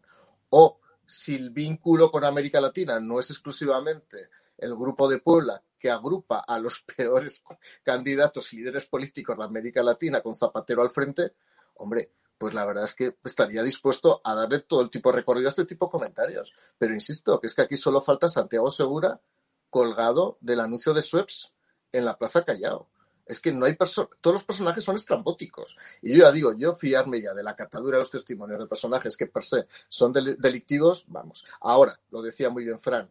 o 0.50 0.80
si 1.06 1.36
el 1.36 1.50
vínculo 1.50 2.10
con 2.10 2.24
América 2.24 2.62
Latina 2.62 3.00
no 3.00 3.20
es 3.20 3.30
exclusivamente 3.32 4.30
el 4.58 4.76
grupo 4.76 5.10
de 5.10 5.20
Puebla 5.20 5.62
que 5.82 5.90
agrupa 5.90 6.44
a 6.48 6.60
los 6.60 6.84
peores 6.96 7.44
candidatos 7.84 8.54
y 8.54 8.58
líderes 8.58 8.86
políticos 8.86 9.38
de 9.38 9.44
América 9.44 9.82
Latina 9.84 10.22
con 10.22 10.36
Zapatero 10.36 10.84
al 10.84 10.92
frente, 10.92 11.34
hombre, 11.76 12.14
pues 12.38 12.54
la 12.54 12.66
verdad 12.66 12.86
es 12.86 12.96
que 12.96 13.18
estaría 13.24 13.62
dispuesto 13.62 14.22
a 14.24 14.34
darle 14.34 14.60
todo 14.60 14.82
el 14.82 14.90
tipo 14.90 15.12
de 15.12 15.18
recorrido 15.18 15.48
a 15.48 15.50
este 15.52 15.66
tipo 15.66 15.86
de 15.86 15.92
comentarios. 15.92 16.54
Pero 16.78 16.94
insisto, 16.94 17.40
que 17.40 17.48
es 17.48 17.54
que 17.54 17.62
aquí 17.62 17.78
solo 17.78 18.02
falta 18.02 18.30
Santiago 18.30 18.72
Segura 18.72 19.22
colgado 19.70 20.38
del 20.42 20.60
anuncio 20.60 20.94
de 20.94 21.02
Sweps 21.02 21.54
en 21.92 22.06
la 22.06 22.18
Plaza 22.18 22.44
Callao. 22.44 22.90
Es 23.28 23.40
que 23.40 23.54
no 23.54 23.66
hay 23.66 23.76
todos 23.76 24.34
los 24.34 24.44
personajes 24.44 24.84
son 24.84 24.96
estrambóticos. 24.96 25.78
Y 26.02 26.14
yo 26.14 26.24
ya 26.24 26.32
digo, 26.32 26.54
yo 26.54 26.74
fiarme 26.74 27.22
ya 27.22 27.34
de 27.34 27.44
la 27.44 27.56
catadura 27.56 27.98
de 27.98 28.02
los 28.02 28.12
testimonios 28.12 28.60
de 28.60 28.68
personajes 28.68 29.16
que 29.16 29.28
per 29.28 29.44
se 29.44 29.68
son 29.88 30.12
delictivos, 30.12 31.06
vamos. 31.08 31.46
Ahora, 31.62 32.00
lo 32.10 32.22
decía 32.22 32.50
muy 32.50 32.66
bien 32.66 32.80
Fran, 32.80 33.10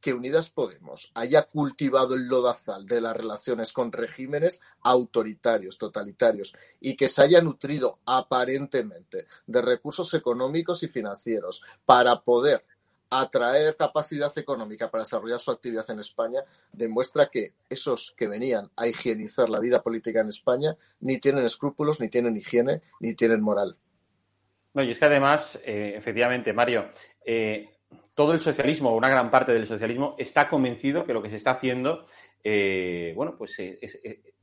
que 0.00 0.14
Unidas 0.14 0.50
Podemos 0.50 1.10
haya 1.14 1.42
cultivado 1.42 2.14
el 2.14 2.26
lodazal 2.28 2.86
de 2.86 3.00
las 3.00 3.16
relaciones 3.16 3.72
con 3.72 3.92
regímenes 3.92 4.60
autoritarios, 4.82 5.78
totalitarios, 5.78 6.54
y 6.80 6.96
que 6.96 7.08
se 7.08 7.22
haya 7.22 7.40
nutrido 7.40 7.98
aparentemente 8.06 9.26
de 9.46 9.62
recursos 9.62 10.12
económicos 10.14 10.82
y 10.82 10.88
financieros 10.88 11.62
para 11.84 12.20
poder 12.20 12.64
atraer 13.10 13.76
capacidad 13.76 14.30
económica 14.38 14.90
para 14.90 15.02
desarrollar 15.02 15.40
su 15.40 15.50
actividad 15.50 15.90
en 15.90 15.98
España, 15.98 16.44
demuestra 16.72 17.26
que 17.26 17.54
esos 17.68 18.14
que 18.16 18.28
venían 18.28 18.70
a 18.76 18.86
higienizar 18.86 19.48
la 19.48 19.58
vida 19.58 19.82
política 19.82 20.20
en 20.20 20.28
España 20.28 20.76
ni 21.00 21.18
tienen 21.18 21.44
escrúpulos, 21.44 22.00
ni 22.00 22.08
tienen 22.08 22.36
higiene, 22.36 22.82
ni 23.00 23.14
tienen 23.14 23.42
moral. 23.42 23.76
No, 24.72 24.84
y 24.84 24.92
es 24.92 24.98
que 24.98 25.04
además, 25.04 25.58
eh, 25.64 25.94
efectivamente, 25.96 26.52
Mario, 26.52 26.90
eh, 27.24 27.79
todo 28.20 28.34
el 28.34 28.40
socialismo, 28.40 28.94
una 28.94 29.08
gran 29.08 29.30
parte 29.30 29.50
del 29.50 29.66
socialismo, 29.66 30.14
está 30.18 30.46
convencido 30.46 31.06
que 31.06 31.14
lo 31.14 31.22
que 31.22 31.30
se 31.30 31.36
está 31.36 31.52
haciendo, 31.52 32.04
eh, 32.44 33.14
bueno, 33.16 33.34
pues 33.34 33.56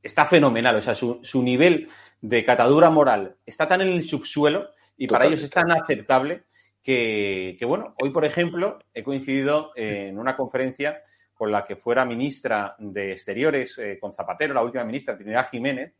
está 0.02 0.26
fenomenal. 0.26 0.74
O 0.74 0.82
sea, 0.82 0.94
su, 0.94 1.42
nivel 1.44 1.88
de 2.20 2.44
catadura 2.44 2.90
moral 2.90 3.36
está 3.46 3.68
tan 3.68 3.82
en 3.82 3.90
el 3.90 4.02
subsuelo 4.02 4.70
y 4.96 5.06
para 5.06 5.26
ellos 5.26 5.44
es 5.44 5.50
tan 5.50 5.70
aceptable 5.70 6.42
que, 6.82 7.56
bueno, 7.68 7.94
hoy, 8.02 8.10
por 8.10 8.24
ejemplo, 8.24 8.80
he 8.92 9.04
coincidido 9.04 9.70
en 9.76 10.18
una 10.18 10.36
conferencia 10.36 11.00
con 11.32 11.52
la 11.52 11.64
que 11.64 11.76
fuera 11.76 12.04
ministra 12.04 12.74
de 12.80 13.12
Exteriores, 13.12 13.80
con 14.00 14.12
Zapatero, 14.12 14.54
la 14.54 14.64
última 14.64 14.82
ministra, 14.82 15.16
Trinidad 15.16 15.48
Jiménez, 15.50 15.94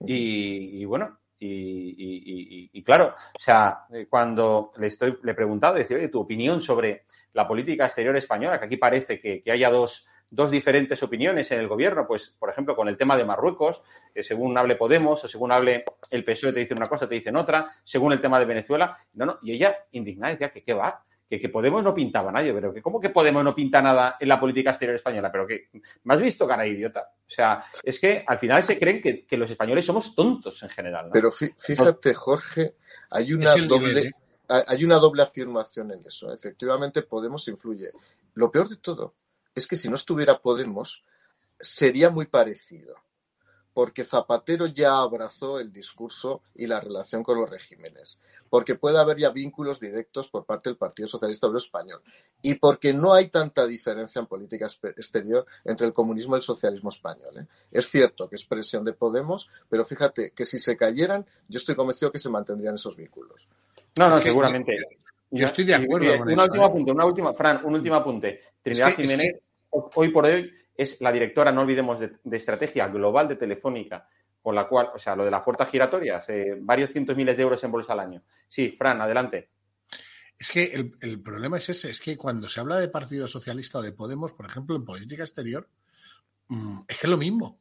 y 0.00 0.82
bueno, 0.86 1.18
y, 1.40 2.82
claro, 2.82 3.14
o 3.34 3.38
sea, 3.38 3.86
eh, 3.92 4.06
cuando 4.08 4.70
le, 4.78 4.88
estoy, 4.88 5.18
le 5.22 5.32
he 5.32 5.34
preguntado, 5.34 5.74
decir, 5.74 5.96
oye, 5.96 6.08
tu 6.08 6.20
opinión 6.20 6.60
sobre 6.60 7.04
la 7.32 7.46
política 7.46 7.86
exterior 7.86 8.16
española, 8.16 8.58
que 8.58 8.66
aquí 8.66 8.76
parece 8.76 9.20
que, 9.20 9.42
haya 9.50 9.70
dos, 9.70 10.08
dos, 10.30 10.50
diferentes 10.50 11.02
opiniones 11.02 11.50
en 11.52 11.60
el 11.60 11.68
gobierno, 11.68 12.06
pues, 12.06 12.34
por 12.38 12.50
ejemplo, 12.50 12.74
con 12.74 12.88
el 12.88 12.96
tema 12.96 13.16
de 13.16 13.24
Marruecos, 13.24 13.82
que 14.12 14.22
según 14.22 14.56
hable 14.58 14.76
Podemos 14.76 15.24
o 15.24 15.28
según 15.28 15.52
hable 15.52 15.84
el 16.10 16.24
PSOE 16.24 16.52
te 16.52 16.60
dicen 16.60 16.78
una 16.78 16.88
cosa, 16.88 17.08
te 17.08 17.14
dicen 17.14 17.36
otra, 17.36 17.70
según 17.84 18.12
el 18.12 18.20
tema 18.20 18.38
de 18.40 18.46
Venezuela, 18.46 18.98
no, 19.14 19.26
no, 19.26 19.38
y 19.42 19.52
ella 19.52 19.76
indignada 19.92 20.32
decía 20.32 20.50
que 20.50 20.64
qué 20.64 20.72
va, 20.72 21.04
que, 21.28 21.48
Podemos 21.48 21.82
no 21.82 21.94
pintaba 21.94 22.30
a 22.30 22.32
nadie, 22.32 22.52
pero 22.52 22.72
que 22.72 22.80
¿cómo 22.80 23.00
que 23.00 23.10
Podemos 23.10 23.44
no 23.44 23.54
pinta 23.54 23.82
nada 23.82 24.16
en 24.18 24.28
la 24.28 24.40
política 24.40 24.70
exterior 24.70 24.96
española? 24.96 25.30
Pero 25.30 25.46
que, 25.46 25.68
¿me 26.04 26.14
has 26.14 26.20
visto, 26.20 26.46
cara 26.46 26.66
idiota? 26.66 27.10
O 27.26 27.30
sea, 27.30 27.64
es 27.82 28.00
que 28.00 28.24
al 28.26 28.38
final 28.38 28.62
se 28.62 28.78
creen 28.78 29.00
que, 29.00 29.36
los 29.36 29.50
españoles 29.50 29.84
somos 29.84 30.14
tontos 30.14 30.62
en 30.62 30.68
general. 30.70 31.06
¿no? 31.06 31.12
Pero 31.12 31.30
fíjate, 31.30 32.14
Jorge, 32.14 32.76
hay 33.10 33.32
una 33.32 33.54
doble... 33.54 34.00
¿eh? 34.00 34.10
Hay 34.66 34.82
una 34.82 34.96
doble 34.96 35.22
afirmación 35.22 35.92
en 35.92 36.06
eso. 36.06 36.32
Efectivamente, 36.32 37.02
Podemos 37.02 37.46
influye. 37.48 37.92
Lo 38.32 38.50
peor 38.50 38.70
de 38.70 38.76
todo 38.76 39.14
es 39.54 39.66
que 39.66 39.76
si 39.76 39.90
no 39.90 39.96
estuviera 39.96 40.38
Podemos, 40.38 41.04
sería 41.60 42.08
muy 42.08 42.24
parecido 42.24 42.94
porque 43.78 44.02
Zapatero 44.02 44.66
ya 44.66 44.98
abrazó 44.98 45.60
el 45.60 45.72
discurso 45.72 46.42
y 46.56 46.66
la 46.66 46.80
relación 46.80 47.22
con 47.22 47.38
los 47.38 47.48
regímenes, 47.48 48.20
porque 48.50 48.74
puede 48.74 48.98
haber 48.98 49.18
ya 49.18 49.30
vínculos 49.30 49.78
directos 49.78 50.28
por 50.30 50.44
parte 50.44 50.68
del 50.68 50.76
Partido 50.76 51.06
Socialista 51.06 51.46
Obrero 51.46 51.58
Español 51.58 52.02
y 52.42 52.54
porque 52.54 52.92
no 52.92 53.14
hay 53.14 53.28
tanta 53.28 53.68
diferencia 53.68 54.18
en 54.18 54.26
política 54.26 54.66
exterior 54.66 55.46
entre 55.64 55.86
el 55.86 55.92
comunismo 55.92 56.34
y 56.34 56.38
el 56.38 56.42
socialismo 56.42 56.88
español. 56.88 57.38
¿eh? 57.38 57.46
Es 57.70 57.88
cierto 57.88 58.28
que 58.28 58.34
es 58.34 58.44
presión 58.44 58.84
de 58.84 58.94
Podemos, 58.94 59.48
pero 59.68 59.84
fíjate 59.84 60.32
que 60.32 60.44
si 60.44 60.58
se 60.58 60.76
cayeran, 60.76 61.24
yo 61.46 61.60
estoy 61.60 61.76
convencido 61.76 62.10
que 62.10 62.18
se 62.18 62.30
mantendrían 62.30 62.74
esos 62.74 62.96
vínculos. 62.96 63.46
No, 63.94 64.08
no, 64.08 64.16
seguramente. 64.16 64.76
Yo, 65.30 65.46
estoy 65.46 65.64
de 65.64 65.76
acuerdo 65.76 66.18
con 66.18 66.32
Un 66.32 66.40
último 66.40 66.64
¿eh? 66.64 66.66
apunte, 66.66 66.90
una 66.90 67.04
última, 67.04 67.32
Fran, 67.32 67.64
un 67.64 67.74
último 67.74 67.94
apunte. 67.94 68.40
Trinidad 68.60 68.96
Jiménez, 68.96 69.40
hoy 69.70 70.08
por 70.08 70.24
hoy 70.24 70.50
es 70.78 71.00
la 71.00 71.10
directora, 71.10 71.50
no 71.50 71.62
olvidemos, 71.62 71.98
de, 71.98 72.36
estrategia 72.36 72.86
global 72.86 73.26
de 73.26 73.34
Telefónica, 73.34 74.08
con 74.40 74.54
la 74.54 74.68
cual, 74.68 74.90
o 74.94 74.98
sea, 74.98 75.16
lo 75.16 75.24
de 75.24 75.30
las 75.30 75.42
puertas 75.42 75.68
giratorias, 75.68 76.24
varios 76.60 76.92
cientos 76.92 77.16
miles 77.16 77.36
de 77.36 77.42
euros 77.42 77.62
en 77.64 77.72
bolsa 77.72 77.94
al 77.94 78.00
año. 78.00 78.22
Sí, 78.46 78.76
Fran, 78.78 79.00
adelante. 79.00 79.50
Es 80.38 80.52
que 80.52 80.72
el, 81.00 81.20
problema 81.20 81.56
es 81.56 81.68
ese, 81.68 81.90
es 81.90 82.00
que 82.00 82.16
cuando 82.16 82.48
se 82.48 82.60
habla 82.60 82.78
de 82.78 82.86
Partido 82.86 83.26
Socialista 83.26 83.80
o 83.80 83.82
de 83.82 83.90
Podemos, 83.90 84.32
por 84.32 84.46
ejemplo, 84.46 84.76
en 84.76 84.84
política 84.84 85.24
exterior, 85.24 85.68
mm, 86.46 86.82
es 86.86 86.96
que 86.96 87.06
es 87.08 87.10
lo 87.10 87.16
mismo. 87.16 87.58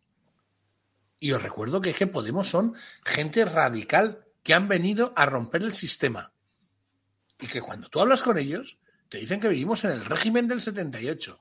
Y 1.20 1.32
os 1.32 1.42
recuerdo 1.42 1.82
que 1.82 1.90
es 1.90 1.96
que 1.96 2.06
Podemos 2.06 2.48
son 2.48 2.76
gente 3.04 3.46
radical 3.46 4.26
que 4.44 4.54
han 4.54 4.68
venido 4.68 5.12
a 5.16 5.26
romper 5.26 5.64
el 5.64 5.74
sistema. 5.74 6.32
Y 7.40 7.48
que 7.48 7.62
cuando 7.62 7.90
tú 7.90 8.00
hablas 8.00 8.22
con 8.22 8.38
ellos, 8.38 8.78
te 9.10 9.18
dicen 9.18 9.40
que 9.40 9.50
vivimos 9.50 9.84
en 9.84 9.92
el 9.92 10.06
régimen 10.06 10.48
del 10.48 10.62
78 10.62 11.40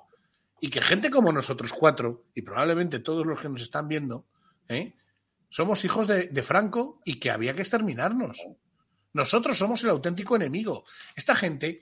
y 0.60 0.68
que 0.68 0.80
gente 0.80 1.10
como 1.10 1.32
nosotros 1.32 1.72
cuatro, 1.72 2.24
y 2.34 2.42
probablemente 2.42 3.00
todos 3.00 3.26
los 3.26 3.40
que 3.40 3.48
nos 3.48 3.62
están 3.62 3.88
viendo, 3.88 4.26
¿eh? 4.68 4.94
somos 5.50 5.84
hijos 5.84 6.06
de, 6.06 6.42
Franco 6.42 7.00
y 7.04 7.14
que 7.14 7.30
había 7.30 7.54
que 7.54 7.62
exterminarnos. 7.62 8.46
Nosotros 9.12 9.56
somos 9.56 9.82
el 9.84 9.90
auténtico 9.90 10.36
enemigo. 10.36 10.84
Esta 11.14 11.34
gente 11.34 11.80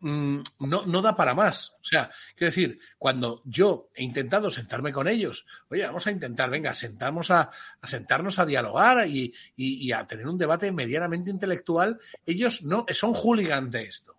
mm, 0.00 0.38
no, 0.60 0.86
no, 0.86 1.02
da 1.02 1.16
para 1.16 1.34
más. 1.34 1.76
O 1.80 1.84
sea, 1.84 2.10
quiero 2.36 2.50
decir, 2.50 2.80
cuando 2.98 3.42
yo 3.44 3.88
he 3.94 4.02
intentado 4.02 4.50
sentarme 4.50 4.92
con 4.92 5.08
ellos, 5.08 5.46
oye, 5.68 5.84
vamos 5.84 6.06
a 6.06 6.12
intentar, 6.12 6.50
venga, 6.50 6.74
sentamos 6.74 7.30
a, 7.30 7.50
sentarnos 7.84 8.38
a 8.38 8.46
dialogar 8.46 9.08
y, 9.08 9.34
y, 9.56 9.90
a 9.92 10.06
tener 10.06 10.26
un 10.26 10.38
debate 10.38 10.70
medianamente 10.70 11.30
intelectual, 11.30 11.98
ellos 12.26 12.62
no 12.62 12.84
son 12.92 13.14
hooligans 13.14 13.72
de 13.72 13.82
esto. 13.82 14.16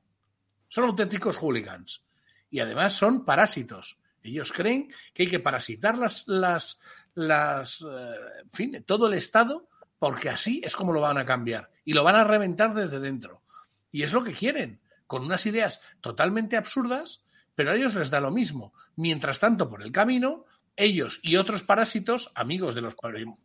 Son 0.68 0.84
auténticos 0.84 1.38
hooligans 1.38 2.02
y 2.50 2.60
además 2.60 2.94
son 2.94 3.26
parásitos. 3.26 4.00
Ellos 4.24 4.52
creen 4.52 4.94
que 5.14 5.24
hay 5.24 5.30
que 5.30 5.40
parasitar 5.40 5.98
las, 5.98 6.28
las, 6.28 6.80
las, 7.14 7.82
eh, 7.82 8.16
en 8.44 8.52
fin, 8.52 8.84
todo 8.86 9.08
el 9.08 9.14
Estado, 9.14 9.68
porque 9.98 10.30
así 10.30 10.62
es 10.64 10.76
como 10.76 10.94
lo 10.94 11.02
van 11.02 11.18
a 11.18 11.26
cambiar 11.26 11.72
y 11.86 11.94
lo 11.94 12.04
van 12.04 12.16
a 12.16 12.24
reventar 12.24 12.74
desde 12.74 13.00
dentro. 13.00 13.44
Y 13.92 14.04
es 14.04 14.14
lo 14.14 14.24
que 14.24 14.34
quieren, 14.34 14.82
con 15.08 15.24
unas 15.24 15.46
ideas 15.46 15.82
totalmente 16.02 16.58
absurdas, 16.58 17.24
pero 17.56 17.72
a 17.72 17.76
ellos 17.76 17.96
les 17.96 18.10
da 18.10 18.20
lo 18.20 18.32
mismo. 18.32 18.74
Mientras 18.96 19.40
tanto, 19.40 19.70
por 19.70 19.82
el 19.82 19.92
camino, 19.92 20.46
ellos 20.76 21.20
y 21.24 21.36
otros 21.36 21.64
parásitos, 21.64 22.32
amigos 22.36 22.76
de 22.76 22.82
los 22.82 22.96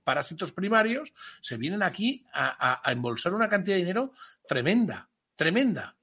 parásitos 0.05 0.53
primarios, 0.53 1.15
se 1.41 1.57
vienen 1.57 1.83
aquí 1.83 2.25
a, 2.33 2.81
a 2.89 2.93
embolsar 2.93 3.35
una 3.35 3.49
cantidad 3.49 3.77
de 3.77 3.83
dinero 3.83 4.13
tremenda, 4.47 5.09
tremenda. 5.35 5.94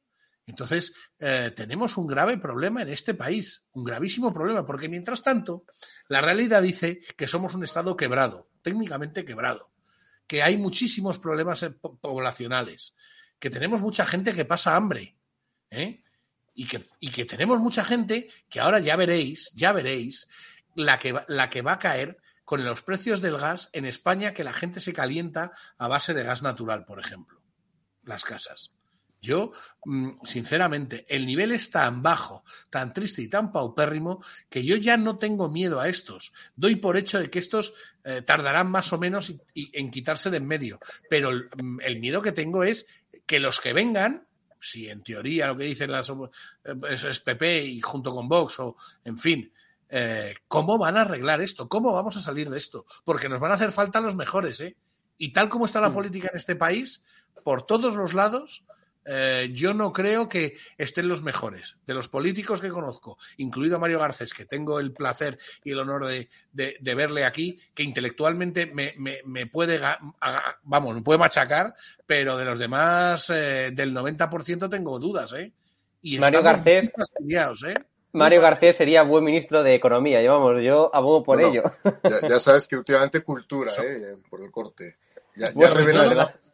Entonces, 0.51 0.93
eh, 1.17 1.53
tenemos 1.55 1.95
un 1.95 2.07
grave 2.07 2.37
problema 2.37 2.81
en 2.81 2.89
este 2.89 3.13
país, 3.13 3.63
un 3.71 3.85
gravísimo 3.85 4.33
problema, 4.33 4.65
porque 4.65 4.89
mientras 4.89 5.23
tanto, 5.23 5.63
la 6.09 6.19
realidad 6.19 6.61
dice 6.61 6.99
que 7.15 7.25
somos 7.25 7.55
un 7.55 7.63
Estado 7.63 7.95
quebrado, 7.95 8.49
técnicamente 8.61 9.23
quebrado, 9.23 9.71
que 10.27 10.43
hay 10.43 10.57
muchísimos 10.57 11.19
problemas 11.19 11.65
poblacionales, 12.01 12.95
que 13.39 13.49
tenemos 13.49 13.81
mucha 13.81 14.05
gente 14.05 14.33
que 14.33 14.43
pasa 14.43 14.75
hambre, 14.75 15.15
¿eh? 15.69 16.03
y, 16.53 16.67
que, 16.67 16.83
y 16.99 17.11
que 17.11 17.23
tenemos 17.23 17.61
mucha 17.61 17.85
gente 17.85 18.27
que 18.49 18.59
ahora 18.59 18.79
ya 18.79 18.97
veréis, 18.97 19.51
ya 19.55 19.71
veréis, 19.71 20.27
la 20.75 20.99
que, 20.99 21.15
la 21.29 21.49
que 21.49 21.61
va 21.61 21.73
a 21.73 21.79
caer 21.79 22.17
con 22.43 22.65
los 22.65 22.81
precios 22.81 23.21
del 23.21 23.37
gas 23.37 23.69
en 23.71 23.85
España, 23.85 24.33
que 24.33 24.43
la 24.43 24.51
gente 24.51 24.81
se 24.81 24.91
calienta 24.91 25.53
a 25.77 25.87
base 25.87 26.13
de 26.13 26.23
gas 26.23 26.41
natural, 26.41 26.83
por 26.83 26.99
ejemplo, 26.99 27.41
las 28.03 28.25
casas. 28.25 28.73
Yo, 29.21 29.51
mm, 29.86 30.23
sinceramente, 30.23 31.05
el 31.07 31.27
nivel 31.27 31.51
es 31.51 31.69
tan 31.69 32.01
bajo, 32.01 32.43
tan 32.71 32.91
triste 32.91 33.21
y 33.21 33.27
tan 33.27 33.51
paupérrimo 33.51 34.23
que 34.49 34.65
yo 34.65 34.75
ya 34.77 34.97
no 34.97 35.19
tengo 35.19 35.47
miedo 35.47 35.79
a 35.79 35.88
estos. 35.88 36.34
Doy 36.55 36.77
por 36.77 36.97
hecho 36.97 37.19
de 37.19 37.29
que 37.29 37.38
estos 37.38 37.75
eh, 38.03 38.23
tardarán 38.23 38.71
más 38.71 38.91
o 38.93 38.97
menos 38.97 39.31
en 39.53 39.91
quitarse 39.91 40.31
de 40.31 40.38
en 40.38 40.47
medio. 40.47 40.79
Pero 41.07 41.31
mm, 41.31 41.81
el, 41.81 41.99
miedo 41.99 42.23
que 42.23 42.31
tengo 42.31 42.63
es 42.63 42.88
que 43.27 43.39
los 43.39 43.60
que 43.60 43.73
vengan, 43.73 44.25
si 44.60 44.89
en 44.89 45.03
teoría 45.03 45.47
lo 45.47 45.57
que 45.57 45.65
dicen 45.65 45.91
las 45.91 46.10
eh, 46.10 46.13
es, 46.89 47.19
PP 47.19 47.63
y 47.63 47.79
junto 47.79 48.15
con 48.15 48.27
Vox 48.27 48.60
o 48.60 48.75
en 49.05 49.19
fin, 49.19 49.53
eh, 49.88 50.34
¿cómo 50.47 50.79
van 50.79 50.97
a 50.97 51.01
arreglar 51.01 51.41
esto? 51.41 51.69
¿Cómo 51.69 51.93
vamos 51.93 52.17
a 52.17 52.21
salir 52.21 52.49
de 52.49 52.57
esto? 52.57 52.88
Porque 53.05 53.29
nos 53.29 53.39
van 53.39 53.51
a 53.51 53.55
hacer 53.55 53.71
falta 53.71 54.01
los 54.01 54.15
mejores, 54.15 54.62
¿eh? 54.62 54.75
Y 55.19 55.31
tal 55.31 55.47
como 55.47 55.65
está 55.65 55.79
la 55.79 55.91
mm. 55.91 55.93
política 55.93 56.29
en 56.31 56.39
este 56.39 56.55
país, 56.55 57.03
por 57.43 57.67
todos 57.67 57.93
los 57.93 58.15
lados, 58.15 58.63
eh, 59.05 59.49
yo 59.53 59.73
no 59.73 59.91
creo 59.91 60.29
que 60.29 60.55
estén 60.77 61.07
los 61.07 61.21
mejores. 61.23 61.77
De 61.85 61.93
los 61.93 62.07
políticos 62.07 62.61
que 62.61 62.69
conozco, 62.69 63.17
incluido 63.37 63.77
a 63.77 63.79
Mario 63.79 63.99
Garcés, 63.99 64.33
que 64.33 64.45
tengo 64.45 64.79
el 64.79 64.93
placer 64.93 65.39
y 65.63 65.71
el 65.71 65.79
honor 65.79 66.05
de, 66.05 66.29
verle 66.95 67.25
aquí, 67.25 67.59
que 67.73 67.83
intelectualmente 67.83 68.67
me, 68.67 69.45
puede, 69.47 69.79
vamos, 70.63 70.95
me 70.95 71.01
puede 71.01 71.19
machacar, 71.19 71.73
pero 72.05 72.37
de 72.37 72.45
los 72.45 72.59
demás, 72.59 73.29
eh, 73.29 73.71
del 73.73 73.95
90% 73.95 74.69
tengo 74.69 74.99
dudas, 74.99 75.33
¿eh? 75.33 75.51
Y 76.03 76.17
Mario 76.17 76.41
Garcés. 76.41 76.91
¿eh? 77.67 77.73
Mario 78.13 78.41
Garcés 78.41 78.75
sería 78.75 79.03
buen 79.03 79.23
ministro 79.23 79.63
de 79.63 79.75
Economía, 79.75 80.21
yo, 80.21 80.59
yo 80.59 80.93
abogo 80.93 81.23
por 81.23 81.41
ello. 81.41 81.63
Ya, 82.27 82.39
sabes 82.39 82.67
que 82.67 82.75
últimamente 82.75 83.21
cultura, 83.21 83.71
¿eh? 83.83 84.17
Por 84.29 84.41
el 84.43 84.51
corte. 84.51 84.97
Ya, 85.35 85.51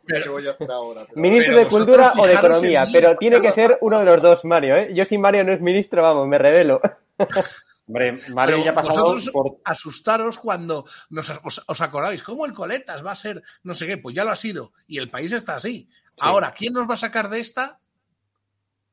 qué 0.07 0.29
voy 0.29 0.47
a 0.47 0.51
hacer 0.51 0.71
ahora. 0.71 1.05
Ministro 1.15 1.57
de 1.57 1.67
Cultura 1.67 2.13
o 2.17 2.27
de 2.27 2.33
Economía, 2.33 2.85
pero 2.91 3.15
tiene 3.15 3.41
que 3.41 3.51
ser 3.51 3.77
uno 3.81 3.99
de 3.99 4.05
los 4.05 4.21
dos, 4.21 4.45
Mario. 4.45 4.75
¿eh? 4.75 4.93
Yo 4.93 5.05
sin 5.05 5.21
Mario 5.21 5.43
no 5.43 5.53
es 5.53 5.61
ministro, 5.61 6.01
vamos, 6.01 6.27
me 6.27 6.37
revelo. 6.37 6.81
Hombre, 7.87 8.19
Mario 8.29 8.63
ya 8.65 8.71
ha 8.71 8.75
pasado 8.75 9.15
por... 9.31 9.57
asustaros 9.63 10.37
cuando 10.37 10.85
nos, 11.09 11.31
os, 11.67 11.81
acordáis, 11.81 12.21
¿cómo 12.21 12.45
el 12.45 12.51
Coletas 12.51 13.05
va 13.05 13.11
a 13.11 13.15
ser 13.15 13.41
no 13.63 13.73
sé 13.73 13.87
qué? 13.87 13.97
Pues 13.97 14.13
ya 14.13 14.25
lo 14.25 14.31
ha 14.31 14.35
sido 14.35 14.73
y 14.87 14.97
el 14.97 15.09
país 15.09 15.31
está 15.31 15.55
así. 15.55 15.89
Ahora, 16.19 16.51
¿quién 16.51 16.73
nos 16.73 16.89
va 16.89 16.95
a 16.95 16.97
sacar 16.97 17.29
de 17.29 17.39
esta? 17.39 17.79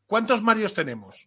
¿Cuántos 0.07 0.43
Marios 0.43 0.75
tenemos? 0.75 1.27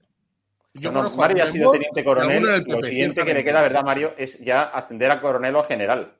Yo 0.73 0.91
Mario 0.91 1.43
ha 1.43 1.51
sido 1.51 1.71
teniente 1.71 2.03
coronel. 2.05 2.63
Lo 2.65 2.87
siguiente 2.87 3.25
que 3.25 3.33
le 3.33 3.43
queda, 3.43 3.61
¿verdad, 3.61 3.83
Mario? 3.83 4.13
Es 4.17 4.39
ya 4.39 4.63
ascender 4.63 5.11
a 5.11 5.19
coronel 5.19 5.55
o 5.55 5.63
general. 5.63 6.13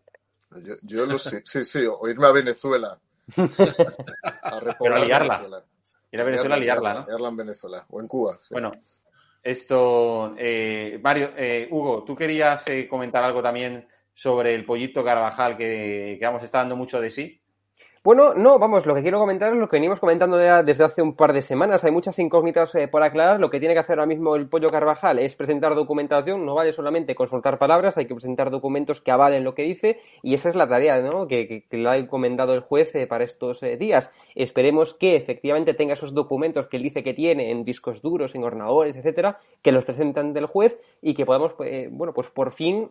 Yo, 0.82 1.06
lo 1.06 1.20
sé, 1.20 1.44
sí, 1.46 1.64
sí, 1.64 1.86
o 1.90 2.08
irme 2.08 2.28
a 2.28 2.32
Venezuela. 2.32 3.00
A 4.44 4.60
Pero 4.80 4.96
a 4.96 5.00
liarla. 5.00 5.66
Ir 6.12 6.22
a 6.22 6.24
Venezuela 6.24 6.56
a 6.56 6.60
liarla, 6.60 6.94
¿no? 6.94 7.06
Liarla 7.06 7.28
en 7.28 7.38
Venezuela 7.38 7.86
o 7.90 8.00
en 8.00 8.08
Cuba. 8.08 8.40
Bueno, 8.52 8.72
esto, 9.44 10.36
eh, 10.38 11.00
Mario, 11.04 11.32
eh, 11.36 11.68
Hugo, 11.70 12.04
tú 12.04 12.16
querías 12.16 12.66
eh, 12.68 12.88
comentar 12.88 13.24
algo 13.24 13.42
también 13.42 13.88
sobre 14.14 14.56
el 14.56 14.66
pollito 14.66 15.04
Carvajal 15.04 15.58
que, 15.58 16.18
que 16.20 16.26
vamos, 16.26 16.44
está 16.44 16.60
dando 16.60 16.76
mucho 16.76 17.02
de 17.02 17.10
sí. 17.10 17.42
Bueno, 18.08 18.34
no, 18.34 18.58
vamos, 18.58 18.86
lo 18.86 18.96
que 18.96 19.02
quiero 19.02 19.20
comentar 19.20 19.52
es 19.52 19.60
lo 19.60 19.68
que 19.68 19.76
venimos 19.76 20.00
comentando 20.00 20.38
desde 20.38 20.86
hace 20.86 21.02
un 21.02 21.14
par 21.14 21.34
de 21.34 21.42
semanas. 21.42 21.84
Hay 21.84 21.92
muchas 21.92 22.18
incógnitas 22.20 22.74
eh, 22.76 22.88
por 22.88 23.04
aclarar. 23.04 23.42
Lo 23.42 23.50
que 23.50 23.60
tiene 23.60 23.74
que 23.74 23.82
hacer 23.82 24.00
ahora 24.00 24.08
mismo 24.08 24.38
el 24.38 24.48
Pollo 24.48 24.70
Carvajal 24.70 25.20
es 25.20 25.36
presentar 25.36 25.76
documentación. 25.76 26.46
No 26.46 26.56
vale 26.56 26.72
solamente 26.72 27.16
consultar 27.16 27.60
palabras, 27.60 27.98
hay 27.98 28.06
que 28.06 28.16
presentar 28.16 28.50
documentos 28.50 29.02
que 29.02 29.12
avalen 29.12 29.44
lo 29.44 29.54
que 29.54 29.64
dice. 29.64 30.00
Y 30.24 30.36
esa 30.36 30.48
es 30.48 30.56
la 30.56 30.70
tarea 30.70 31.02
¿no? 31.02 31.28
que, 31.28 31.66
le 31.70 31.90
ha 31.90 31.98
encomendado 31.98 32.54
el 32.54 32.62
juez 32.62 32.96
eh, 32.96 33.08
para 33.08 33.26
estos 33.26 33.62
eh, 33.62 33.76
días. 33.76 34.10
Esperemos 34.36 34.94
que 34.94 35.18
efectivamente 35.18 35.74
tenga 35.74 35.92
esos 35.92 36.14
documentos 36.14 36.68
que 36.68 36.78
él 36.78 36.84
dice 36.84 37.04
que 37.04 37.14
tiene 37.14 37.52
en 37.52 37.66
discos 37.66 38.02
duros, 38.02 38.36
en 38.36 38.46
ordenadores, 38.46 38.96
etcétera, 38.96 39.38
que 39.62 39.74
los 39.74 39.84
presentan 39.84 40.32
del 40.32 40.46
juez 40.46 40.80
y 41.02 41.14
que 41.14 41.26
podamos, 41.26 41.56
bueno, 41.92 42.14
pues 42.14 42.30
por 42.30 42.54
fin 42.54 42.90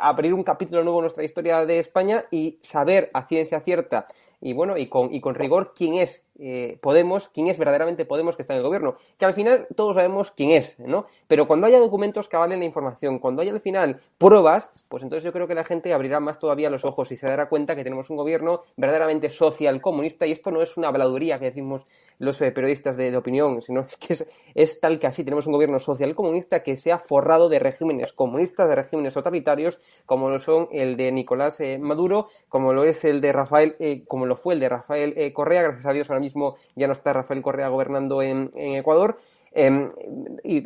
abrir 0.00 0.34
un 0.34 0.42
capítulo 0.42 0.82
nuevo 0.82 0.98
en 0.98 1.04
nuestra 1.04 1.24
historia 1.24 1.64
de 1.64 1.78
España 1.78 2.24
y 2.30 2.58
saber 2.62 3.10
a 3.14 3.26
ciencia 3.26 3.60
cierta 3.60 4.06
y 4.40 4.52
bueno, 4.52 4.76
y 4.76 4.88
con, 4.88 5.14
y 5.14 5.20
con 5.20 5.34
rigor 5.34 5.72
quién 5.74 5.94
es 5.94 6.25
eh, 6.38 6.78
Podemos, 6.80 7.28
quién 7.28 7.48
es 7.48 7.58
verdaderamente 7.58 8.04
Podemos 8.04 8.36
que 8.36 8.42
está 8.42 8.54
en 8.54 8.58
el 8.58 8.64
gobierno. 8.64 8.96
Que 9.18 9.24
al 9.24 9.34
final 9.34 9.66
todos 9.74 9.96
sabemos 9.96 10.30
quién 10.30 10.50
es, 10.50 10.78
¿no? 10.78 11.06
Pero 11.26 11.46
cuando 11.46 11.66
haya 11.66 11.78
documentos 11.78 12.28
que 12.28 12.36
avalen 12.36 12.60
la 12.60 12.64
información, 12.64 13.18
cuando 13.18 13.42
haya 13.42 13.52
al 13.52 13.60
final 13.60 14.00
pruebas, 14.18 14.72
pues 14.88 15.02
entonces 15.02 15.24
yo 15.24 15.32
creo 15.32 15.46
que 15.46 15.54
la 15.54 15.64
gente 15.64 15.92
abrirá 15.92 16.20
más 16.20 16.38
todavía 16.38 16.70
los 16.70 16.84
ojos 16.84 17.10
y 17.12 17.16
se 17.16 17.26
dará 17.26 17.48
cuenta 17.48 17.74
que 17.74 17.84
tenemos 17.84 18.10
un 18.10 18.16
gobierno 18.16 18.62
verdaderamente 18.76 19.30
social 19.30 19.80
comunista 19.80 20.26
y 20.26 20.32
esto 20.32 20.50
no 20.50 20.62
es 20.62 20.76
una 20.76 20.88
habladuría 20.88 21.38
que 21.38 21.46
decimos 21.46 21.86
los 22.18 22.40
eh, 22.42 22.52
periodistas 22.52 22.96
de, 22.96 23.16
opinión, 23.16 23.62
sino 23.62 23.80
es 23.86 23.96
que 23.96 24.16
es, 24.54 24.80
tal 24.80 24.98
que 24.98 25.06
así 25.06 25.24
tenemos 25.24 25.46
un 25.46 25.54
gobierno 25.54 25.78
social 25.78 26.14
comunista 26.14 26.62
que 26.62 26.76
se 26.76 26.92
ha 26.92 26.98
forrado 26.98 27.48
de 27.48 27.58
regímenes 27.58 28.12
comunistas, 28.12 28.68
de 28.68 28.74
regímenes 28.74 29.14
totalitarios, 29.14 29.78
como 30.04 30.28
lo 30.28 30.38
son 30.38 30.68
el 30.70 30.96
de 30.96 31.12
Nicolás 31.12 31.60
eh, 31.60 31.78
Maduro, 31.78 32.28
como 32.48 32.72
lo 32.72 32.84
es 32.84 33.04
el 33.04 33.20
de 33.20 33.32
Rafael, 33.32 34.04
como 34.06 34.26
lo 34.26 34.36
fue 34.36 34.54
el 34.54 34.60
de 34.60 34.68
Rafael 34.68 35.32
Correa, 35.32 35.62
gracias 35.62 35.86
a 35.86 35.92
Dios 35.92 36.10
ahora 36.10 36.20
mismo 36.20 36.25
ya 36.74 36.86
no 36.86 36.92
está 36.92 37.12
Rafael 37.12 37.42
Correa 37.42 37.68
gobernando 37.68 38.22
en, 38.22 38.50
Ecuador, 38.54 39.18
em, 39.52 39.90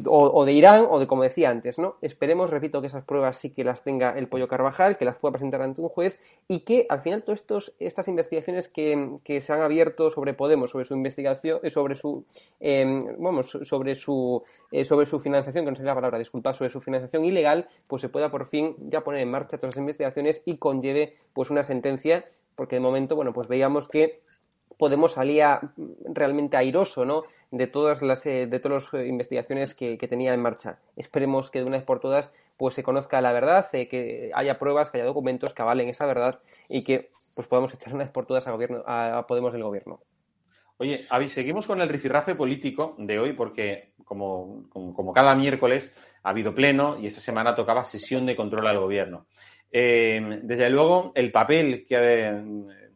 o, 0.06 0.44
de 0.44 0.52
Irán 0.52 0.86
o 0.88 0.98
de 0.98 1.06
como 1.06 1.22
decía 1.22 1.50
antes, 1.50 1.78
¿no? 1.78 1.96
Esperemos, 2.02 2.50
repito, 2.50 2.80
que 2.80 2.88
esas 2.88 3.04
pruebas 3.04 3.36
sí 3.36 3.50
que 3.50 3.64
las 3.64 3.84
tenga 3.84 4.18
el 4.18 4.28
Pollo 4.28 4.48
Carvajal, 4.48 4.96
que 4.96 5.04
las 5.04 5.16
pueda 5.16 5.32
presentar 5.32 5.62
ante 5.62 5.80
un 5.80 5.88
juez 5.88 6.18
y 6.48 6.60
que 6.60 6.86
al 6.88 7.00
final 7.00 7.22
todas 7.22 7.72
estas 7.78 8.08
investigaciones 8.08 8.68
que, 8.68 9.40
se 9.40 9.52
han 9.52 9.62
abierto 9.62 10.10
sobre 10.10 10.34
Podemos, 10.34 10.70
sobre 10.70 10.84
su 10.84 10.94
investigación, 10.94 11.60
eh, 11.62 11.70
sobre 11.70 11.94
su, 11.94 12.24
em, 12.58 13.16
vamos, 13.18 13.50
sobre 13.62 13.94
su, 13.94 14.42
eh, 14.72 14.84
sobre 14.84 15.06
su 15.06 15.20
financiación, 15.20 15.64
que 15.64 15.70
no 15.70 15.76
sé 15.76 15.82
la 15.82 15.94
palabra, 15.94 16.18
disculpa, 16.18 16.54
sobre 16.54 16.70
su 16.70 16.80
financiación 16.80 17.24
ilegal, 17.24 17.68
pues 17.86 18.02
se 18.02 18.08
pueda 18.08 18.30
por 18.30 18.46
fin 18.46 18.76
ya 18.88 19.02
poner 19.02 19.22
en 19.22 19.30
marcha 19.30 19.58
todas 19.58 19.74
las 19.74 19.80
investigaciones 19.80 20.42
y 20.44 20.58
conlleve 20.58 21.14
pues 21.32 21.50
una 21.50 21.64
sentencia, 21.64 22.24
porque 22.54 22.76
de 22.76 22.80
momento, 22.80 23.16
bueno, 23.16 23.32
pues 23.32 23.48
veíamos 23.48 23.88
que 23.88 24.20
Podemos 24.80 25.12
salía 25.12 25.60
realmente 26.06 26.56
airoso 26.56 27.04
¿no? 27.04 27.24
de 27.50 27.66
todas 27.66 28.00
las 28.00 28.24
eh, 28.24 28.46
de 28.46 28.60
todas 28.60 28.90
las 28.94 29.06
investigaciones 29.06 29.74
que, 29.74 29.98
tenía 30.08 30.32
en 30.32 30.40
marcha. 30.40 30.78
Esperemos 30.96 31.50
que 31.50 31.58
de 31.58 31.66
una 31.66 31.76
vez 31.76 31.84
por 31.84 32.00
todas 32.00 32.32
pues 32.56 32.74
se 32.74 32.82
conozca 32.82 33.20
la 33.20 33.32
verdad, 33.32 33.66
eh, 33.74 33.88
que 33.88 34.30
haya 34.34 34.58
pruebas, 34.58 34.88
que 34.88 34.96
haya 34.96 35.04
documentos 35.04 35.52
que 35.52 35.60
avalen 35.60 35.90
esa 35.90 36.06
verdad 36.06 36.40
y 36.70 36.82
que 36.82 37.10
pues 37.34 37.46
podamos 37.46 37.74
echar 37.74 37.92
una 37.92 38.04
vez 38.04 38.12
por 38.12 38.24
todas 38.24 38.46
a, 38.46 38.52
gobierno, 38.52 38.82
a, 38.86 39.26
Podemos 39.26 39.52
del 39.52 39.64
gobierno. 39.64 40.00
Oye, 40.78 41.04
Avi, 41.10 41.28
seguimos 41.28 41.66
con 41.66 41.82
el 41.82 41.90
rifirrafe 41.90 42.34
político 42.34 42.94
de 42.96 43.18
hoy 43.18 43.34
porque, 43.34 43.92
como, 44.02 44.64
como, 44.70 45.12
cada 45.12 45.34
miércoles, 45.34 45.92
ha 46.22 46.30
habido 46.30 46.54
pleno 46.54 46.98
y 46.98 47.06
esta 47.06 47.20
semana 47.20 47.54
tocaba 47.54 47.84
sesión 47.84 48.24
de 48.24 48.34
control 48.34 48.66
al 48.66 48.78
gobierno. 48.78 49.26
Eh, 49.70 50.40
desde 50.42 50.70
luego, 50.70 51.12
el 51.14 51.30
papel 51.30 51.84
que 51.86 51.96
ha 51.96 52.42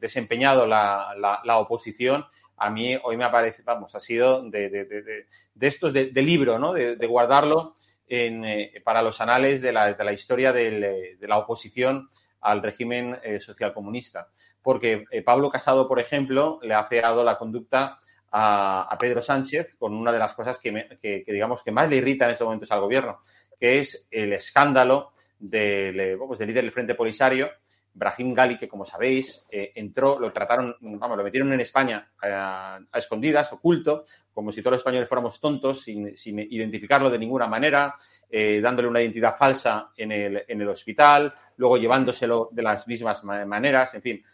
desempeñado 0.05 0.67
la, 0.67 1.15
la, 1.17 1.59
oposición, 1.59 2.27
a 2.59 2.69
mí 2.69 2.95
hoy 3.03 3.17
me 3.17 3.29
parece, 3.31 3.63
vamos, 3.63 3.95
ha 3.95 4.01
sido 4.01 4.43
de, 4.43 4.69
de, 4.69 4.85
de, 4.85 5.27
de 5.55 5.67
estos 5.67 5.95
de, 5.95 6.23
libro, 6.23 6.59
¿no? 6.59 6.75
De, 6.75 7.07
guardarlo 7.07 7.75
en, 8.07 8.45
eh, 8.45 8.83
para 8.85 9.01
los 9.01 9.21
anales 9.23 9.63
de 9.63 9.73
la, 9.73 9.91
la 9.91 10.13
historia 10.13 10.53
de 10.53 11.17
la 11.23 11.39
oposición 11.39 12.11
al 12.43 12.63
régimen 12.63 13.19
eh, 13.23 13.41
socialcomunista. 13.41 14.29
Porque 14.63 15.05
eh, 15.11 15.23
Pablo 15.23 15.51
Casado, 15.51 15.89
por 15.89 15.99
ejemplo, 15.99 16.59
le 16.63 16.75
ha 16.75 16.85
feado 16.85 17.25
la 17.25 17.39
conducta 17.39 17.99
a, 18.31 18.97
Pedro 19.01 19.23
Sánchez 19.23 19.77
con 19.79 19.95
una 19.95 20.13
de 20.13 20.19
las 20.19 20.35
cosas 20.35 20.59
que, 20.59 20.99
que, 21.01 21.25
digamos, 21.27 21.63
que 21.63 21.73
más 21.73 21.89
le 21.89 21.97
irrita 21.97 22.27
en 22.27 22.33
estos 22.33 22.45
momentos 22.45 22.71
al 22.71 22.81
gobierno, 22.81 23.21
que 23.59 23.79
es 23.79 24.07
el 24.11 24.33
escándalo 24.33 25.13
del, 25.39 26.19
pues, 26.19 26.39
del 26.39 26.49
líder 26.49 26.65
del 26.65 26.73
Frente 26.73 26.95
Polisario, 26.95 27.51
Brahim 27.95 28.35
Gali, 28.35 28.59
que 28.59 28.69
como 28.69 28.85
sabéis, 28.85 29.47
eh, 29.51 29.73
entró, 29.77 30.19
lo 30.19 30.33
trataron, 30.33 30.77
vamos, 30.81 31.17
lo 31.17 31.23
metieron 31.23 31.53
en 31.53 31.61
España 31.61 32.11
eh, 32.23 32.29
a, 32.31 32.81
escondidas, 32.93 33.53
oculto, 33.53 34.05
como 34.33 34.51
si 34.51 34.61
todos 34.61 34.73
los 34.73 34.81
españoles 34.81 35.09
fuéramos 35.09 35.41
tontos, 35.41 35.83
sin, 35.83 36.13
identificarlo 36.27 37.09
de 37.09 37.19
ninguna 37.19 37.47
manera, 37.47 37.95
eh, 38.29 38.61
dándole 38.61 38.89
una 38.89 39.01
identidad 39.01 39.37
falsa 39.37 39.91
en 39.97 40.11
el, 40.11 40.45
en 40.49 40.61
el 40.61 40.69
hospital, 40.69 41.33
luego 41.57 41.77
llevándoselo 41.79 42.49
de 42.51 42.63
las 42.63 42.87
mismas 42.89 43.23
maneras, 43.23 43.95
en 43.95 44.03
fin. 44.03 44.25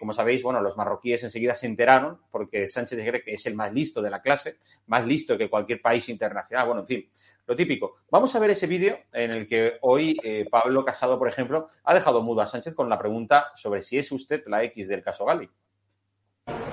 Como 0.00 0.12
sabéis, 0.12 0.42
bueno, 0.42 0.60
los 0.60 0.76
marroquíes 0.76 1.22
enseguida 1.22 1.54
se 1.54 1.66
enteraron 1.66 2.20
porque 2.30 2.68
Sánchez 2.68 3.22
es 3.26 3.46
el 3.46 3.54
más 3.54 3.72
listo 3.72 4.02
de 4.02 4.10
la 4.10 4.20
clase, 4.20 4.56
más 4.86 5.06
listo 5.06 5.38
que 5.38 5.48
cualquier 5.48 5.80
país 5.80 6.08
internacional. 6.08 6.66
Bueno, 6.66 6.80
en 6.80 6.86
fin, 6.86 7.10
lo 7.46 7.56
típico. 7.56 7.96
Vamos 8.10 8.34
a 8.34 8.38
ver 8.38 8.50
ese 8.50 8.66
vídeo 8.66 8.98
en 9.12 9.30
el 9.32 9.48
que 9.48 9.78
hoy 9.80 10.16
eh, 10.22 10.46
Pablo 10.50 10.84
Casado, 10.84 11.18
por 11.18 11.28
ejemplo, 11.28 11.68
ha 11.84 11.94
dejado 11.94 12.22
mudo 12.22 12.42
a 12.42 12.46
Sánchez 12.46 12.74
con 12.74 12.88
la 12.88 12.98
pregunta 12.98 13.52
sobre 13.56 13.82
si 13.82 13.96
es 13.96 14.12
usted 14.12 14.42
la 14.46 14.62
X 14.64 14.86
del 14.86 15.02
caso 15.02 15.24
Gali. 15.24 15.48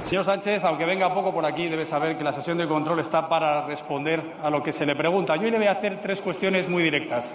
Señor 0.03 0.25
Sánchez, 0.25 0.63
aunque 0.63 0.85
venga 0.85 1.13
poco 1.13 1.33
por 1.33 1.45
aquí, 1.45 1.67
debe 1.67 1.85
saber 1.85 2.17
que 2.17 2.23
la 2.23 2.33
sesión 2.33 2.57
de 2.57 2.67
control 2.67 2.99
está 2.99 3.27
para 3.29 3.65
responder 3.65 4.19
a 4.41 4.49
lo 4.49 4.61
que 4.61 4.71
se 4.71 4.85
le 4.85 4.95
pregunta. 4.95 5.35
Yo 5.35 5.43
le 5.43 5.57
voy 5.57 5.67
a 5.67 5.71
hacer 5.71 6.01
tres 6.01 6.21
cuestiones 6.21 6.67
muy 6.67 6.83
directas. 6.83 7.33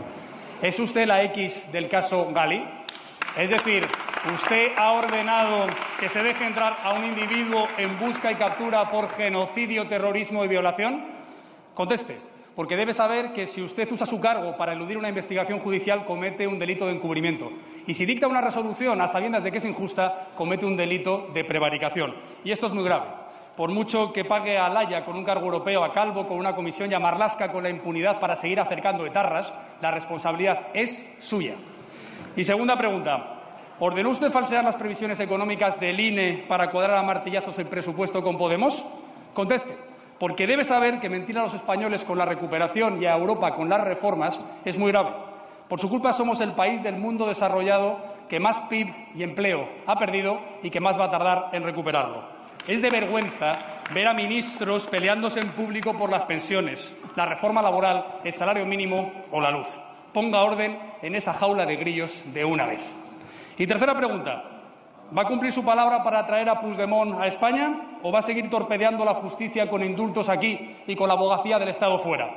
¿Es 0.62 0.78
usted 0.78 1.06
la 1.06 1.22
X 1.24 1.72
del 1.72 1.88
caso 1.88 2.30
Gali? 2.32 2.62
Es 3.36 3.48
decir, 3.48 3.86
¿usted 4.34 4.72
ha 4.76 4.92
ordenado 4.92 5.66
que 5.98 6.08
se 6.08 6.22
deje 6.22 6.44
entrar 6.44 6.76
a 6.82 6.92
un 6.94 7.04
individuo 7.04 7.66
en 7.78 7.98
busca 7.98 8.32
y 8.32 8.34
captura 8.34 8.90
por 8.90 9.08
genocidio, 9.10 9.86
terrorismo 9.86 10.44
y 10.44 10.48
violación? 10.48 11.04
Conteste 11.74 12.30
porque 12.60 12.76
debe 12.76 12.92
saber 12.92 13.32
que 13.32 13.46
si 13.46 13.62
usted 13.62 13.90
usa 13.90 14.04
su 14.04 14.20
cargo 14.20 14.56
para 14.56 14.74
eludir 14.74 14.98
una 14.98 15.08
investigación 15.08 15.60
judicial, 15.60 16.04
comete 16.04 16.46
un 16.46 16.58
delito 16.58 16.84
de 16.84 16.92
encubrimiento. 16.92 17.50
Y 17.86 17.94
si 17.94 18.04
dicta 18.04 18.26
una 18.26 18.42
resolución 18.42 19.00
a 19.00 19.08
sabiendas 19.08 19.44
de 19.44 19.50
que 19.50 19.56
es 19.56 19.64
injusta, 19.64 20.28
comete 20.36 20.66
un 20.66 20.76
delito 20.76 21.28
de 21.32 21.44
prevaricación. 21.44 22.14
Y 22.44 22.50
esto 22.50 22.66
es 22.66 22.74
muy 22.74 22.84
grave. 22.84 23.06
Por 23.56 23.70
mucho 23.70 24.12
que 24.12 24.26
pague 24.26 24.58
a 24.58 24.68
Laya 24.68 25.06
con 25.06 25.16
un 25.16 25.24
cargo 25.24 25.46
europeo, 25.46 25.84
a 25.84 25.92
Calvo 25.94 26.26
con 26.26 26.38
una 26.38 26.54
comisión 26.54 26.90
y 26.90 26.94
a 26.94 26.98
Marlasca 26.98 27.50
con 27.50 27.62
la 27.62 27.70
impunidad 27.70 28.20
para 28.20 28.36
seguir 28.36 28.60
acercando 28.60 29.06
etarras, 29.06 29.50
la 29.80 29.90
responsabilidad 29.90 30.68
es 30.74 31.02
suya. 31.20 31.56
Y 32.36 32.44
segunda 32.44 32.76
pregunta. 32.76 33.36
¿Ordenó 33.78 34.10
usted 34.10 34.30
falsear 34.30 34.62
las 34.64 34.76
previsiones 34.76 35.18
económicas 35.20 35.80
del 35.80 35.98
INE 35.98 36.44
para 36.48 36.70
cuadrar 36.70 36.98
a 36.98 37.02
martillazos 37.02 37.58
el 37.58 37.66
presupuesto 37.66 38.22
con 38.22 38.36
Podemos? 38.36 38.84
Conteste 39.32 39.90
porque 40.20 40.46
debe 40.46 40.64
saber 40.64 41.00
que 41.00 41.08
mentir 41.08 41.38
a 41.38 41.44
los 41.44 41.54
españoles 41.54 42.04
con 42.04 42.18
la 42.18 42.26
recuperación 42.26 43.02
y 43.02 43.06
a 43.06 43.16
Europa 43.16 43.54
con 43.54 43.70
las 43.70 43.82
reformas 43.82 44.38
es 44.66 44.76
muy 44.76 44.92
grave. 44.92 45.12
Por 45.66 45.80
su 45.80 45.88
culpa 45.88 46.12
somos 46.12 46.42
el 46.42 46.52
país 46.52 46.82
del 46.82 46.96
mundo 46.96 47.26
desarrollado 47.26 47.98
que 48.28 48.38
más 48.38 48.60
PIB 48.68 48.94
y 49.14 49.22
empleo 49.22 49.66
ha 49.86 49.98
perdido 49.98 50.38
y 50.62 50.68
que 50.68 50.78
más 50.78 51.00
va 51.00 51.06
a 51.06 51.10
tardar 51.10 51.48
en 51.52 51.64
recuperarlo. 51.64 52.22
Es 52.68 52.82
de 52.82 52.90
vergüenza 52.90 53.80
ver 53.94 54.06
a 54.06 54.12
ministros 54.12 54.86
peleándose 54.88 55.40
en 55.40 55.52
público 55.52 55.96
por 55.96 56.10
las 56.10 56.22
pensiones, 56.24 56.94
la 57.16 57.24
reforma 57.24 57.62
laboral, 57.62 58.20
el 58.22 58.32
salario 58.32 58.66
mínimo 58.66 59.10
o 59.30 59.40
la 59.40 59.50
luz. 59.50 59.68
Ponga 60.12 60.42
orden 60.42 60.78
en 61.02 61.14
esa 61.14 61.32
jaula 61.32 61.66
de 61.66 61.76
grillos 61.76 62.24
de 62.32 62.44
una 62.44 62.66
vez. 62.66 62.80
Y 63.56 63.66
tercera 63.66 63.96
pregunta. 63.96 64.42
¿Va 65.16 65.22
a 65.22 65.26
cumplir 65.26 65.52
su 65.52 65.64
palabra 65.64 66.04
para 66.04 66.24
traer 66.24 66.48
a 66.48 66.60
Puigdemont 66.60 67.20
a 67.20 67.26
España 67.26 67.98
o 68.02 68.12
va 68.12 68.20
a 68.20 68.22
seguir 68.22 68.48
torpedeando 68.48 69.04
la 69.04 69.14
justicia 69.14 69.68
con 69.68 69.82
indultos 69.82 70.28
aquí 70.28 70.76
y 70.86 70.94
con 70.94 71.08
la 71.08 71.14
abogacía 71.14 71.58
del 71.58 71.68
Estado 71.68 71.98
fuera? 71.98 72.28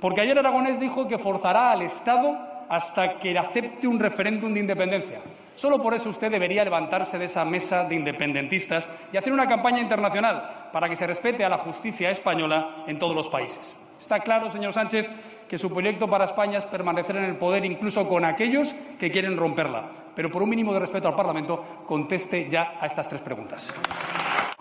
Porque 0.00 0.20
ayer 0.20 0.38
Aragonés 0.38 0.78
dijo 0.78 1.08
que 1.08 1.18
forzará 1.18 1.72
al 1.72 1.82
Estado 1.82 2.36
hasta 2.68 3.18
que 3.18 3.36
acepte 3.36 3.88
un 3.88 3.98
referéndum 3.98 4.52
de 4.52 4.60
independencia. 4.60 5.20
Solo 5.54 5.82
por 5.82 5.92
eso 5.92 6.10
usted 6.10 6.30
debería 6.30 6.64
levantarse 6.64 7.18
de 7.18 7.24
esa 7.24 7.44
mesa 7.44 7.84
de 7.84 7.96
independentistas 7.96 8.88
y 9.12 9.16
hacer 9.16 9.32
una 9.32 9.48
campaña 9.48 9.80
internacional 9.80 10.68
para 10.72 10.88
que 10.88 10.96
se 10.96 11.06
respete 11.06 11.44
a 11.44 11.48
la 11.48 11.58
justicia 11.58 12.10
española 12.10 12.84
en 12.86 12.98
todos 12.98 13.14
los 13.14 13.28
países. 13.28 13.76
Está 13.98 14.20
claro, 14.20 14.50
señor 14.50 14.72
Sánchez, 14.72 15.06
que 15.50 15.58
su 15.58 15.68
proyecto 15.68 16.06
para 16.06 16.26
España 16.26 16.58
es 16.58 16.64
permanecer 16.66 17.16
en 17.16 17.24
el 17.24 17.36
poder 17.36 17.64
incluso 17.64 18.06
con 18.06 18.24
aquellos 18.24 18.72
que 19.00 19.10
quieren 19.10 19.36
romperla. 19.36 20.12
Pero 20.14 20.30
por 20.30 20.44
un 20.44 20.48
mínimo 20.48 20.72
de 20.72 20.78
respeto 20.78 21.08
al 21.08 21.16
Parlamento, 21.16 21.82
conteste 21.86 22.48
ya 22.48 22.74
a 22.80 22.86
estas 22.86 23.08
tres 23.08 23.20
preguntas. 23.20 23.74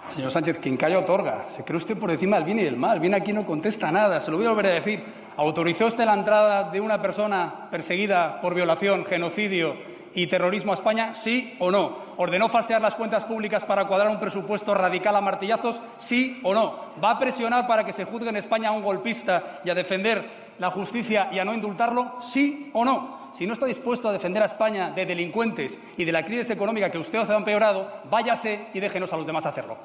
Señor 0.10 0.32
Sánchez, 0.32 0.58
quien 0.58 0.78
calla 0.78 0.98
otorga. 0.98 1.46
Se 1.50 1.64
cree 1.64 1.78
usted 1.78 1.96
por 1.96 2.10
encima 2.10 2.38
del 2.38 2.46
bien 2.46 2.58
y 2.58 2.64
del 2.64 2.76
mal. 2.76 3.00
Viene 3.00 3.18
aquí 3.18 3.30
y 3.30 3.36
no 3.36 3.46
contesta 3.46 3.92
nada. 3.92 4.20
Se 4.22 4.32
lo 4.32 4.38
voy 4.38 4.48
a 4.48 4.50
volver 4.50 4.66
a 4.66 4.74
decir. 4.76 5.04
¿Autorizó 5.38 5.86
usted 5.86 6.06
la 6.06 6.16
entrada 6.16 6.72
de 6.72 6.82
una 6.82 7.00
persona 7.00 7.68
perseguida 7.70 8.42
por 8.42 8.56
violación, 8.56 9.06
genocidio 9.06 9.76
y 10.16 10.26
terrorismo 10.26 10.72
a 10.72 10.76
España? 10.76 11.14
¿Sí 11.14 11.56
o 11.60 11.70
no? 11.70 12.16
¿Ordenó 12.18 12.50
falsear 12.50 12.82
las 12.82 12.96
cuentas 12.96 13.26
públicas 13.26 13.64
para 13.64 13.86
cuadrar 13.86 14.10
un 14.10 14.20
presupuesto 14.20 14.74
radical 14.74 15.16
a 15.16 15.22
martillazos? 15.22 15.80
¿Sí 15.98 16.40
o 16.44 16.52
no? 16.52 16.94
¿Va 17.02 17.12
a 17.12 17.20
presionar 17.20 17.68
para 17.68 17.84
que 17.84 17.94
se 17.94 18.06
juzgue 18.06 18.30
en 18.30 18.38
España 18.38 18.70
a 18.70 18.72
un 18.72 18.82
golpista 18.82 19.62
y 19.64 19.70
a 19.70 19.76
defender 19.76 20.49
la 20.60 20.72
justicia 20.72 21.30
y 21.32 21.40
a 21.40 21.46
no 21.46 21.54
indultarlo? 21.54 22.22
¿Sí 22.22 22.70
o 22.74 22.86
no? 22.86 23.32
Si 23.34 23.46
no 23.46 23.54
está 23.54 23.66
dispuesto 23.66 24.10
a 24.10 24.14
defender 24.14 24.44
a 24.44 24.48
España 24.48 24.92
de 24.92 25.06
delincuentes 25.06 25.78
y 25.98 26.04
de 26.04 26.12
la 26.12 26.24
crisis 26.24 26.50
económica 26.52 26.92
que 26.92 26.98
usted 26.98 27.20
ha 27.20 27.38
empeorado, 27.38 28.02
váyase 28.10 28.68
y 28.74 28.80
déjenos 28.80 29.12
a 29.14 29.18
los 29.18 29.26
demás 29.26 29.46
hacerlo. 29.46 29.78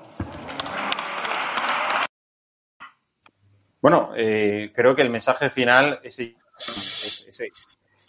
Bueno, 3.80 4.12
eh, 4.16 4.72
creo 4.74 4.96
que 4.96 5.02
el 5.02 5.10
mensaje 5.10 5.50
final 5.50 6.00
es, 6.02 6.18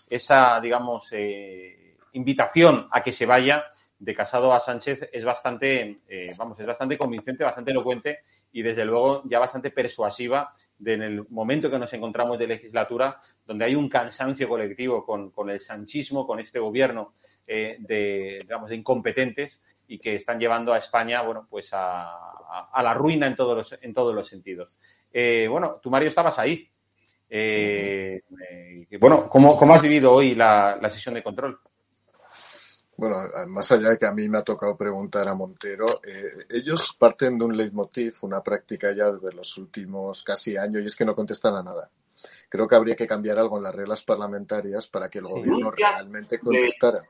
esa, 0.10 0.60
digamos, 0.62 1.10
eh, 1.12 1.98
invitación 2.14 2.88
a 2.92 3.04
que 3.04 3.12
se 3.12 3.26
vaya 3.26 3.66
de 4.00 4.16
Casado 4.16 4.54
a 4.54 4.60
Sánchez 4.60 5.10
es 5.12 5.26
bastante, 5.26 6.00
eh, 6.08 6.34
vamos, 6.38 6.60
es 6.60 6.66
bastante 6.66 6.98
convincente, 6.98 7.44
bastante 7.44 7.72
elocuente 7.72 8.20
y 8.52 8.62
desde 8.62 8.86
luego 8.86 9.24
ya 9.26 9.40
bastante 9.40 9.72
persuasiva 9.72 10.54
de 10.78 10.94
en 10.94 11.04
el 11.04 11.28
momento 11.30 11.70
que 11.70 11.80
nos 11.80 11.94
encontramos 11.94 12.38
de 12.38 12.48
legislatura, 12.48 13.20
donde 13.46 13.66
hay 13.66 13.76
un 13.76 13.90
cansancio 13.90 14.48
colectivo 14.48 15.06
con, 15.06 15.32
con 15.32 15.50
el 15.50 15.60
sanchismo, 15.60 16.26
con 16.26 16.40
este 16.40 16.60
gobierno 16.60 17.14
eh, 17.48 17.78
de, 17.80 18.40
digamos, 18.42 18.70
de 18.70 18.76
incompetentes 18.76 19.62
y 19.88 20.00
que 20.00 20.16
están 20.16 20.40
llevando 20.40 20.74
a 20.74 20.78
España, 20.78 21.22
bueno, 21.22 21.48
pues 21.50 21.70
a, 21.74 22.36
a, 22.72 22.84
la 22.84 22.94
ruina 22.94 23.28
en 23.28 23.36
todos 23.36 23.56
los, 23.58 23.80
en 23.82 23.94
todos 23.94 24.16
los 24.16 24.28
sentidos. 24.28 24.82
Eh, 25.12 25.48
bueno, 25.50 25.80
tú, 25.82 25.90
Mario, 25.90 26.10
estabas 26.10 26.40
ahí. 26.40 26.68
Eh, 27.30 28.22
eh, 28.50 28.98
bueno, 29.00 29.30
¿cómo, 29.30 29.58
¿cómo, 29.58 29.74
has 29.74 29.82
vivido 29.82 30.12
hoy 30.12 30.36
la, 30.36 30.78
la 30.82 30.90
sesión 30.90 31.16
de 31.16 31.24
control? 31.24 31.60
Bueno, 32.98 33.18
más 33.48 33.72
allá 33.72 33.90
de 33.90 33.98
que 33.98 34.06
a 34.06 34.14
mí 34.14 34.30
me 34.30 34.38
ha 34.38 34.44
tocado 34.44 34.78
preguntar 34.78 35.28
a 35.28 35.36
Montero, 35.36 36.00
eh, 36.02 36.46
ellos 36.50 36.96
parten 36.98 37.38
de 37.38 37.46
un 37.46 37.58
leitmotiv, 37.58 38.16
una 38.22 38.42
práctica 38.42 38.94
ya 38.94 39.12
de 39.12 39.34
los 39.34 39.58
últimos 39.58 40.24
casi 40.24 40.56
años, 40.56 40.82
y 40.82 40.86
es 40.86 40.96
que 40.96 41.04
no 41.04 41.14
contestan 41.14 41.56
a 41.56 41.64
nada. 41.64 41.90
Creo 42.48 42.68
que 42.68 42.76
habría 42.76 42.96
que 42.96 43.08
cambiar 43.08 43.38
algo 43.38 43.58
en 43.58 43.64
las 43.64 43.76
reglas 43.76 44.04
parlamentarias 44.04 44.88
para 44.88 45.10
que 45.10 45.20
el 45.20 45.26
gobierno 45.26 45.72
realmente 45.72 46.40
contestara. 46.40 47.04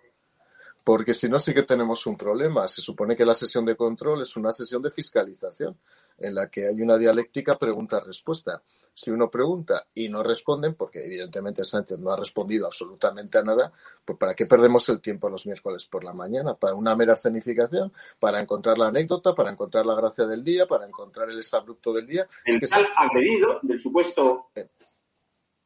Porque 0.84 1.14
si 1.14 1.30
no, 1.30 1.40
sí 1.40 1.54
que 1.54 1.64
tenemos 1.64 2.06
un 2.06 2.18
problema. 2.18 2.68
Se 2.68 2.82
supone 2.82 3.16
que 3.16 3.26
la 3.26 3.36
sesión 3.36 3.66
de 3.66 3.76
control 3.76 4.22
es 4.22 4.36
una 4.38 4.52
sesión 4.52 4.82
de 4.82 4.92
fiscalización, 4.92 5.78
en 6.18 6.36
la 6.36 6.50
que 6.50 6.68
hay 6.68 6.82
una 6.82 6.98
dialéctica 6.98 7.58
pregunta-respuesta 7.58 8.62
si 8.96 9.12
uno 9.12 9.30
pregunta 9.30 9.88
y 9.94 10.08
no 10.08 10.24
responden, 10.24 10.74
porque 10.74 11.06
evidentemente 11.06 11.66
Sánchez 11.66 12.00
no 12.00 12.12
ha 12.12 12.16
respondido 12.18 12.66
absolutamente 12.66 13.38
a 13.38 13.44
nada, 13.44 13.74
pues 14.06 14.18
¿para 14.18 14.34
qué 14.34 14.46
perdemos 14.46 14.88
el 14.88 15.02
tiempo 15.02 15.30
los 15.30 15.46
miércoles 15.46 15.86
por 15.86 16.06
la 16.06 16.14
mañana? 16.14 16.54
¿Para 16.56 16.76
una 16.76 16.96
mera 16.96 17.14
escenificación? 17.14 17.92
¿Para 18.20 18.40
encontrar 18.40 18.78
la 18.78 18.88
anécdota? 18.88 19.36
¿Para 19.36 19.52
encontrar 19.52 19.86
la 19.86 19.96
gracia 19.96 20.26
del 20.26 20.46
día? 20.46 20.66
¿Para 20.66 20.88
encontrar 20.88 21.30
el 21.30 21.38
exabrupto 21.38 21.92
del 21.92 22.08
día? 22.08 22.26
El 22.46 22.64
es 22.64 22.70
tal 22.70 22.88
agredido 22.96 23.60
del 23.62 23.80
supuesto... 23.80 24.52
Eh, 24.56 24.68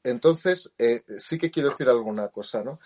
entonces, 0.02 0.74
eh, 0.78 1.04
sí 1.20 1.38
que 1.38 1.52
quiero 1.52 1.70
decir 1.70 1.90
alguna 1.90 2.30
cosa, 2.30 2.64
¿no? 2.64 2.80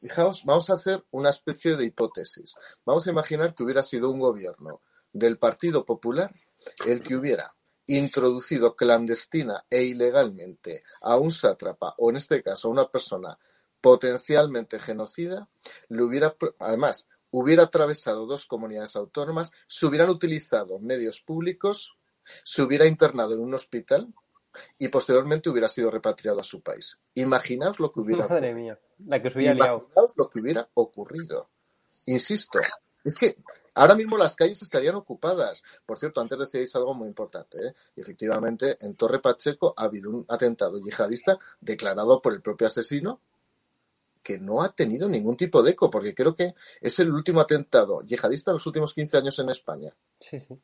Fijaos, 0.00 0.44
vamos 0.46 0.70
a 0.70 0.74
hacer 0.74 1.04
una 1.10 1.28
especie 1.28 1.76
de 1.76 1.84
hipótesis. 1.84 2.54
Vamos 2.86 3.06
a 3.06 3.10
imaginar 3.10 3.54
que 3.54 3.64
hubiera 3.64 3.82
sido 3.82 4.08
un 4.08 4.20
gobierno 4.20 4.80
del 5.12 5.36
Partido 5.36 5.84
Popular 5.84 6.32
el 6.86 7.02
que 7.02 7.16
hubiera 7.16 7.54
introducido 7.86 8.76
clandestina 8.76 9.64
e 9.68 9.82
ilegalmente 9.82 10.84
a 11.02 11.16
un 11.16 11.32
sátrapa 11.32 11.94
o 11.98 12.10
en 12.10 12.16
este 12.16 12.42
caso 12.42 12.68
a 12.68 12.70
una 12.70 12.88
persona 12.88 13.38
potencialmente 13.80 14.78
genocida, 14.78 15.48
le 15.88 16.02
hubiera, 16.02 16.36
además, 16.58 17.08
hubiera 17.30 17.64
atravesado 17.64 18.26
dos 18.26 18.46
comunidades 18.46 18.94
autónomas, 18.96 19.50
se 19.66 19.86
hubieran 19.86 20.10
utilizado 20.10 20.78
medios 20.78 21.20
públicos, 21.20 21.96
se 22.44 22.62
hubiera 22.62 22.86
internado 22.86 23.34
en 23.34 23.40
un 23.40 23.54
hospital 23.54 24.12
y 24.78 24.88
posteriormente 24.88 25.48
hubiera 25.48 25.68
sido 25.68 25.90
repatriado 25.90 26.40
a 26.40 26.44
su 26.44 26.60
país. 26.60 27.00
Imaginaos 27.14 27.80
lo 27.80 27.92
que 27.92 28.00
hubiera 28.00 28.28
Madre 28.28 28.54
mía, 28.54 28.78
la 29.06 29.22
que 29.22 29.28
hubiera 29.28 29.54
Imaginaos 29.54 30.12
lo 30.16 30.30
que 30.30 30.40
hubiera 30.40 30.68
ocurrido. 30.74 31.50
Insisto, 32.06 32.58
es 33.04 33.16
que 33.16 33.36
Ahora 33.74 33.94
mismo 33.94 34.16
las 34.18 34.36
calles 34.36 34.60
estarían 34.62 34.96
ocupadas. 34.96 35.62
Por 35.86 35.98
cierto, 35.98 36.20
antes 36.20 36.38
decíais 36.38 36.74
algo 36.76 36.94
muy 36.94 37.08
importante. 37.08 37.68
¿eh? 37.68 37.74
Y 37.96 38.00
efectivamente, 38.00 38.76
en 38.80 38.94
Torre 38.94 39.20
Pacheco 39.20 39.74
ha 39.76 39.84
habido 39.84 40.10
un 40.10 40.24
atentado 40.28 40.78
yihadista 40.80 41.38
declarado 41.60 42.20
por 42.20 42.34
el 42.34 42.42
propio 42.42 42.66
asesino 42.66 43.20
que 44.22 44.38
no 44.38 44.62
ha 44.62 44.74
tenido 44.74 45.08
ningún 45.08 45.36
tipo 45.36 45.62
de 45.62 45.70
eco, 45.70 45.90
porque 45.90 46.14
creo 46.14 46.34
que 46.34 46.54
es 46.80 46.98
el 46.98 47.10
último 47.10 47.40
atentado 47.40 48.02
yihadista 48.02 48.50
en 48.50 48.56
los 48.56 48.66
últimos 48.66 48.92
15 48.92 49.16
años 49.16 49.38
en 49.38 49.48
España. 49.48 49.96
Sí, 50.18 50.38
sí. 50.40 50.60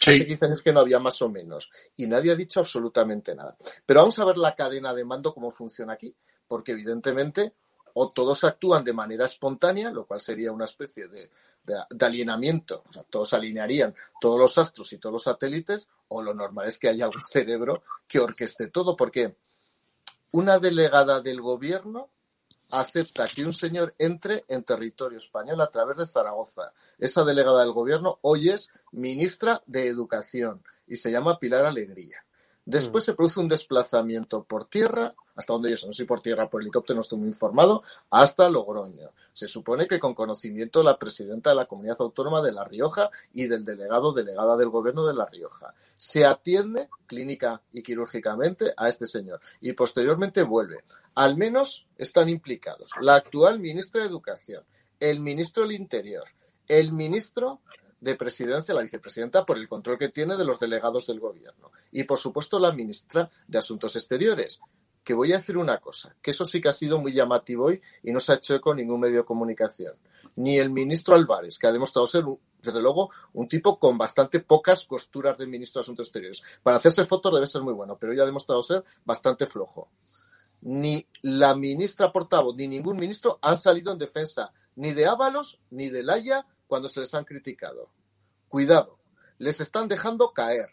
Hace 0.00 0.26
15 0.26 0.44
años 0.46 0.62
que 0.62 0.72
no 0.72 0.80
había 0.80 0.98
más 0.98 1.20
o 1.22 1.28
menos. 1.28 1.70
Y 1.96 2.06
nadie 2.06 2.32
ha 2.32 2.36
dicho 2.36 2.60
absolutamente 2.60 3.34
nada. 3.34 3.56
Pero 3.84 4.00
vamos 4.00 4.18
a 4.18 4.24
ver 4.24 4.38
la 4.38 4.54
cadena 4.54 4.94
de 4.94 5.04
mando, 5.04 5.34
cómo 5.34 5.50
funciona 5.50 5.92
aquí. 5.92 6.14
Porque 6.46 6.72
evidentemente 6.72 7.52
o 8.00 8.10
todos 8.10 8.44
actúan 8.44 8.84
de 8.84 8.92
manera 8.92 9.26
espontánea, 9.26 9.90
lo 9.90 10.06
cual 10.06 10.20
sería 10.20 10.52
una 10.52 10.66
especie 10.66 11.08
de, 11.08 11.30
de, 11.64 12.06
alineamiento, 12.06 12.84
o 12.88 12.92
sea, 12.92 13.02
todos 13.02 13.34
alinearían 13.34 13.92
todos 14.20 14.38
los 14.38 14.56
astros 14.56 14.92
y 14.92 14.98
todos 14.98 15.14
los 15.14 15.24
satélites, 15.24 15.88
o 16.06 16.22
lo 16.22 16.32
normal 16.32 16.68
es 16.68 16.78
que 16.78 16.88
haya 16.88 17.08
un 17.08 17.20
cerebro 17.28 17.82
que 18.06 18.20
orqueste 18.20 18.68
todo, 18.68 18.96
porque 18.96 19.34
una 20.30 20.60
delegada 20.60 21.20
del 21.20 21.40
gobierno 21.40 22.08
acepta 22.70 23.26
que 23.26 23.44
un 23.44 23.52
señor 23.52 23.96
entre 23.98 24.44
en 24.46 24.62
territorio 24.62 25.18
español 25.18 25.60
a 25.60 25.72
través 25.72 25.96
de 25.96 26.06
Zaragoza. 26.06 26.72
Esa 26.98 27.24
delegada 27.24 27.62
del 27.62 27.72
gobierno 27.72 28.20
hoy 28.22 28.50
es 28.50 28.70
ministra 28.92 29.60
de 29.66 29.88
Educación 29.88 30.62
y 30.86 30.98
se 30.98 31.10
llama 31.10 31.40
Pilar 31.40 31.64
Alegría. 31.64 32.24
Después 32.68 33.02
se 33.02 33.14
produce 33.14 33.40
un 33.40 33.48
desplazamiento 33.48 34.44
por 34.44 34.66
tierra, 34.66 35.14
hasta 35.34 35.54
donde 35.54 35.70
yo 35.70 35.78
sé, 35.78 35.86
no 35.86 35.94
sé 35.94 36.04
por 36.04 36.20
tierra, 36.20 36.50
por 36.50 36.60
helicóptero, 36.60 36.96
no 36.96 37.00
estoy 37.00 37.16
muy 37.16 37.28
informado, 37.28 37.82
hasta 38.10 38.50
Logroño. 38.50 39.08
Se 39.32 39.48
supone 39.48 39.86
que 39.86 39.98
con 39.98 40.12
conocimiento 40.12 40.80
de 40.80 40.84
la 40.84 40.98
presidenta 40.98 41.48
de 41.48 41.56
la 41.56 41.64
comunidad 41.64 41.96
autónoma 42.00 42.42
de 42.42 42.52
La 42.52 42.64
Rioja 42.64 43.08
y 43.32 43.46
del 43.46 43.64
delegado 43.64 44.12
delegada 44.12 44.54
del 44.58 44.68
gobierno 44.68 45.06
de 45.06 45.14
La 45.14 45.24
Rioja. 45.24 45.72
Se 45.96 46.26
atiende 46.26 46.90
clínica 47.06 47.62
y 47.72 47.82
quirúrgicamente 47.82 48.74
a 48.76 48.90
este 48.90 49.06
señor 49.06 49.40
y 49.62 49.72
posteriormente 49.72 50.42
vuelve. 50.42 50.84
Al 51.14 51.38
menos 51.38 51.86
están 51.96 52.28
implicados 52.28 52.90
la 53.00 53.14
actual 53.14 53.60
ministra 53.60 54.02
de 54.02 54.08
Educación, 54.08 54.62
el 55.00 55.20
ministro 55.20 55.62
del 55.62 55.72
Interior, 55.72 56.24
el 56.66 56.92
ministro 56.92 57.62
de 58.00 58.14
presidencia, 58.14 58.74
la 58.74 58.82
vicepresidenta, 58.82 59.44
por 59.44 59.58
el 59.58 59.68
control 59.68 59.98
que 59.98 60.08
tiene 60.08 60.36
de 60.36 60.44
los 60.44 60.60
delegados 60.60 61.06
del 61.06 61.20
gobierno. 61.20 61.72
Y, 61.90 62.04
por 62.04 62.18
supuesto, 62.18 62.58
la 62.58 62.72
ministra 62.72 63.30
de 63.46 63.58
Asuntos 63.58 63.96
Exteriores. 63.96 64.60
Que 65.04 65.14
voy 65.14 65.32
a 65.32 65.36
decir 65.36 65.56
una 65.56 65.78
cosa, 65.78 66.14
que 66.20 66.32
eso 66.32 66.44
sí 66.44 66.60
que 66.60 66.68
ha 66.68 66.72
sido 66.72 66.98
muy 66.98 67.14
llamativo 67.14 67.66
hoy 67.66 67.80
y 68.02 68.12
no 68.12 68.20
se 68.20 68.32
ha 68.32 68.34
hecho 68.34 68.54
eco 68.54 68.74
ningún 68.74 69.00
medio 69.00 69.18
de 69.18 69.24
comunicación. 69.24 69.94
Ni 70.36 70.58
el 70.58 70.70
ministro 70.70 71.14
Álvarez, 71.14 71.58
que 71.58 71.66
ha 71.66 71.72
demostrado 71.72 72.06
ser, 72.06 72.24
desde 72.62 72.82
luego, 72.82 73.10
un 73.32 73.48
tipo 73.48 73.78
con 73.78 73.96
bastante 73.96 74.40
pocas 74.40 74.84
costuras 74.84 75.38
de 75.38 75.46
ministro 75.46 75.80
de 75.80 75.84
Asuntos 75.84 76.08
Exteriores. 76.08 76.42
Para 76.62 76.76
hacerse 76.76 77.06
fotos 77.06 77.32
debe 77.32 77.46
ser 77.46 77.62
muy 77.62 77.72
bueno, 77.72 77.96
pero 77.98 78.12
hoy 78.12 78.20
ha 78.20 78.26
demostrado 78.26 78.62
ser 78.62 78.84
bastante 79.06 79.46
flojo. 79.46 79.88
Ni 80.60 81.06
la 81.22 81.54
ministra 81.54 82.12
portavoz 82.12 82.54
ni 82.56 82.68
ningún 82.68 82.98
ministro 82.98 83.38
han 83.40 83.58
salido 83.58 83.92
en 83.92 83.98
defensa 83.98 84.52
ni 84.76 84.92
de 84.92 85.06
Ábalos 85.06 85.58
ni 85.70 85.88
de 85.88 86.02
Laya 86.02 86.46
cuando 86.68 86.88
se 86.88 87.00
les 87.00 87.12
han 87.14 87.24
criticado. 87.24 87.90
Cuidado, 88.48 89.00
les 89.38 89.60
están 89.60 89.88
dejando 89.88 90.32
caer. 90.32 90.68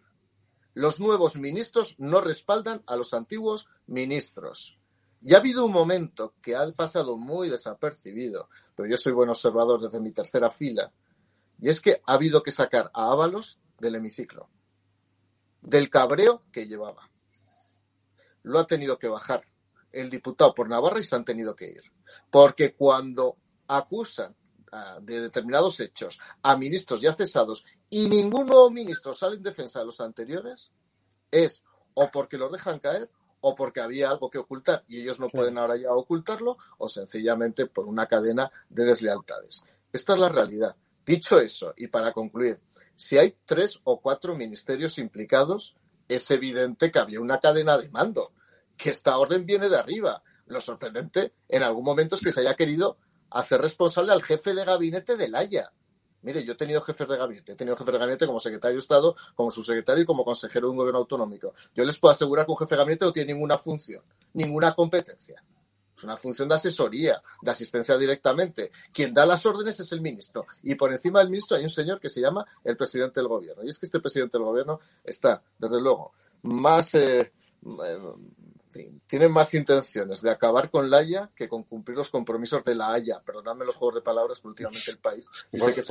Los 0.76 1.00
nuevos 1.00 1.38
ministros 1.38 1.96
no 1.98 2.22
respaldan 2.22 2.84
a 2.86 2.96
los 2.96 3.14
antiguos 3.14 3.68
ministros. 3.88 4.78
Y 5.22 5.34
ha 5.34 5.38
habido 5.38 5.66
un 5.66 5.72
momento 5.72 6.36
que 6.42 6.56
ha 6.56 6.68
pasado 6.74 7.18
muy 7.18 7.50
desapercibido, 7.50 8.50
pero 8.76 8.88
yo 8.88 8.98
soy 8.98 9.14
buen 9.14 9.30
observador 9.30 9.82
desde 9.82 10.00
mi 10.00 10.12
tercera 10.12 10.52
fila, 10.52 10.94
Y 11.60 11.70
es 11.70 11.80
que 11.80 12.02
ha 12.06 12.14
habido 12.14 12.44
que 12.44 12.52
sacar 12.52 12.92
a 12.94 13.12
Ábalos 13.12 13.60
del 13.80 13.96
hemiciclo, 13.96 14.50
del 15.62 15.90
cabreo 15.90 16.44
que 16.52 16.68
llevaba. 16.68 17.10
Lo 18.44 18.60
ha 18.60 18.68
tenido 18.68 19.00
que 19.00 19.08
bajar 19.08 19.48
el 19.94 20.10
diputado 20.10 20.54
por 20.54 20.68
Navarra 20.68 21.00
y 21.00 21.04
se 21.04 21.16
han 21.16 21.24
tenido 21.24 21.56
que 21.56 21.70
ir. 21.70 21.82
Porque 22.30 22.76
cuando 22.76 23.38
acusan 23.68 24.36
de 25.02 25.22
determinados 25.22 25.80
hechos 25.80 26.20
a 26.44 26.56
ministros 26.58 27.02
ya 27.02 27.14
cesados 27.14 27.66
y 27.90 28.08
ningún 28.10 28.48
nuevo 28.48 28.70
ministro 28.72 29.14
sale 29.14 29.36
en 29.36 29.44
defensa 29.44 29.80
de 29.80 29.86
los 29.86 30.02
anteriores, 30.02 30.72
es 31.32 31.64
o 31.94 32.10
porque 32.12 32.38
los 32.38 32.52
dejan 32.52 32.80
caer 32.80 33.10
o 33.42 33.56
porque 33.56 33.82
había 33.82 34.10
algo 34.10 34.30
que 34.30 34.40
ocultar 34.40 34.84
y 34.88 35.02
ellos 35.02 35.20
no 35.20 35.30
pueden 35.30 35.58
ahora 35.58 35.78
ya 35.78 35.92
ocultarlo 35.92 36.58
o 36.78 36.90
sencillamente 36.90 37.68
por 37.68 37.86
una 37.86 38.08
cadena 38.08 38.52
de 38.70 38.86
deslealtades. 38.86 39.64
Esta 39.94 40.14
es 40.14 40.20
la 40.20 40.30
realidad. 40.30 40.76
Dicho 41.06 41.40
eso, 41.40 41.74
y 41.78 41.88
para 41.88 42.12
concluir, 42.12 42.60
si 42.96 43.18
hay 43.18 43.38
tres 43.46 43.80
o 43.84 44.02
cuatro 44.02 44.36
ministerios 44.36 44.98
implicados, 44.98 45.76
es 46.08 46.30
evidente 46.32 46.92
que 46.92 47.00
había 47.00 47.22
una 47.22 47.40
cadena 47.40 47.78
de 47.78 47.90
mando, 47.90 48.32
que 48.78 48.90
esta 48.90 49.18
orden 49.18 49.46
viene 49.46 49.70
de 49.70 49.78
arriba. 49.78 50.24
Lo 50.48 50.60
sorprendente 50.62 51.34
en 51.48 51.64
algún 51.64 51.84
momento 51.84 52.16
es 52.16 52.22
que 52.22 52.32
se 52.32 52.42
haya 52.42 52.56
querido 52.56 52.98
hacer 53.36 53.62
responsable 53.62 54.12
al 54.12 54.24
jefe 54.24 54.54
de 54.54 54.64
gabinete 54.64 55.18
del 55.18 55.36
Haya. 55.36 55.72
Mire, 56.22 56.44
yo 56.44 56.54
he 56.54 56.56
tenido 56.56 56.82
jefes 56.82 57.08
de 57.08 57.18
gabinete, 57.18 57.52
he 57.52 57.56
tenido 57.56 57.78
jefe 57.78 57.92
de 57.92 57.98
gabinete 58.00 58.26
como 58.26 58.40
secretario 58.40 58.78
de 58.78 58.82
Estado, 58.82 59.16
como 59.36 59.52
subsecretario 59.52 60.04
y 60.04 60.06
como 60.06 60.26
consejero 60.26 60.68
de 60.68 60.72
un 60.72 60.78
gobierno 60.78 61.00
autonómico. 61.00 61.54
Yo 61.76 61.84
les 61.84 62.00
puedo 62.00 62.14
asegurar 62.14 62.46
que 62.46 62.54
un 62.54 62.58
jefe 62.58 62.76
de 62.76 62.80
gabinete 62.80 63.06
no 63.06 63.12
tiene 63.12 63.34
ninguna 63.34 63.58
función, 63.58 64.02
ninguna 64.34 64.74
competencia. 64.74 65.44
Es 65.96 66.04
una 66.04 66.18
función 66.18 66.50
de 66.50 66.56
asesoría, 66.56 67.22
de 67.42 67.52
asistencia 67.52 67.98
directamente. 67.98 68.72
Quien 68.92 69.14
da 69.14 69.26
las 69.26 69.46
órdenes 69.46 69.80
es 69.80 69.92
el 69.92 70.02
ministro. 70.02 70.46
Y 70.64 70.76
por 70.76 70.92
encima 70.92 71.20
del 71.20 71.30
ministro 71.30 71.58
hay 71.58 71.64
un 71.64 71.70
señor 71.70 72.00
que 72.00 72.10
se 72.10 72.22
llama 72.22 72.46
el 72.64 72.76
presidente 72.76 73.20
del 73.20 73.30
gobierno. 73.30 73.64
Y 73.64 73.70
es 73.70 73.80
que 73.80 73.86
este 73.86 74.00
presidente 74.00 74.38
del 74.38 74.46
gobierno 74.46 74.80
está, 75.04 75.42
desde 75.58 75.80
luego, 75.80 76.14
más 76.42 76.96
eh, 76.96 77.32
tienen 79.08 79.32
más 79.32 79.54
intenciones 79.54 80.22
de 80.22 80.32
acabar 80.32 80.70
con 80.70 80.90
la 80.90 80.98
Haya 80.98 81.30
que 81.36 81.48
con 81.48 81.64
cumplir 81.64 81.98
los 81.98 82.10
compromisos 82.10 82.64
de 82.64 82.76
la 82.76 82.94
Haya. 82.94 83.22
Perdonadme 83.22 83.66
los 83.66 83.76
juegos 83.76 83.96
de 83.96 84.02
palabras, 84.02 84.40
pero 84.40 84.50
últimamente 84.50 84.92
el 84.92 84.98
país 84.98 85.26
dice 85.52 85.74
que, 85.74 85.84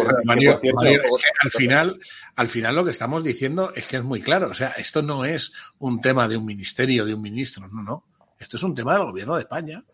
al 1.42 1.50
final, 1.50 2.00
al 2.36 2.48
final 2.48 2.76
lo 2.76 2.84
que 2.84 2.90
estamos 2.90 3.22
diciendo 3.22 3.72
es 3.74 3.86
que 3.86 3.96
es 3.96 4.04
muy 4.04 4.20
claro. 4.20 4.48
O 4.48 4.54
sea, 4.54 4.70
esto 4.72 5.02
no 5.02 5.24
es 5.24 5.52
un 5.78 6.00
tema 6.00 6.28
de 6.28 6.36
un 6.36 6.46
ministerio, 6.46 7.04
de 7.04 7.14
un 7.14 7.22
ministro, 7.22 7.66
no, 7.68 7.82
no. 7.82 8.04
Esto 8.38 8.56
es 8.56 8.62
un 8.62 8.74
tema 8.74 8.94
del 8.94 9.04
gobierno 9.04 9.34
de 9.34 9.42
España. 9.42 9.84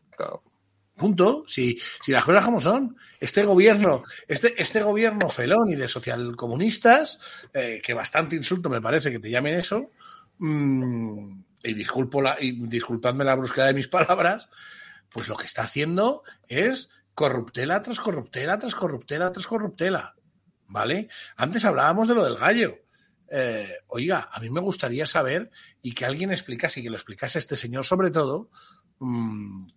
Punto. 0.96 1.44
Si, 1.46 1.78
si 2.02 2.12
las 2.12 2.24
cosas 2.24 2.44
como 2.44 2.60
son, 2.60 2.96
este 3.18 3.44
gobierno, 3.44 4.02
este, 4.28 4.60
este 4.60 4.82
gobierno 4.82 5.28
felón 5.30 5.70
y 5.70 5.76
de 5.76 5.88
socialcomunistas, 5.88 7.18
eh, 7.54 7.80
que 7.82 7.94
bastante 7.94 8.36
insulto 8.36 8.68
me 8.68 8.82
parece 8.82 9.10
que 9.10 9.18
te 9.18 9.30
llamen 9.30 9.54
eso, 9.54 9.90
mmm, 10.38 11.40
y 11.62 11.74
disculpo 11.74 12.22
la, 12.22 12.36
y 12.40 12.52
disculpadme 12.66 13.24
la 13.24 13.34
brusquedad 13.34 13.66
de 13.66 13.74
mis 13.74 13.88
palabras, 13.88 14.48
pues 15.10 15.28
lo 15.28 15.36
que 15.36 15.46
está 15.46 15.62
haciendo 15.62 16.22
es 16.48 16.88
corruptela 17.14 17.82
tras 17.82 18.00
corruptela 18.00 18.58
tras 18.58 18.74
corruptela 18.74 19.32
tras 19.32 19.46
corruptela. 19.46 20.14
¿Vale? 20.68 21.08
Antes 21.36 21.64
hablábamos 21.64 22.06
de 22.06 22.14
lo 22.14 22.24
del 22.24 22.36
gallo. 22.36 22.78
Eh, 23.28 23.68
oiga, 23.88 24.28
a 24.32 24.40
mí 24.40 24.50
me 24.50 24.60
gustaría 24.60 25.06
saber 25.06 25.50
y 25.82 25.92
que 25.94 26.04
alguien 26.04 26.30
explicase 26.30 26.80
y 26.80 26.82
que 26.84 26.90
lo 26.90 26.96
explicase 26.96 27.38
este 27.38 27.56
señor 27.56 27.84
sobre 27.84 28.10
todo, 28.10 28.50
mmm, 29.00 29.68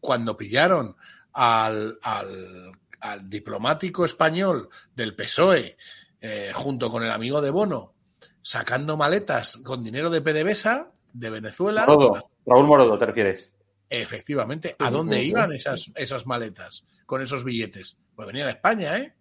cuando 0.00 0.36
pillaron 0.36 0.96
al, 1.32 1.98
al, 2.02 2.72
al, 3.00 3.28
diplomático 3.28 4.04
español 4.04 4.68
del 4.94 5.14
PSOE 5.14 5.76
eh, 6.20 6.50
junto 6.54 6.90
con 6.90 7.02
el 7.02 7.10
amigo 7.10 7.40
de 7.40 7.50
Bono 7.50 7.94
sacando 8.42 8.96
maletas 8.96 9.58
con 9.58 9.84
dinero 9.84 10.08
de 10.08 10.22
PDVSA, 10.22 10.90
de 11.12 11.30
Venezuela. 11.30 11.86
Raúl 11.86 12.66
Morodo, 12.66 12.98
¿te 12.98 13.06
refieres? 13.06 13.50
Efectivamente. 13.90 14.76
¿A 14.78 14.90
dónde 14.90 15.22
iban 15.22 15.52
esas, 15.52 15.90
esas 15.94 16.26
maletas 16.26 16.84
con 17.06 17.22
esos 17.22 17.44
billetes? 17.44 17.96
Pues 18.14 18.26
venían 18.26 18.48
a 18.48 18.52
España, 18.52 18.98
¿eh? 18.98 19.14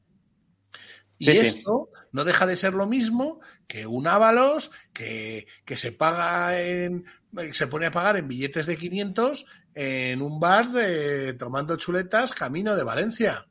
Y 1.19 1.31
esto 1.31 1.89
no 2.11 2.25
deja 2.25 2.45
de 2.45 2.57
ser 2.57 2.73
lo 2.73 2.85
mismo 2.85 3.39
que 3.67 3.88
un 3.88 4.05
Ábalos 4.05 4.71
que, 4.93 5.47
que, 5.65 5.75
se 5.75 5.91
paga 5.91 6.61
en, 6.61 7.05
se 7.53 7.67
pone 7.67 7.88
a 7.88 7.91
pagar 7.91 8.17
en 8.17 8.27
billetes 8.27 8.67
de 8.67 8.77
500 8.77 9.45
en 9.73 10.21
un 10.21 10.39
bar 10.39 10.71
de, 10.71 11.33
tomando 11.33 11.75
chuletas 11.75 12.33
camino 12.33 12.75
de 12.75 12.83
Valencia. 12.83 13.47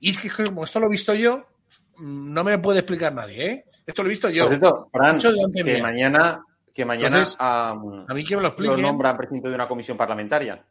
Y 0.00 0.10
es 0.10 0.18
que 0.18 0.30
como 0.44 0.64
esto 0.64 0.80
lo 0.80 0.86
he 0.86 0.90
visto 0.90 1.14
yo, 1.14 1.46
no 1.98 2.44
me 2.44 2.58
puede 2.58 2.80
explicar 2.80 3.14
nadie, 3.14 3.46
¿eh? 3.46 3.64
Esto 3.86 4.02
lo 4.02 4.08
he 4.08 4.12
visto 4.12 4.30
yo. 4.30 4.48
que 4.50 5.82
mañana 5.82 6.44
que 6.76 6.84
mañana 6.84 7.24
a, 7.38 7.74
mí 8.14 8.22
que 8.22 8.36
me 8.36 8.42
lo, 8.42 8.48
explique. 8.48 8.76
lo 8.76 8.82
nombran 8.82 9.16
presidente 9.16 9.48
de 9.48 9.54
una 9.54 9.66
comisión 9.66 9.96
parlamentaria. 9.96 10.62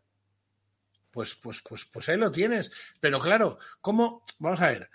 Pues, 1.09 1.33
pues, 1.33 1.63
pues, 1.67 1.85
pues 1.85 2.07
ahí 2.09 2.17
lo 2.17 2.31
tienes. 2.31 2.71
Pero 2.99 3.19
claro, 3.19 3.57
¿cómo? 3.81 4.21
Vamos 4.37 4.61
a 4.61 4.69
ver. 4.69 4.89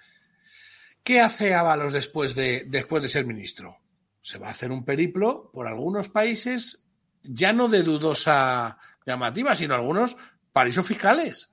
¿Qué 1.02 1.20
hace 1.20 1.52
Ábalos 1.52 1.92
después 1.92 2.36
de, 2.36 2.64
después 2.68 3.02
de 3.02 3.08
ser 3.08 3.26
ministro? 3.26 3.78
Se 4.20 4.38
va 4.38 4.46
a 4.48 4.50
hacer 4.52 4.70
un 4.70 4.84
periplo 4.84 5.50
por 5.52 5.66
algunos 5.66 6.08
países, 6.08 6.84
ya 7.24 7.52
no 7.52 7.68
de 7.68 7.82
dudosa 7.82 8.78
llamativa, 9.04 9.56
sino 9.56 9.74
algunos 9.74 10.16
paraísos 10.52 10.86
fiscales. 10.86 11.50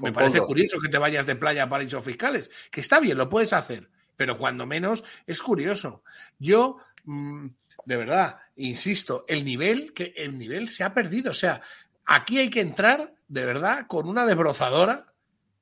Me 0.00 0.12
parece 0.12 0.40
curioso 0.40 0.80
que 0.80 0.88
te 0.88 0.98
vayas 0.98 1.26
de 1.26 1.36
playa 1.36 1.64
a 1.64 1.68
paraísos 1.68 2.04
fiscales, 2.04 2.50
que 2.70 2.80
está 2.80 2.98
bien, 2.98 3.16
lo 3.16 3.28
puedes 3.28 3.52
hacer, 3.52 3.90
pero 4.16 4.38
cuando 4.38 4.66
menos 4.66 5.04
es 5.26 5.40
curioso. 5.42 6.02
Yo, 6.38 6.78
mmm, 7.04 7.48
de 7.86 7.96
verdad, 7.96 8.38
insisto, 8.56 9.24
el 9.28 9.44
nivel, 9.44 9.92
que 9.92 10.14
el 10.16 10.38
nivel 10.38 10.68
se 10.68 10.84
ha 10.84 10.94
perdido. 10.94 11.30
O 11.30 11.34
sea, 11.34 11.60
aquí 12.04 12.38
hay 12.38 12.50
que 12.50 12.60
entrar, 12.60 13.14
de 13.28 13.44
verdad, 13.44 13.86
con 13.86 14.08
una 14.08 14.24
desbrozadora 14.24 15.14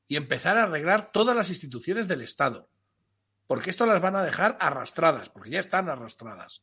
y 0.07 0.16
empezar 0.16 0.59
a 0.59 0.64
arreglar 0.64 1.11
todas 1.12 1.36
las 1.36 1.49
instituciones 1.49 2.09
del 2.09 2.22
Estado. 2.22 2.68
Porque 3.47 3.70
esto 3.70 3.86
las 3.86 4.01
van 4.01 4.16
a 4.16 4.24
dejar 4.24 4.57
arrastradas, 4.61 5.28
porque 5.28 5.51
ya 5.51 5.61
están 5.61 5.88
arrastradas. 5.88 6.62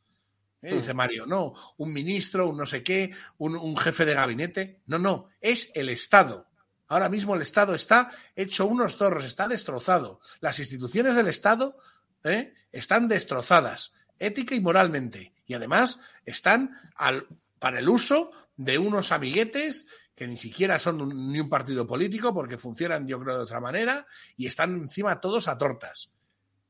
¿Eh? 0.62 0.76
Dice 0.76 0.94
Mario, 0.94 1.26
no, 1.26 1.54
un 1.78 1.94
ministro, 1.94 2.50
un 2.50 2.58
no 2.58 2.66
sé 2.66 2.84
qué, 2.84 3.14
un, 3.38 3.56
un, 3.56 3.78
jefe 3.78 4.06
de 4.06 4.14
gabinete. 4.14 4.82
No, 4.88 5.00
no, 5.00 5.28
es 5.40 5.72
el 5.76 5.90
Estado. 5.90 6.48
Ahora 6.88 7.08
mismo 7.08 7.36
el 7.36 7.42
Estado 7.42 7.76
está 7.76 8.12
hecho 8.36 8.66
unos 8.66 8.98
zorros, 8.98 9.24
está 9.24 9.48
destrozado. 9.48 10.20
Las 10.42 10.60
instituciones 10.60 11.16
del 11.16 11.28
Estado 11.28 11.78
¿eh? 12.24 12.54
están 12.72 13.08
destrozadas, 13.08 13.94
ética 14.20 14.56
y 14.56 14.60
moralmente 14.60 15.34
y 15.46 15.54
además 15.54 16.00
están 16.26 16.80
al, 16.96 17.28
para 17.58 17.80
el 17.80 17.90
uso 17.90 18.32
de 18.56 18.78
unos 18.78 19.12
amiguetes 19.12 19.88
que 20.16 20.28
ni 20.28 20.38
siquiera 20.38 20.78
son 20.78 21.02
un, 21.02 21.32
ni 21.32 21.40
un 21.40 21.50
partido 21.50 21.88
político 21.88 22.34
porque 22.34 22.58
funcionan 22.58 23.08
yo 23.08 23.20
creo 23.20 23.38
de 23.38 23.44
otra 23.44 23.60
manera 23.60 24.06
y 24.36 24.48
están 24.48 24.76
encima 24.76 25.22
todos 25.22 25.48
a 25.48 25.58
tortas. 25.58 26.12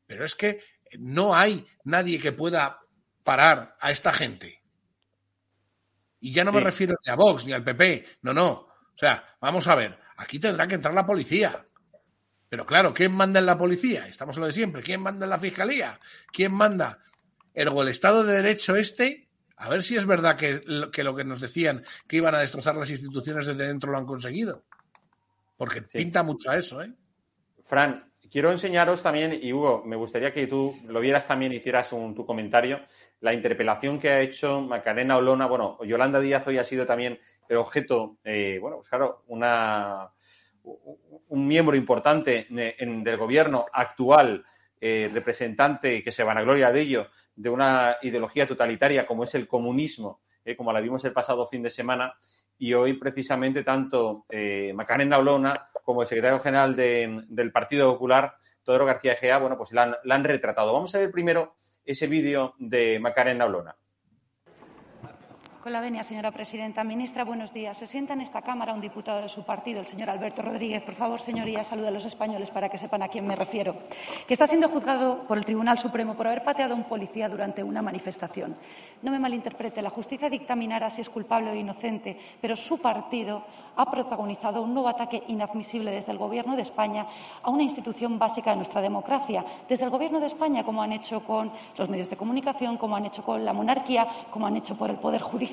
Pero 0.05 0.23
es 0.23 0.35
que 0.35 0.61
no 0.99 1.35
hay 1.35 1.65
nadie 1.83 2.19
que 2.19 2.31
pueda 2.31 2.79
parar 3.23 3.75
a 3.79 3.91
esta 3.91 4.13
gente. 4.13 4.63
Y 6.19 6.31
ya 6.31 6.43
no 6.43 6.51
sí. 6.51 6.57
me 6.57 6.63
refiero 6.63 6.95
ni 7.05 7.11
a 7.11 7.15
Vox 7.15 7.45
ni 7.45 7.53
al 7.53 7.63
PP, 7.63 8.05
no, 8.21 8.33
no. 8.33 8.51
O 8.51 8.97
sea, 8.97 9.35
vamos 9.39 9.67
a 9.67 9.75
ver, 9.75 9.97
aquí 10.17 10.39
tendrá 10.39 10.67
que 10.67 10.75
entrar 10.75 10.93
la 10.93 11.05
policía. 11.05 11.65
Pero 12.49 12.65
claro, 12.65 12.93
¿quién 12.93 13.13
manda 13.13 13.39
en 13.39 13.45
la 13.45 13.57
policía? 13.57 14.07
Estamos 14.07 14.35
en 14.37 14.41
lo 14.41 14.47
de 14.47 14.53
siempre. 14.53 14.81
¿Quién 14.81 15.01
manda 15.01 15.25
en 15.25 15.29
la 15.29 15.37
fiscalía? 15.37 15.99
¿Quién 16.31 16.53
manda? 16.53 16.99
Ergo, 17.59 17.81
el 17.81 17.89
Estado 17.89 18.23
de 18.23 18.35
Derecho 18.35 18.75
este, 18.75 19.27
a 19.57 19.69
ver 19.69 19.83
si 19.83 19.95
es 19.97 20.05
verdad 20.05 20.37
que, 20.37 20.61
que 20.91 21.03
lo 21.03 21.15
que 21.15 21.23
nos 21.23 21.41
decían 21.41 21.83
que 22.07 22.17
iban 22.17 22.33
a 22.35 22.39
destrozar 22.39 22.75
las 22.75 22.89
instituciones 22.89 23.45
desde 23.45 23.67
dentro 23.67 23.91
lo 23.91 23.97
han 23.97 24.05
conseguido. 24.05 24.63
Porque 25.57 25.81
sí. 25.81 25.97
pinta 25.97 26.23
mucho 26.23 26.49
a 26.49 26.57
eso, 26.57 26.81
¿eh? 26.81 26.93
Fran, 27.65 28.09
quiero 28.31 28.51
enseñaros 28.51 29.01
también, 29.03 29.37
y 29.41 29.51
Hugo, 29.51 29.83
me 29.85 29.95
gustaría 29.95 30.33
que 30.33 30.47
tú 30.47 30.75
lo 30.87 31.01
vieras 31.01 31.27
también, 31.27 31.51
hicieras 31.51 31.91
un, 31.91 32.15
tu 32.15 32.25
comentario, 32.25 32.79
la 33.19 33.33
interpelación 33.33 33.99
que 33.99 34.09
ha 34.09 34.21
hecho 34.21 34.61
Macarena 34.61 35.17
Olona. 35.17 35.47
Bueno, 35.47 35.77
Yolanda 35.83 36.19
Díaz 36.19 36.47
hoy 36.47 36.57
ha 36.57 36.63
sido 36.63 36.85
también 36.85 37.19
el 37.49 37.57
objeto, 37.57 38.17
eh, 38.23 38.57
bueno, 38.61 38.77
pues 38.77 38.89
claro, 38.89 39.23
una, 39.27 40.09
un 40.63 41.47
miembro 41.47 41.75
importante 41.75 42.47
en, 42.49 43.03
del 43.03 43.17
gobierno 43.17 43.65
actual, 43.73 44.45
eh, 44.81 45.09
representante 45.13 46.03
que 46.03 46.11
se 46.11 46.23
vanagloria 46.23 46.71
de 46.71 46.81
ello, 46.81 47.07
de 47.35 47.49
una 47.49 47.97
ideología 48.01 48.47
totalitaria 48.47 49.05
como 49.05 49.23
es 49.23 49.35
el 49.35 49.47
comunismo, 49.47 50.21
eh, 50.43 50.55
como 50.55 50.73
la 50.73 50.81
vimos 50.81 51.03
el 51.05 51.13
pasado 51.13 51.47
fin 51.47 51.63
de 51.63 51.71
semana, 51.71 52.13
y 52.57 52.73
hoy 52.73 52.93
precisamente 52.93 53.63
tanto 53.63 54.25
eh, 54.29 54.73
Macarena 54.73 55.17
Olona 55.17 55.69
como 55.83 56.01
el 56.01 56.07
secretario 56.07 56.39
general 56.39 56.75
de, 56.75 57.23
del 57.27 57.51
Partido 57.51 57.91
Popular, 57.93 58.35
Todoro 58.63 58.85
García 58.85 59.13
Egea, 59.13 59.39
bueno, 59.39 59.57
pues 59.57 59.71
la 59.71 59.83
han, 59.83 59.95
la 60.03 60.15
han 60.15 60.23
retratado. 60.23 60.73
Vamos 60.73 60.93
a 60.93 60.99
ver 60.99 61.11
primero 61.11 61.55
ese 61.85 62.07
vídeo 62.07 62.53
de 62.59 62.99
Macarena 62.99 63.45
Olona. 63.45 63.75
Con 65.61 65.73
la 65.73 65.81
venia, 65.81 66.03
señora 66.03 66.31
presidenta. 66.31 66.85
Ministra, 66.85 67.25
buenos 67.25 67.51
días. 67.51 67.77
Se 67.77 67.85
sienta 67.85 68.13
en 68.13 68.21
esta 68.21 68.41
Cámara 68.41 68.73
un 68.73 68.79
diputado 68.79 69.21
de 69.21 69.27
su 69.27 69.43
partido, 69.43 69.81
el 69.81 69.87
señor 69.87 70.09
Alberto 70.09 70.41
Rodríguez. 70.41 70.81
Por 70.83 70.95
favor, 70.95 71.19
señoría, 71.19 71.65
saluda 71.65 71.89
a 71.89 71.91
los 71.91 72.05
españoles 72.05 72.49
para 72.49 72.69
que 72.69 72.77
sepan 72.77 73.03
a 73.03 73.09
quién 73.09 73.27
me 73.27 73.35
refiero. 73.35 73.75
Que 74.25 74.35
está 74.35 74.47
siendo 74.47 74.69
juzgado 74.69 75.27
por 75.27 75.37
el 75.37 75.43
Tribunal 75.43 75.77
Supremo 75.77 76.15
por 76.15 76.27
haber 76.27 76.45
pateado 76.45 76.75
a 76.75 76.77
un 76.77 76.85
policía 76.85 77.27
durante 77.27 77.61
una 77.61 77.81
manifestación. 77.81 78.55
No 79.01 79.11
me 79.11 79.19
malinterprete, 79.19 79.81
la 79.81 79.89
justicia 79.89 80.29
dictaminará 80.29 80.89
si 80.89 81.01
es 81.01 81.09
culpable 81.09 81.51
o 81.51 81.55
inocente, 81.55 82.17
pero 82.39 82.55
su 82.55 82.77
partido 82.77 83.43
ha 83.75 83.91
protagonizado 83.91 84.61
un 84.61 84.73
nuevo 84.73 84.89
ataque 84.89 85.23
inadmisible 85.27 85.91
desde 85.91 86.11
el 86.11 86.17
Gobierno 86.17 86.55
de 86.55 86.63
España 86.63 87.05
a 87.41 87.49
una 87.49 87.63
institución 87.63 88.17
básica 88.17 88.51
de 88.51 88.57
nuestra 88.57 88.81
democracia. 88.81 89.43
Desde 89.67 89.85
el 89.85 89.89
Gobierno 89.89 90.19
de 90.19 90.25
España, 90.25 90.63
como 90.63 90.81
han 90.81 90.91
hecho 90.93 91.21
con 91.23 91.51
los 91.77 91.89
medios 91.89 92.09
de 92.09 92.17
comunicación, 92.17 92.77
como 92.77 92.95
han 92.95 93.05
hecho 93.05 93.23
con 93.23 93.43
la 93.43 93.53
monarquía, 93.53 94.05
como 94.31 94.47
han 94.47 94.57
hecho 94.57 94.75
por 94.75 94.89
el 94.89 94.97
Poder 94.97 95.21
Judicial 95.21 95.48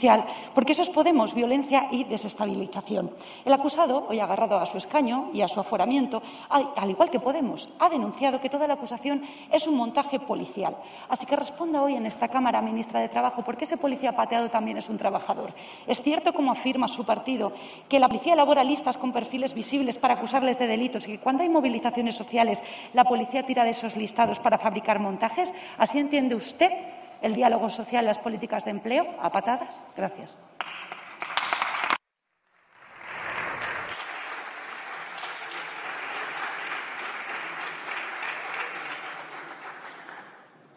porque 0.55 0.73
eso 0.73 0.83
es 0.83 0.91
Podemos, 0.91 1.35
violencia 1.35 1.89
y 1.91 2.05
desestabilización. 2.05 3.11
El 3.45 3.53
acusado, 3.53 4.07
hoy 4.09 4.21
agarrado 4.21 4.59
a 4.59 4.67
su 4.67 4.79
escaño 4.79 5.31
y 5.33 5.43
a 5.43 5.49
su 5.49 5.61
aforamiento, 5.61 6.23
al 6.49 6.91
igual 6.91 7.11
que 7.11 7.21
Podemos, 7.21 7.69
ha 7.79 7.89
denunciado 7.89 8.41
que 8.41 8.49
toda 8.49 8.67
la 8.67 8.75
acusación 8.75 9.23
es 9.51 9.67
un 9.67 9.75
montaje 9.75 10.21
policial. 10.21 10.77
Así 11.09 11.27
que 11.27 11.37
responda 11.37 11.83
hoy 11.83 11.95
en 11.97 12.07
esta 12.07 12.29
Cámara, 12.29 12.63
ministra 12.63 13.01
de 13.01 13.09
Trabajo, 13.09 13.43
por 13.43 13.57
qué 13.57 13.65
ese 13.65 13.77
policía 13.77 14.15
pateado 14.15 14.49
también 14.49 14.77
es 14.77 14.89
un 14.89 14.99
trabajador. 14.99 15.53
Es 15.87 16.01
cierto, 16.01 16.33
como 16.33 16.53
afirma 16.53 16.89
su 16.89 17.05
partido, 17.05 17.53
que 17.89 17.99
la 17.99 18.09
policía 18.09 18.35
elabora 18.35 18.65
listas 18.65 18.99
con 18.99 19.13
perfiles 19.13 19.55
visibles 19.55 19.99
para 19.99 20.15
acusarles 20.15 20.59
de 20.59 20.67
delitos 20.67 21.07
y 21.09 21.13
que 21.13 21.21
cuando 21.21 21.43
hay 21.43 21.49
movilizaciones 21.49 22.17
sociales 22.17 22.63
la 22.93 23.05
policía 23.05 23.45
tira 23.45 23.65
de 23.65 23.71
esos 23.71 23.97
listados 23.97 24.39
para 24.39 24.59
fabricar 24.59 25.01
montajes. 25.01 25.53
¿Así 25.79 25.99
entiende 25.99 26.35
usted 26.35 26.71
el 27.27 27.35
diálogo 27.35 27.69
social 27.69 28.05
y 28.05 28.07
las 28.07 28.19
políticas 28.19 28.65
de 28.65 28.71
empleo 28.71 29.05
a 29.21 29.31
patadas? 29.31 29.83
Gracias. 29.97 30.39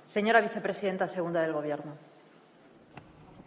Señora 0.06 0.42
vicepresidenta 0.42 1.08
segunda 1.08 1.42
del 1.42 1.54
Gobierno. 1.54 1.94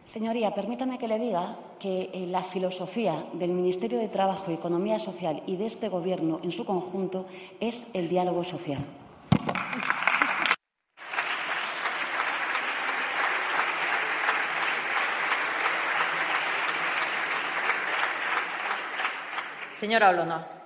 Señoría, 0.04 0.54
permítame 0.54 0.98
que 0.98 1.08
le 1.08 1.18
diga 1.18 1.56
que 1.80 2.10
eh, 2.12 2.26
la 2.28 2.44
filosofía 2.44 3.26
del 3.32 3.50
Ministerio 3.50 3.98
de 3.98 4.08
Trabajo 4.08 4.50
y 4.50 4.54
Economía 4.54 5.00
Social 5.00 5.42
y 5.46 5.56
de 5.56 5.66
este 5.66 5.88
Gobierno 5.88 6.38
en 6.44 6.52
su 6.52 6.64
conjunto 6.64 7.26
es 7.58 7.84
el 7.94 8.08
diálogo 8.08 8.44
social. 8.44 9.01
Señora 19.82 20.10
Olona. 20.10 20.61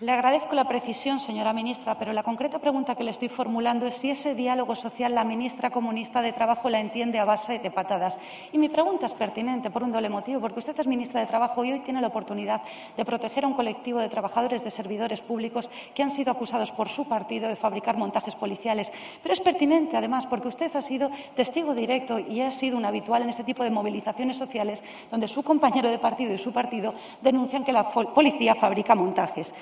Le 0.00 0.10
agradezco 0.10 0.56
la 0.56 0.66
precisión, 0.66 1.20
señora 1.20 1.52
ministra, 1.52 1.94
pero 1.94 2.12
la 2.12 2.24
concreta 2.24 2.58
pregunta 2.58 2.96
que 2.96 3.04
le 3.04 3.12
estoy 3.12 3.28
formulando 3.28 3.86
es 3.86 3.94
si 3.94 4.10
ese 4.10 4.34
diálogo 4.34 4.74
social 4.74 5.14
la 5.14 5.22
ministra 5.22 5.70
comunista 5.70 6.20
de 6.20 6.32
Trabajo 6.32 6.68
la 6.68 6.80
entiende 6.80 7.20
a 7.20 7.24
base 7.24 7.60
de 7.60 7.70
patadas. 7.70 8.18
Y 8.50 8.58
mi 8.58 8.68
pregunta 8.68 9.06
es 9.06 9.14
pertinente 9.14 9.70
por 9.70 9.84
un 9.84 9.92
doble 9.92 10.08
motivo, 10.08 10.40
porque 10.40 10.58
usted 10.58 10.76
es 10.80 10.88
ministra 10.88 11.20
de 11.20 11.28
Trabajo 11.28 11.64
y 11.64 11.70
hoy 11.70 11.78
tiene 11.80 12.00
la 12.00 12.08
oportunidad 12.08 12.60
de 12.96 13.04
proteger 13.04 13.44
a 13.44 13.46
un 13.46 13.54
colectivo 13.54 14.00
de 14.00 14.08
trabajadores 14.08 14.64
de 14.64 14.70
servidores 14.70 15.20
públicos 15.20 15.70
que 15.94 16.02
han 16.02 16.10
sido 16.10 16.32
acusados 16.32 16.72
por 16.72 16.88
su 16.88 17.06
partido 17.06 17.48
de 17.48 17.54
fabricar 17.54 17.96
montajes 17.96 18.34
policiales. 18.34 18.90
Pero 19.22 19.32
es 19.32 19.40
pertinente, 19.40 19.96
además, 19.96 20.26
porque 20.26 20.48
usted 20.48 20.74
ha 20.74 20.82
sido 20.82 21.08
testigo 21.36 21.72
directo 21.72 22.18
y 22.18 22.40
ha 22.40 22.50
sido 22.50 22.76
un 22.76 22.84
habitual 22.84 23.22
en 23.22 23.28
este 23.28 23.44
tipo 23.44 23.62
de 23.62 23.70
movilizaciones 23.70 24.36
sociales 24.36 24.82
donde 25.08 25.28
su 25.28 25.44
compañero 25.44 25.88
de 25.88 26.00
partido 26.00 26.32
y 26.32 26.38
su 26.38 26.52
partido 26.52 26.94
denuncian 27.22 27.62
que 27.62 27.70
la 27.70 27.88
policía 27.90 28.56
fabrica 28.56 28.96
montajes. 28.96 29.54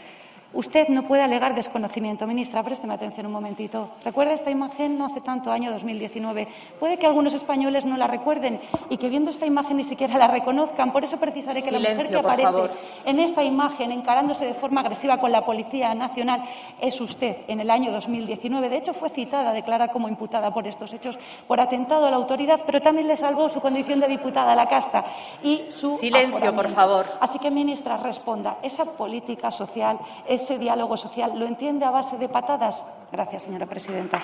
Usted 0.54 0.88
no 0.88 1.04
puede 1.04 1.22
alegar 1.22 1.54
desconocimiento. 1.54 2.26
Ministra, 2.26 2.62
présteme 2.62 2.92
atención 2.92 3.24
un 3.24 3.32
momentito. 3.32 3.88
¿Recuerda 4.04 4.34
esta 4.34 4.50
imagen 4.50 4.98
no 4.98 5.06
hace 5.06 5.22
tanto, 5.22 5.50
año 5.50 5.72
2019? 5.72 6.46
Puede 6.78 6.98
que 6.98 7.06
algunos 7.06 7.32
españoles 7.32 7.86
no 7.86 7.96
la 7.96 8.06
recuerden 8.06 8.60
y 8.90 8.98
que 8.98 9.08
viendo 9.08 9.30
esta 9.30 9.46
imagen 9.46 9.78
ni 9.78 9.82
siquiera 9.82 10.18
la 10.18 10.28
reconozcan. 10.28 10.92
Por 10.92 11.04
eso 11.04 11.18
precisaré 11.18 11.62
que 11.62 11.70
la 11.70 11.78
mujer 11.78 12.08
que 12.08 12.16
aparece 12.16 12.70
en 13.06 13.18
esta 13.18 13.42
imagen 13.42 13.92
encarándose 13.92 14.44
de 14.44 14.54
forma 14.54 14.82
agresiva 14.82 15.18
con 15.18 15.32
la 15.32 15.44
Policía 15.44 15.94
Nacional 15.94 16.42
es 16.80 17.00
usted 17.00 17.38
en 17.48 17.60
el 17.60 17.70
año 17.70 17.90
2019. 17.90 18.68
De 18.68 18.76
hecho, 18.76 18.92
fue 18.92 19.08
citada, 19.08 19.54
declarada 19.54 19.88
como 19.88 20.08
imputada 20.08 20.52
por 20.52 20.66
estos 20.66 20.92
hechos 20.92 21.18
por 21.48 21.60
atentado 21.60 22.06
a 22.06 22.10
la 22.10 22.16
autoridad, 22.16 22.60
pero 22.66 22.82
también 22.82 23.08
le 23.08 23.16
salvó 23.16 23.48
su 23.48 23.60
condición 23.60 24.00
de 24.00 24.08
diputada 24.08 24.52
a 24.52 24.56
la 24.56 24.68
casta 24.68 25.04
y 25.42 25.64
su 25.70 25.96
Silencio, 25.96 26.54
por 26.54 26.68
favor. 26.68 27.06
Así 27.20 27.38
que, 27.38 27.50
ministra, 27.50 27.96
responda. 27.96 28.58
Esa 28.62 28.84
política 28.84 29.50
social 29.50 29.98
es 30.28 30.41
ese 30.42 30.58
diálogo 30.58 30.96
social 30.96 31.38
lo 31.38 31.46
entiende 31.46 31.84
a 31.84 31.90
base 31.90 32.18
de 32.18 32.28
patadas? 32.28 32.84
Gracias, 33.10 33.44
señora 33.44 33.66
presidenta. 33.66 34.20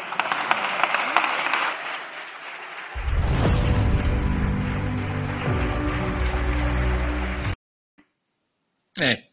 Eh. 9.00 9.30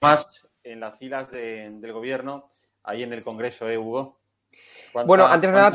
Más 0.00 0.26
en 0.64 0.80
las 0.80 0.98
filas 0.98 1.30
del 1.30 1.92
gobierno, 1.92 2.50
ahí 2.82 3.04
en 3.04 3.12
el 3.12 3.22
Congreso, 3.22 3.68
¿eh, 3.68 3.78
Hugo? 3.78 4.18
Bueno, 5.06 5.26
antes 5.26 5.50
de 5.50 5.56
nada, 5.56 5.70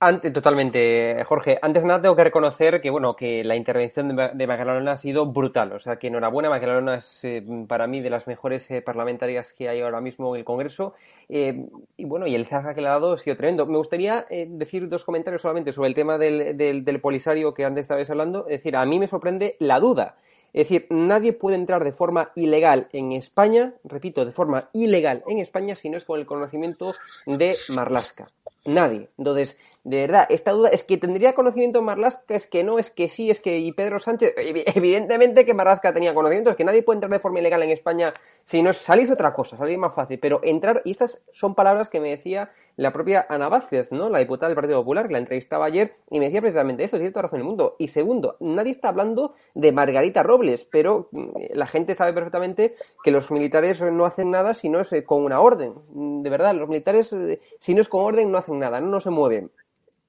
antes, 0.00 0.32
totalmente, 0.32 1.22
Jorge. 1.24 1.58
Antes 1.60 1.82
de 1.82 1.88
nada 1.88 2.00
tengo 2.00 2.16
que 2.16 2.24
reconocer 2.24 2.80
que 2.80 2.90
bueno 2.90 3.14
que 3.14 3.44
la 3.44 3.54
intervención 3.54 4.08
de, 4.16 4.30
de 4.34 4.90
ha 4.90 4.96
sido 4.96 5.26
brutal. 5.26 5.72
O 5.72 5.78
sea 5.78 5.96
que 5.96 6.08
enhorabuena, 6.08 6.48
Magdalena 6.48 6.96
es 6.96 7.22
eh, 7.24 7.44
para 7.68 7.86
mí 7.86 8.00
de 8.00 8.10
las 8.10 8.26
mejores 8.26 8.70
eh, 8.70 8.82
parlamentarias 8.82 9.52
que 9.52 9.68
hay 9.68 9.80
ahora 9.80 10.00
mismo 10.00 10.34
en 10.34 10.40
el 10.40 10.44
Congreso. 10.44 10.94
Eh, 11.28 11.66
y 11.96 12.04
bueno, 12.04 12.26
y 12.26 12.34
el 12.34 12.46
zaga 12.46 12.74
que 12.74 12.80
le 12.80 12.88
ha 12.88 12.92
dado 12.92 13.12
ha 13.12 13.18
sido 13.18 13.36
tremendo. 13.36 13.66
Me 13.66 13.76
gustaría 13.76 14.26
decir 14.48 14.88
dos 14.88 15.04
comentarios 15.04 15.42
solamente 15.42 15.72
sobre 15.72 15.88
el 15.88 15.94
tema 15.94 16.18
del, 16.18 16.56
del, 16.56 16.84
del 16.84 17.00
polisario 17.00 17.54
que 17.54 17.64
antes 17.64 17.82
estabais 17.82 18.10
hablando. 18.10 18.46
Es 18.46 18.58
decir, 18.58 18.76
a 18.76 18.84
mí 18.86 18.98
me 18.98 19.06
sorprende 19.06 19.56
la 19.58 19.78
duda. 19.78 20.16
Es 20.52 20.68
decir, 20.68 20.86
nadie 20.90 21.32
puede 21.32 21.56
entrar 21.56 21.84
de 21.84 21.92
forma 21.92 22.32
ilegal 22.34 22.88
en 22.92 23.12
España, 23.12 23.74
repito, 23.84 24.24
de 24.24 24.32
forma 24.32 24.68
ilegal 24.72 25.22
en 25.28 25.38
España 25.38 25.76
si 25.76 25.90
no 25.90 25.96
es 25.96 26.04
con 26.04 26.18
el 26.18 26.26
conocimiento 26.26 26.92
de 27.26 27.54
Marlasca. 27.74 28.26
Nadie. 28.66 29.08
Entonces, 29.16 29.56
de 29.84 30.02
verdad, 30.02 30.26
esta 30.28 30.50
duda 30.50 30.68
es 30.68 30.82
que 30.82 30.98
tendría 30.98 31.32
conocimiento 31.34 31.80
Marlasca, 31.80 32.34
es 32.34 32.46
que 32.46 32.62
no, 32.62 32.78
es 32.78 32.90
que 32.90 33.08
sí, 33.08 33.30
es 33.30 33.40
que 33.40 33.58
y 33.58 33.72
Pedro 33.72 33.98
Sánchez, 33.98 34.34
evidentemente 34.36 35.46
que 35.46 35.54
Marlasca 35.54 35.94
tenía 35.94 36.12
conocimiento, 36.12 36.50
es 36.50 36.56
que 36.56 36.64
nadie 36.64 36.82
puede 36.82 36.96
entrar 36.98 37.10
de 37.10 37.20
forma 37.20 37.40
ilegal 37.40 37.62
en 37.62 37.70
España 37.70 38.12
si 38.44 38.62
no 38.62 38.72
salís 38.72 39.10
otra 39.10 39.32
cosa, 39.32 39.56
salís 39.56 39.78
más 39.78 39.94
fácil, 39.94 40.18
pero 40.18 40.40
entrar, 40.42 40.82
y 40.84 40.90
estas 40.90 41.20
son 41.30 41.54
palabras 41.54 41.88
que 41.88 42.00
me 42.00 42.10
decía 42.10 42.50
la 42.76 42.92
propia 42.92 43.26
Ana 43.28 43.48
Vázquez, 43.48 43.92
¿no? 43.92 44.08
La 44.08 44.18
diputada 44.18 44.48
del 44.48 44.56
Partido 44.56 44.80
Popular, 44.80 45.06
que 45.06 45.12
la 45.12 45.18
entrevistaba 45.18 45.66
ayer 45.66 45.96
y 46.10 46.18
me 46.18 46.26
decía 46.26 46.40
precisamente 46.40 46.82
esto, 46.82 46.98
toda 46.98 47.22
razón 47.22 47.40
el 47.40 47.44
mundo. 47.44 47.76
Y 47.78 47.88
segundo, 47.88 48.36
nadie 48.40 48.70
está 48.70 48.88
hablando 48.88 49.34
de 49.54 49.70
Margarita 49.72 50.22
Robles, 50.22 50.39
pero 50.70 51.08
mm, 51.12 51.28
la 51.54 51.66
gente 51.66 51.94
sabe 51.94 52.12
perfectamente 52.12 52.74
que 53.02 53.10
los 53.10 53.30
militares 53.30 53.80
no 53.82 54.04
hacen 54.04 54.30
nada 54.30 54.54
si 54.54 54.68
no 54.68 54.80
es 54.80 54.92
eh, 54.92 55.04
con 55.04 55.24
una 55.24 55.40
orden. 55.40 55.74
De 56.22 56.30
verdad, 56.30 56.54
los 56.54 56.68
militares, 56.68 57.12
eh, 57.12 57.40
si 57.58 57.74
no 57.74 57.80
es 57.80 57.88
con 57.88 58.02
orden, 58.02 58.30
no 58.30 58.38
hacen 58.38 58.58
nada, 58.58 58.80
no, 58.80 59.00
se 59.00 59.10
mueven. 59.10 59.50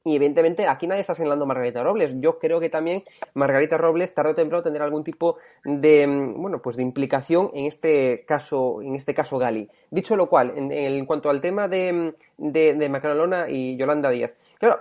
Y 0.04 0.16
evidentemente 0.16 0.68
aquí 0.68 0.88
nadie 0.88 1.02
está 1.02 1.14
señalando 1.14 1.46
a 1.46 1.48
Margarita 1.48 1.84
Robles. 1.84 2.16
Yo 2.20 2.40
creo 2.40 2.60
que 2.60 2.70
también 2.70 3.04
Margarita 3.36 3.78
Robles 3.78 4.16
tarde 4.16 4.32
o 4.32 4.36
temprano 4.36 4.64
tendrá 4.64 4.84
algún 4.84 5.04
tipo 5.04 5.38
de 5.64 6.08
mm, 6.08 6.42
bueno 6.42 6.60
pues 6.60 6.76
de 6.76 6.84
implicación 6.84 7.52
en 7.54 7.66
este 7.66 8.26
caso, 8.26 8.82
en 8.82 8.96
este 8.96 9.14
caso 9.14 9.38
Gali. 9.38 9.70
Dicho 9.92 10.16
lo 10.16 10.28
cual, 10.28 10.54
en, 10.56 11.06
cuanto 11.06 11.30
al 11.30 11.40
tema 11.40 11.68
de, 11.68 11.94
mm, 11.94 12.14
de, 12.38 12.74
de 12.74 13.50
y 13.50 13.78
Yolanda 13.78 14.10
Díaz, 14.10 14.34
claro, 14.62 14.80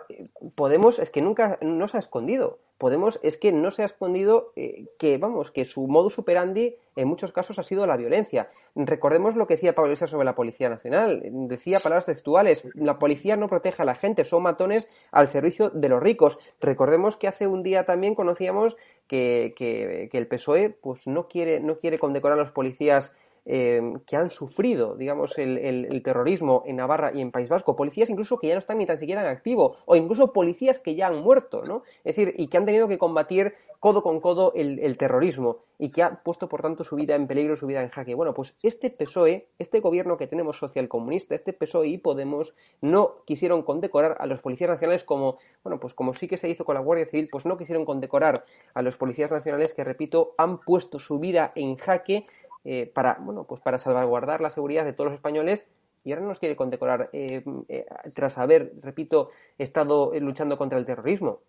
Podemos 0.55 0.99
es 0.99 1.11
que 1.11 1.23
nunca 1.23 1.59
no 1.63 1.89
se 1.89 1.97
ha 1.97 2.01
escondido. 2.01 2.59
Podemos 2.77 3.19
es 3.23 3.37
que 3.37 3.51
no 3.51 3.71
se 3.71 3.83
ha 3.83 3.87
escondido 3.87 4.53
eh, 4.57 4.87
que, 4.99 5.19
vamos, 5.19 5.51
que 5.51 5.65
su 5.65 5.87
modus 5.87 6.19
operandi 6.19 6.77
en 6.97 7.09
muchos 7.09 7.33
casos 7.33 7.59
ha 7.59 7.63
sido 7.63 7.87
la 7.87 7.97
violencia. 7.97 8.51
Recordemos 8.75 9.37
lo 9.37 9.47
que 9.47 9.55
decía 9.55 9.75
Pablo 9.75 9.89
Iglesias 9.89 10.11
sobre 10.11 10.25
la 10.25 10.35
Policía 10.35 10.69
Nacional. 10.69 11.23
Decía 11.49 11.81
palabras 11.81 12.07
textuales, 12.07 12.65
la 12.75 12.99
policía 12.99 13.37
no 13.37 13.49
protege 13.49 13.83
a 13.83 13.87
la 13.87 13.95
gente, 13.95 14.25
son 14.25 14.43
matones 14.43 14.87
al 15.13 15.29
servicio 15.29 15.71
de 15.71 15.89
los 15.89 16.03
ricos. 16.03 16.39
Recordemos 16.61 17.17
que 17.17 17.29
hace 17.29 17.47
un 17.47 17.63
día 17.63 17.85
también 17.85 18.15
conocíamos 18.15 18.77
que, 19.07 19.55
que, 19.57 20.11
el 20.13 20.27
PSOE 20.27 20.71
pues 20.71 21.07
no 21.07 21.27
quiere, 21.29 21.61
no 21.61 21.79
quiere 21.79 21.99
condecorar 21.99 22.39
a 22.39 22.43
los 22.43 22.53
policías 22.53 23.13
eh, 23.47 23.81
que 24.07 24.17
han 24.17 24.31
sufrido, 24.31 24.97
digamos, 24.97 25.39
el, 25.39 25.59
el, 25.59 26.03
terrorismo 26.03 26.63
en 26.67 26.77
Navarra 26.77 27.13
y 27.15 27.21
en 27.21 27.31
País 27.31 27.49
Vasco, 27.49 27.77
policías 27.77 28.11
incluso 28.11 28.39
que 28.39 28.49
ya 28.49 28.55
no 28.55 28.61
están 28.61 28.79
ni 28.79 28.87
tan 28.87 28.99
siquiera 28.99 29.23
en 29.23 29.29
activo, 29.29 29.77
o 29.87 29.97
incluso 29.97 30.33
policías 30.33 30.79
que 30.79 30.95
ya 30.95 31.09
han 31.09 31.21
muerto, 31.21 31.63
¿no? 31.65 31.83
Es 32.05 32.17
decir, 32.17 32.35
y 32.37 32.49
que 32.49 32.57
han 32.57 32.67
tenido 32.67 32.89
que 32.89 32.99
combatir 32.99 33.55
codo 33.79 34.03
con 34.03 34.21
codo 34.21 34.53
el, 34.55 34.79
el 34.81 34.97
terrorismo 34.97 35.59
y 35.81 35.91
que 35.91 36.03
ha 36.03 36.23
puesto, 36.23 36.49
por 36.49 36.61
tanto, 36.61 36.85
su 36.85 36.95
vida 36.95 37.15
en 37.15 37.27
peligro, 37.27 37.57
su 37.57 37.67
vida 37.67 37.83
en 37.83 37.89
jaque. 37.89 38.15
Bueno, 38.15 38.35
pues 38.35 38.55
este 38.63 38.91
PSOE, 38.91 39.49
este 39.59 39.81
gobierno 39.81 40.19
que 40.19 40.27
tenemos 40.27 40.59
socialcomunista, 40.59 41.35
este 41.35 41.55
PSOE 41.55 41.89
y 41.89 41.99
Podemos, 41.99 42.55
no 42.83 43.25
quisieron 43.25 43.63
condecorar 43.63 44.19
a 44.21 44.27
los 44.27 44.41
policías 44.41 44.69
nacionales 44.69 45.05
como, 45.05 45.39
bueno, 45.65 45.81
pues 45.81 45.95
como 45.95 46.13
sí 46.13 46.29
que 46.29 46.37
se 46.37 46.51
hizo 46.51 46.67
con 46.67 46.75
la 46.75 46.83
Guardia 46.83 47.07
Civil, 47.07 47.29
pues 47.33 47.47
no 47.47 47.57
quisieron 47.57 47.87
condecorar 47.87 48.45
a 48.75 48.83
los 48.83 48.99
policías 48.99 49.31
nacionales 49.31 49.73
que, 49.73 49.83
repito, 49.83 50.35
han 50.37 50.59
puesto 50.59 50.99
su 50.99 51.19
vida 51.19 51.53
en 51.55 51.77
jaque 51.77 52.27
eh, 52.65 52.91
para, 52.93 53.19
bueno, 53.21 53.45
pues 53.45 53.61
para 53.61 53.79
salvaguardar 53.79 54.41
la 54.41 54.51
seguridad 54.51 54.85
de 54.85 54.93
todos 54.93 55.07
los 55.07 55.15
españoles 55.15 55.67
y 56.05 56.13
ahora 56.13 56.27
nos 56.27 56.39
quiere 56.39 56.57
condecorar 56.57 57.11
eh, 57.13 57.43
eh, 57.69 57.87
tras 58.15 58.39
haber, 58.39 58.73
repito, 58.81 59.31
estado 59.59 60.13
luchando 60.19 60.57
contra 60.57 60.79
el 60.79 60.87
terrorismo. 60.87 61.41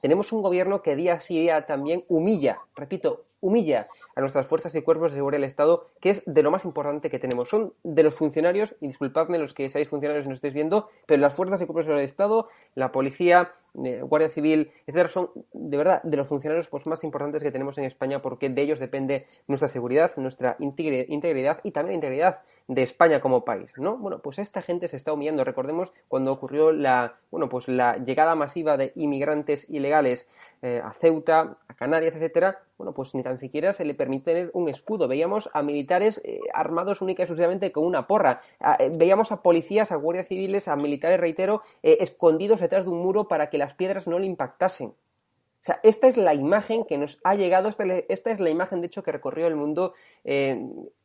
Tenemos 0.00 0.32
un 0.32 0.42
gobierno 0.42 0.82
que 0.82 0.96
día 0.96 1.14
a 1.14 1.18
día 1.18 1.66
también 1.66 2.04
humilla, 2.08 2.60
repito, 2.76 3.24
humilla 3.44 3.88
a 4.16 4.20
nuestras 4.20 4.46
fuerzas 4.46 4.74
y 4.74 4.82
cuerpos 4.82 5.12
de 5.12 5.18
seguridad 5.18 5.40
del 5.40 5.48
Estado, 5.48 5.90
que 6.00 6.10
es 6.10 6.22
de 6.24 6.42
lo 6.42 6.50
más 6.50 6.64
importante 6.64 7.10
que 7.10 7.18
tenemos. 7.18 7.48
Son 7.48 7.74
de 7.82 8.02
los 8.02 8.14
funcionarios, 8.14 8.74
y 8.80 8.86
disculpadme 8.86 9.38
los 9.38 9.52
que 9.52 9.68
seáis 9.68 9.88
funcionarios 9.88 10.24
y 10.24 10.28
no 10.28 10.34
estéis 10.34 10.54
viendo, 10.54 10.88
pero 11.06 11.20
las 11.20 11.34
fuerzas 11.34 11.60
y 11.60 11.66
cuerpos 11.66 11.84
de 11.84 11.88
seguridad 11.88 12.00
del 12.00 12.10
Estado, 12.10 12.48
la 12.74 12.90
policía, 12.90 13.52
eh, 13.82 14.02
Guardia 14.02 14.28
Civil, 14.28 14.70
etcétera, 14.86 15.08
son 15.08 15.30
de 15.52 15.76
verdad 15.76 16.00
de 16.04 16.16
los 16.16 16.28
funcionarios 16.28 16.68
pues, 16.68 16.86
más 16.86 17.02
importantes 17.02 17.42
que 17.42 17.50
tenemos 17.50 17.76
en 17.76 17.84
España 17.84 18.22
porque 18.22 18.48
de 18.48 18.62
ellos 18.62 18.78
depende 18.78 19.26
nuestra 19.48 19.68
seguridad, 19.68 20.12
nuestra 20.16 20.56
integridad 20.60 21.60
y 21.64 21.72
también 21.72 22.00
la 22.00 22.06
integridad 22.06 22.42
de 22.68 22.82
España 22.82 23.20
como 23.20 23.44
país, 23.44 23.72
¿no? 23.76 23.96
Bueno, 23.96 24.20
pues 24.20 24.38
esta 24.38 24.62
gente 24.62 24.86
se 24.86 24.96
está 24.96 25.12
humillando. 25.12 25.42
Recordemos 25.42 25.92
cuando 26.06 26.30
ocurrió 26.30 26.70
la, 26.70 27.16
bueno, 27.32 27.48
pues 27.48 27.66
la 27.66 27.96
llegada 27.96 28.36
masiva 28.36 28.76
de 28.76 28.92
inmigrantes 28.94 29.68
ilegales 29.68 30.28
eh, 30.62 30.80
a 30.82 30.92
Ceuta, 30.92 31.58
a 31.66 31.74
Canarias, 31.74 32.14
etcétera, 32.14 32.60
bueno, 32.76 32.92
pues 32.92 33.14
ni 33.14 33.22
tan 33.22 33.38
siquiera 33.38 33.72
se 33.72 33.84
le 33.84 33.94
permite 33.94 34.32
tener 34.32 34.50
un 34.52 34.68
escudo. 34.68 35.06
Veíamos 35.06 35.48
a 35.52 35.62
militares 35.62 36.20
eh, 36.24 36.40
armados 36.52 37.02
única 37.02 37.22
y 37.22 37.70
con 37.70 37.84
una 37.84 38.06
porra. 38.06 38.40
Eh, 38.78 38.90
veíamos 38.94 39.30
a 39.30 39.42
policías, 39.42 39.92
a 39.92 39.96
guardias 39.96 40.26
civiles, 40.28 40.66
a 40.66 40.76
militares, 40.76 41.20
reitero, 41.20 41.62
eh, 41.82 41.98
escondidos 42.00 42.60
detrás 42.60 42.84
de 42.84 42.90
un 42.90 42.98
muro 42.98 43.28
para 43.28 43.48
que 43.48 43.58
las 43.58 43.74
piedras 43.74 44.08
no 44.08 44.18
le 44.18 44.26
impactasen. 44.26 44.88
O 44.88 45.66
sea, 45.66 45.80
esta 45.82 46.08
es 46.08 46.16
la 46.16 46.34
imagen 46.34 46.84
que 46.84 46.98
nos 46.98 47.20
ha 47.24 47.36
llegado, 47.36 47.70
esta, 47.70 48.30
es 48.30 48.40
la 48.40 48.50
imagen, 48.50 48.82
de 48.82 48.88
hecho, 48.88 49.02
que 49.02 49.12
recorrió 49.12 49.46
el 49.46 49.56
mundo 49.56 49.94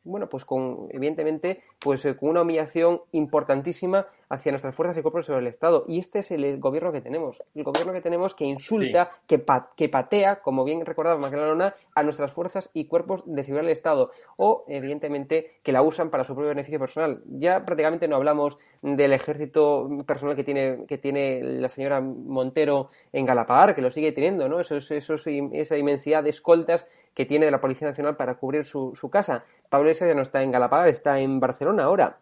bueno, 0.04 0.28
pues 0.28 0.44
con, 0.44 0.88
evidentemente, 0.90 1.60
pues 1.78 2.04
eh, 2.04 2.16
con 2.16 2.30
una 2.30 2.42
humillación 2.42 3.02
importantísima 3.12 4.06
hacia 4.28 4.52
nuestras 4.52 4.74
fuerzas 4.74 4.96
y 4.96 5.02
cuerpos 5.02 5.26
sobre 5.26 5.40
el 5.40 5.46
Estado. 5.48 5.84
Y 5.88 5.98
este 5.98 6.20
es 6.20 6.30
el, 6.30 6.58
gobierno 6.58 6.92
que 6.92 7.00
tenemos. 7.00 7.42
El 7.54 7.64
gobierno 7.64 7.92
que 7.92 8.00
tenemos 8.00 8.34
que 8.34 8.44
insulta, 8.44 9.10
que, 9.26 9.44
que 9.76 9.88
patea, 9.88 10.40
como 10.40 10.64
bien 10.64 10.86
recordaba 10.86 11.18
Magdalena, 11.18 11.74
a 11.94 12.02
nuestras 12.02 12.32
fuerzas 12.32 12.70
y 12.72 12.86
cuerpos 12.86 13.22
de 13.26 13.42
seguridad 13.42 13.64
del 13.64 13.72
Estado. 13.72 14.12
O, 14.36 14.64
evidentemente, 14.68 15.58
que 15.62 15.72
la 15.72 15.82
usan 15.82 16.10
para 16.10 16.24
su 16.24 16.34
propio 16.34 16.50
beneficio 16.50 16.78
personal. 16.78 17.22
Ya 17.26 17.64
prácticamente 17.64 18.08
no 18.08 18.16
hablamos 18.16 18.58
del 18.82 19.12
ejército 19.12 19.88
personal 20.06 20.36
que 20.36 20.44
tiene, 20.44 20.86
que 20.86 20.96
tiene 20.96 21.42
la 21.42 21.68
señora 21.68 22.00
Montero 22.00 22.88
en 23.12 23.26
Galapagar, 23.26 23.74
que 23.74 23.82
lo 23.82 23.90
sigue 23.90 24.12
teniendo, 24.12 24.48
¿no? 24.48 24.60
Eso, 24.60 24.76
eso, 24.76 25.14
esa 25.14 25.76
inmensidad 25.76 26.22
de 26.22 26.30
escoltas 26.30 26.86
que 27.14 27.26
tiene 27.26 27.46
de 27.46 27.50
la 27.50 27.60
Policía 27.60 27.88
Nacional 27.88 28.16
para 28.16 28.34
cubrir 28.36 28.64
su, 28.64 28.94
su 28.94 29.10
casa. 29.10 29.44
Pablo 29.68 29.88
Iglesias 29.88 30.08
ya 30.08 30.14
no 30.14 30.22
está 30.22 30.42
en 30.42 30.50
Galapagar, 30.50 30.88
está 30.88 31.20
en 31.20 31.40
Barcelona 31.40 31.84
ahora 31.84 32.18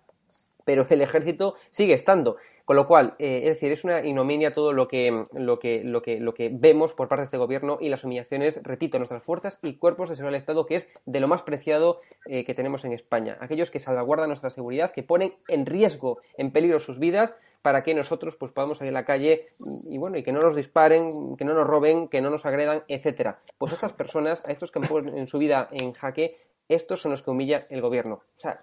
pero 0.68 0.84
el 0.90 1.00
ejército 1.00 1.54
sigue 1.70 1.94
estando. 1.94 2.36
Con 2.66 2.76
lo 2.76 2.86
cual, 2.86 3.14
eh, 3.18 3.40
es 3.44 3.54
decir, 3.54 3.72
es 3.72 3.84
una 3.84 4.04
ignominia 4.04 4.52
todo 4.52 4.74
lo 4.74 4.86
que, 4.86 5.24
lo, 5.32 5.58
que, 5.58 5.82
lo, 5.82 6.02
que, 6.02 6.20
lo 6.20 6.34
que 6.34 6.50
vemos 6.52 6.92
por 6.92 7.08
parte 7.08 7.22
de 7.22 7.24
este 7.24 7.38
gobierno 7.38 7.78
y 7.80 7.88
las 7.88 8.04
humillaciones, 8.04 8.62
repito, 8.62 8.98
nuestras 8.98 9.22
fuerzas 9.22 9.58
y 9.62 9.78
cuerpos 9.78 10.10
de 10.10 10.16
seguridad 10.16 10.32
del 10.32 10.42
Estado, 10.42 10.66
que 10.66 10.74
es 10.74 10.90
de 11.06 11.20
lo 11.20 11.26
más 11.26 11.40
preciado 11.40 12.00
eh, 12.26 12.44
que 12.44 12.52
tenemos 12.52 12.84
en 12.84 12.92
España. 12.92 13.38
Aquellos 13.40 13.70
que 13.70 13.78
salvaguardan 13.80 14.28
nuestra 14.28 14.50
seguridad, 14.50 14.92
que 14.92 15.02
ponen 15.02 15.32
en 15.48 15.64
riesgo, 15.64 16.20
en 16.36 16.52
peligro 16.52 16.80
sus 16.80 16.98
vidas 16.98 17.34
para 17.62 17.82
que 17.82 17.94
nosotros 17.94 18.36
pues 18.36 18.52
podamos 18.52 18.78
salir 18.78 18.92
a 18.92 19.00
la 19.00 19.04
calle 19.04 19.48
y 19.88 19.98
bueno, 19.98 20.16
y 20.18 20.22
que 20.22 20.32
no 20.32 20.40
nos 20.40 20.54
disparen, 20.54 21.36
que 21.36 21.44
no 21.44 21.54
nos 21.54 21.66
roben, 21.66 22.08
que 22.08 22.20
no 22.20 22.30
nos 22.30 22.46
agredan, 22.46 22.84
etcétera. 22.88 23.40
Pues 23.58 23.72
estas 23.72 23.92
personas, 23.92 24.42
a 24.46 24.52
estos 24.52 24.70
que 24.70 24.80
ponen 24.80 25.18
en 25.18 25.26
su 25.26 25.38
vida 25.38 25.68
en 25.72 25.92
jaque, 25.92 26.38
estos 26.68 27.00
son 27.00 27.12
los 27.12 27.22
que 27.22 27.30
humilla 27.30 27.62
el 27.70 27.80
gobierno. 27.80 28.22
O 28.36 28.40
sea, 28.40 28.60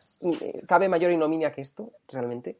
¿cabe 0.67 0.87
mayor 0.87 1.11
ignominia 1.11 1.51
que 1.51 1.61
esto 1.61 1.91
realmente? 2.07 2.59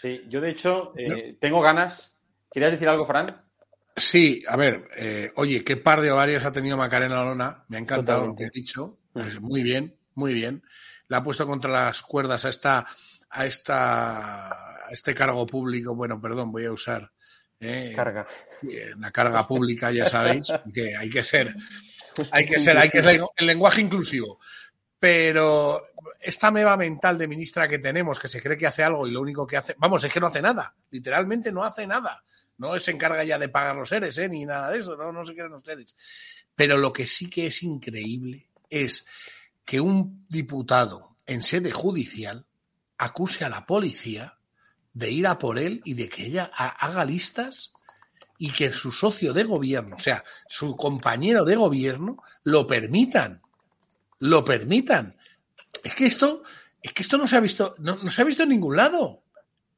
Sí, 0.00 0.22
yo 0.28 0.40
de 0.40 0.50
hecho 0.50 0.92
eh, 0.96 1.36
tengo 1.40 1.60
ganas. 1.60 2.12
¿Querías 2.50 2.72
decir 2.72 2.88
algo, 2.88 3.06
Fran? 3.06 3.42
Sí, 3.96 4.42
a 4.48 4.56
ver, 4.56 4.88
eh, 4.96 5.30
oye, 5.36 5.62
qué 5.62 5.76
par 5.76 6.00
de 6.00 6.10
ovarios 6.10 6.44
ha 6.44 6.52
tenido 6.52 6.76
Macarena 6.76 7.22
Lona. 7.22 7.64
Me 7.68 7.76
ha 7.76 7.80
encantado 7.80 8.26
lo 8.26 8.34
que 8.34 8.46
ha 8.46 8.50
dicho. 8.52 8.98
Pues 9.12 9.40
muy 9.40 9.62
bien, 9.62 9.96
muy 10.14 10.32
bien. 10.32 10.62
La 11.08 11.18
ha 11.18 11.22
puesto 11.22 11.46
contra 11.46 11.70
las 11.70 12.02
cuerdas 12.02 12.44
a 12.44 12.48
esta 12.48 12.86
a, 13.30 13.46
esta, 13.46 14.86
a 14.86 14.90
este 14.90 15.14
cargo 15.14 15.46
público, 15.46 15.94
bueno, 15.94 16.20
perdón, 16.20 16.52
voy 16.52 16.64
a 16.64 16.72
usar 16.72 17.10
eh, 17.60 17.92
carga. 17.94 18.26
la 18.98 19.10
carga 19.10 19.46
pública, 19.46 19.92
ya 19.92 20.08
sabéis, 20.08 20.48
que 20.74 20.96
hay 20.96 21.10
que 21.10 21.22
ser, 21.22 21.54
hay 22.32 22.46
que 22.46 22.58
ser, 22.58 22.78
hay 22.78 22.90
que 22.90 23.02
ser 23.02 23.20
el 23.36 23.46
lenguaje 23.46 23.80
inclusivo. 23.80 24.40
Pero 24.98 25.82
esta 26.20 26.50
meva 26.50 26.76
mental 26.76 27.16
de 27.16 27.28
ministra 27.28 27.68
que 27.68 27.78
tenemos, 27.78 28.18
que 28.18 28.28
se 28.28 28.40
cree 28.42 28.58
que 28.58 28.66
hace 28.66 28.82
algo 28.82 29.06
y 29.06 29.10
lo 29.10 29.20
único 29.20 29.46
que 29.46 29.56
hace, 29.56 29.74
vamos, 29.78 30.04
es 30.04 30.12
que 30.12 30.20
no 30.20 30.26
hace 30.26 30.42
nada, 30.42 30.74
literalmente 30.90 31.52
no 31.52 31.64
hace 31.64 31.86
nada. 31.86 32.22
No 32.58 32.78
se 32.78 32.90
encarga 32.90 33.24
ya 33.24 33.38
de 33.38 33.48
pagar 33.48 33.74
los 33.76 33.88
seres, 33.88 34.18
¿eh? 34.18 34.28
ni 34.28 34.44
nada 34.44 34.70
de 34.70 34.80
eso, 34.80 34.94
no, 34.94 35.10
no 35.12 35.24
se 35.24 35.32
quieren 35.32 35.54
ustedes. 35.54 35.96
Pero 36.54 36.76
lo 36.76 36.92
que 36.92 37.06
sí 37.06 37.30
que 37.30 37.46
es 37.46 37.62
increíble 37.62 38.50
es 38.68 39.06
que 39.64 39.80
un 39.80 40.26
diputado 40.28 41.16
en 41.26 41.42
sede 41.42 41.70
judicial 41.70 42.46
acuse 43.00 43.44
a 43.44 43.48
la 43.48 43.64
policía 43.64 44.36
de 44.92 45.10
ir 45.10 45.26
a 45.26 45.38
por 45.38 45.58
él 45.58 45.80
y 45.84 45.94
de 45.94 46.08
que 46.08 46.26
ella 46.26 46.44
haga 46.54 47.04
listas 47.04 47.72
y 48.38 48.52
que 48.52 48.70
su 48.70 48.92
socio 48.92 49.32
de 49.32 49.44
gobierno, 49.44 49.96
o 49.96 49.98
sea, 49.98 50.22
su 50.48 50.76
compañero 50.76 51.44
de 51.44 51.56
gobierno, 51.56 52.22
lo 52.44 52.66
permitan. 52.66 53.40
Lo 54.18 54.44
permitan. 54.44 55.14
Es 55.82 55.94
que 55.94 56.06
esto, 56.06 56.42
es 56.82 56.92
que 56.92 57.02
esto 57.02 57.16
no 57.16 57.26
se 57.26 57.36
ha 57.36 57.40
visto, 57.40 57.74
no, 57.78 57.96
no 57.96 58.10
se 58.10 58.20
ha 58.20 58.24
visto 58.26 58.42
en 58.42 58.50
ningún 58.50 58.76
lado. 58.76 59.22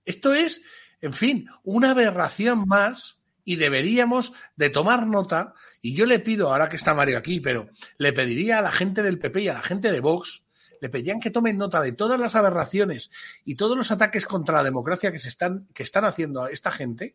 Esto 0.04 0.34
es, 0.34 0.62
en 1.00 1.12
fin, 1.12 1.48
una 1.62 1.92
aberración 1.92 2.64
más 2.66 3.18
y 3.44 3.56
deberíamos 3.56 4.32
de 4.56 4.70
tomar 4.70 5.06
nota, 5.06 5.54
y 5.80 5.94
yo 5.94 6.06
le 6.06 6.18
pido, 6.20 6.50
ahora 6.50 6.68
que 6.68 6.76
está 6.76 6.94
Mario 6.94 7.18
aquí, 7.18 7.40
pero 7.40 7.68
le 7.98 8.12
pediría 8.12 8.58
a 8.58 8.62
la 8.62 8.72
gente 8.72 9.02
del 9.02 9.18
PP 9.18 9.42
y 9.42 9.48
a 9.48 9.54
la 9.54 9.62
gente 9.62 9.92
de 9.92 10.00
Vox 10.00 10.44
le 10.82 10.88
pedían 10.88 11.20
que 11.20 11.30
tomen 11.30 11.58
nota 11.58 11.80
de 11.80 11.92
todas 11.92 12.18
las 12.18 12.34
aberraciones 12.34 13.12
y 13.44 13.54
todos 13.54 13.76
los 13.76 13.92
ataques 13.92 14.26
contra 14.26 14.56
la 14.56 14.64
democracia 14.64 15.12
que 15.12 15.20
se 15.20 15.28
están, 15.28 15.68
que 15.72 15.84
están 15.84 16.04
haciendo 16.04 16.42
a 16.42 16.50
esta 16.50 16.72
gente 16.72 17.14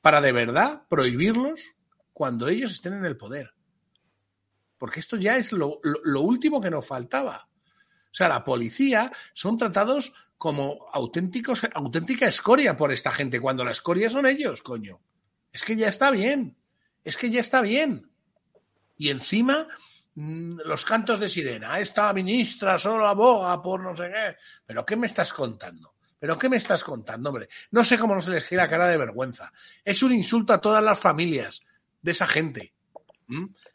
para 0.00 0.20
de 0.20 0.30
verdad 0.30 0.84
prohibirlos 0.88 1.60
cuando 2.12 2.46
ellos 2.46 2.70
estén 2.70 2.92
en 2.92 3.04
el 3.04 3.16
poder. 3.16 3.54
Porque 4.78 5.00
esto 5.00 5.16
ya 5.16 5.36
es 5.36 5.50
lo, 5.50 5.80
último 6.20 6.60
que 6.60 6.70
nos 6.70 6.86
faltaba. 6.86 7.48
O 8.04 8.14
sea, 8.14 8.28
la 8.28 8.44
policía 8.44 9.10
son 9.34 9.58
tratados 9.58 10.12
como 10.38 10.86
auténticos, 10.92 11.62
auténtica 11.74 12.28
escoria 12.28 12.76
por 12.76 12.92
esta 12.92 13.10
gente, 13.10 13.40
cuando 13.40 13.64
la 13.64 13.72
escoria 13.72 14.10
son 14.10 14.26
ellos, 14.26 14.62
coño. 14.62 15.00
Es 15.52 15.64
que 15.64 15.74
ya 15.74 15.88
está 15.88 16.12
bien. 16.12 16.56
Es 17.02 17.16
que 17.16 17.30
ya 17.30 17.40
está 17.40 17.62
bien. 17.62 18.12
Y 18.96 19.08
encima 19.08 19.66
los 20.14 20.84
cantos 20.84 21.18
de 21.18 21.28
sirena, 21.28 21.80
esta 21.80 22.12
ministra 22.12 22.76
solo 22.76 23.06
aboga 23.06 23.62
por 23.62 23.80
no 23.80 23.96
sé 23.96 24.10
qué. 24.12 24.36
¿Pero 24.66 24.84
qué 24.84 24.96
me 24.96 25.06
estás 25.06 25.32
contando? 25.32 25.94
¿Pero 26.18 26.38
qué 26.38 26.48
me 26.48 26.56
estás 26.56 26.84
contando, 26.84 27.30
hombre? 27.30 27.48
No 27.70 27.82
sé 27.82 27.98
cómo 27.98 28.14
no 28.14 28.20
se 28.20 28.30
les 28.30 28.44
gira 28.44 28.68
cara 28.68 28.86
de 28.86 28.98
vergüenza. 28.98 29.52
Es 29.84 30.02
un 30.02 30.12
insulto 30.12 30.52
a 30.52 30.60
todas 30.60 30.82
las 30.82 30.98
familias 30.98 31.62
de 32.00 32.12
esa 32.12 32.26
gente. 32.26 32.74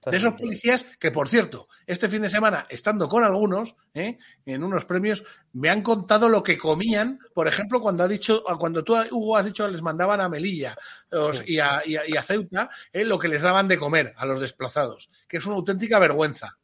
De 0.05 0.17
esos 0.17 0.33
policías 0.33 0.85
que, 0.99 1.11
por 1.11 1.27
cierto, 1.29 1.67
este 1.85 2.09
fin 2.09 2.21
de 2.21 2.29
semana, 2.29 2.65
estando 2.69 3.09
con 3.09 3.23
algunos, 3.23 3.75
¿eh? 3.93 4.17
en 4.45 4.63
unos 4.63 4.85
premios, 4.85 5.23
me 5.53 5.69
han 5.69 5.81
contado 5.81 6.29
lo 6.29 6.43
que 6.43 6.57
comían, 6.57 7.19
por 7.33 7.47
ejemplo, 7.47 7.81
cuando 7.81 8.03
ha 8.03 8.07
dicho, 8.07 8.43
cuando 8.59 8.83
tú, 8.83 8.95
Hugo, 9.11 9.37
has 9.37 9.45
dicho 9.45 9.65
que 9.65 9.71
les 9.71 9.81
mandaban 9.81 10.21
a 10.21 10.29
Melilla 10.29 10.75
y, 11.45 11.59
a, 11.59 11.81
Ceuta, 12.23 12.69
¿eh? 12.93 13.05
lo 13.05 13.19
que 13.19 13.27
les 13.27 13.41
daban 13.41 13.67
de 13.67 13.77
comer 13.77 14.13
a 14.17 14.25
los 14.25 14.39
desplazados, 14.39 15.09
que 15.27 15.37
es 15.37 15.45
una 15.45 15.55
auténtica 15.55 15.99
vergüenza. 15.99 16.57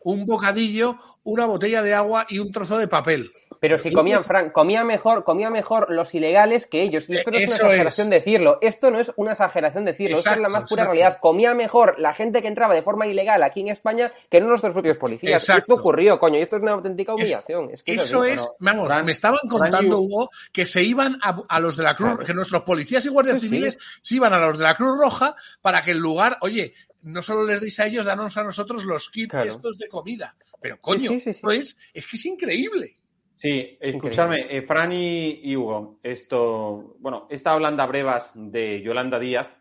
Un 0.00 0.24
bocadillo, 0.24 0.98
una 1.24 1.46
botella 1.46 1.82
de 1.82 1.94
agua 1.94 2.26
y 2.28 2.38
un 2.38 2.52
trozo 2.52 2.78
de 2.78 2.86
papel. 2.86 3.32
Pero 3.60 3.78
si 3.78 3.92
comían, 3.92 4.24
Frank, 4.24 4.52
comían 4.52 4.86
mejor, 4.86 5.24
comían 5.24 5.52
mejor 5.52 5.90
los 5.90 6.14
ilegales 6.14 6.66
que 6.66 6.82
ellos. 6.82 7.08
Y 7.08 7.16
esto 7.16 7.30
no 7.30 7.38
es 7.38 7.46
una 7.46 7.54
exageración 7.56 8.10
decirlo. 8.10 8.58
Esto 8.60 8.90
no 8.90 9.00
es 9.00 9.12
una 9.16 9.32
exageración 9.32 9.84
decirlo. 9.84 10.18
esto 10.18 10.30
es 10.30 10.40
la 10.40 10.48
más 10.48 10.68
pura 10.68 10.84
realidad. 10.84 11.18
Comía 11.20 11.54
mejor 11.54 11.98
la 11.98 12.14
gente 12.14 12.42
que 12.42 12.48
entraba 12.48 12.74
de 12.74 12.82
forma 12.82 13.06
ilegal 13.06 13.42
aquí 13.42 13.60
en 13.60 13.68
España 13.68 14.12
que 14.30 14.40
no 14.40 14.48
nuestros 14.48 14.72
propios 14.72 14.96
policías. 14.96 15.48
Esto 15.48 15.74
ocurrió, 15.74 16.18
coño, 16.18 16.38
y 16.38 16.42
esto 16.42 16.56
es 16.56 16.62
una 16.62 16.72
auténtica 16.72 17.14
humillación. 17.14 17.70
eso 17.84 18.24
es, 18.24 18.48
vamos, 18.58 18.88
me 19.04 19.12
estaban 19.12 19.48
contando, 19.48 20.00
Hugo, 20.00 20.30
que 20.52 20.66
se 20.66 20.82
iban 20.82 21.18
a, 21.22 21.60
los 21.60 21.76
de 21.76 21.82
la 21.82 21.94
Cruz, 21.94 22.24
que 22.24 22.34
nuestros 22.34 22.62
policías 22.62 23.04
y 23.06 23.08
guardias 23.08 23.40
civiles 23.40 23.78
se 24.00 24.16
iban 24.16 24.32
a 24.32 24.38
los 24.38 24.58
de 24.58 24.64
la 24.64 24.74
Cruz 24.74 24.98
Roja 24.98 25.36
para 25.62 25.82
que 25.82 25.92
el 25.92 25.98
lugar, 25.98 26.38
oye, 26.42 26.74
no 27.02 27.22
solo 27.22 27.46
les 27.46 27.60
deis 27.60 27.78
a 27.80 27.86
ellos, 27.86 28.04
danos 28.04 28.36
a 28.36 28.42
nosotros 28.42 28.84
los 28.84 29.08
kits 29.10 29.34
estos 29.34 29.78
de 29.78 29.88
comida. 29.88 30.34
Pero 30.60 30.80
coño, 30.80 31.12
es 31.12 32.06
que 32.06 32.16
es 32.16 32.26
increíble. 32.26 32.96
Sí, 33.36 33.76
escúchame, 33.78 34.46
eh, 34.48 34.62
Fran 34.62 34.92
y, 34.92 35.54
Hugo, 35.54 35.98
esto, 36.02 36.96
bueno, 37.00 37.26
esta 37.28 37.54
Holanda 37.54 37.84
Brevas 37.84 38.32
de 38.34 38.80
Yolanda 38.80 39.18
Díaz, 39.18 39.60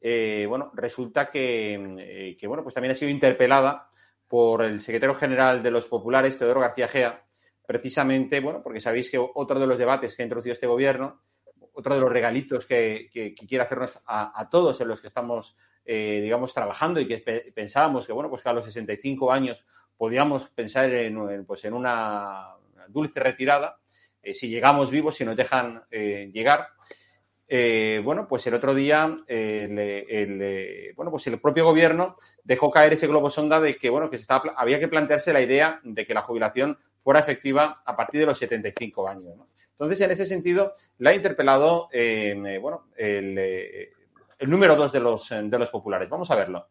eh, 0.00 0.44
bueno, 0.48 0.72
resulta 0.74 1.30
eh, 1.32 2.36
que, 2.36 2.46
bueno, 2.48 2.64
pues 2.64 2.74
también 2.74 2.90
ha 2.90 2.96
sido 2.96 3.12
interpelada 3.12 3.88
por 4.26 4.64
el 4.64 4.80
secretario 4.80 5.14
general 5.14 5.62
de 5.62 5.70
los 5.70 5.86
populares, 5.86 6.36
Teodoro 6.36 6.58
García 6.58 6.88
Gea, 6.88 7.22
precisamente, 7.64 8.40
bueno, 8.40 8.60
porque 8.60 8.80
sabéis 8.80 9.08
que 9.08 9.18
otro 9.18 9.60
de 9.60 9.68
los 9.68 9.78
debates 9.78 10.16
que 10.16 10.22
ha 10.22 10.26
introducido 10.26 10.54
este 10.54 10.66
gobierno, 10.66 11.22
otro 11.74 11.94
de 11.94 12.00
los 12.00 12.10
regalitos 12.10 12.66
que, 12.66 13.08
quiere 13.48 13.62
hacernos 13.62 14.00
a, 14.04 14.48
todos 14.50 14.80
en 14.80 14.88
los 14.88 15.00
que 15.00 15.06
estamos, 15.06 15.56
digamos, 15.86 16.52
trabajando 16.52 16.98
y 16.98 17.06
que 17.06 17.52
pensábamos 17.54 18.04
que, 18.04 18.12
bueno, 18.12 18.28
pues 18.28 18.42
que 18.42 18.48
a 18.48 18.52
los 18.52 18.64
65 18.64 19.32
años 19.32 19.64
podíamos 19.96 20.48
pensar 20.48 20.92
en, 20.92 21.46
pues 21.46 21.64
en 21.64 21.74
una 21.74 22.56
dulce 22.88 23.20
retirada, 23.20 23.78
eh, 24.22 24.34
si 24.34 24.48
llegamos 24.48 24.90
vivos, 24.90 25.16
si 25.16 25.24
nos 25.24 25.36
dejan 25.36 25.82
eh, 25.90 26.30
llegar. 26.32 26.68
Eh, 27.48 28.00
bueno, 28.02 28.26
pues 28.28 28.46
el 28.46 28.54
otro 28.54 28.74
día 28.74 29.18
el, 29.26 30.94
bueno, 30.96 31.10
pues 31.10 31.26
el 31.26 31.38
propio 31.38 31.66
gobierno 31.66 32.16
dejó 32.42 32.70
caer 32.70 32.94
ese 32.94 33.06
globo 33.06 33.28
sonda 33.28 33.60
de 33.60 33.76
que 33.76 33.90
bueno, 33.90 34.08
que 34.08 34.16
se 34.16 34.22
estaba, 34.22 34.54
había 34.56 34.80
que 34.80 34.88
plantearse 34.88 35.34
la 35.34 35.42
idea 35.42 35.78
de 35.82 36.06
que 36.06 36.14
la 36.14 36.22
jubilación 36.22 36.78
fuera 37.02 37.20
efectiva 37.20 37.82
a 37.84 37.94
partir 37.94 38.20
de 38.20 38.26
los 38.26 38.38
75 38.38 39.06
años. 39.06 39.34
Entonces, 39.72 40.00
en 40.00 40.12
ese 40.12 40.24
sentido, 40.24 40.72
la 40.98 41.10
ha 41.10 41.14
interpelado 41.14 41.88
bueno, 42.60 42.86
el, 42.96 43.36
el 43.36 44.50
número 44.50 44.76
dos 44.76 44.92
de 44.92 45.00
los, 45.00 45.28
de 45.28 45.58
los 45.58 45.68
populares. 45.68 46.08
Vamos 46.08 46.30
a 46.30 46.36
verlo. 46.36 46.68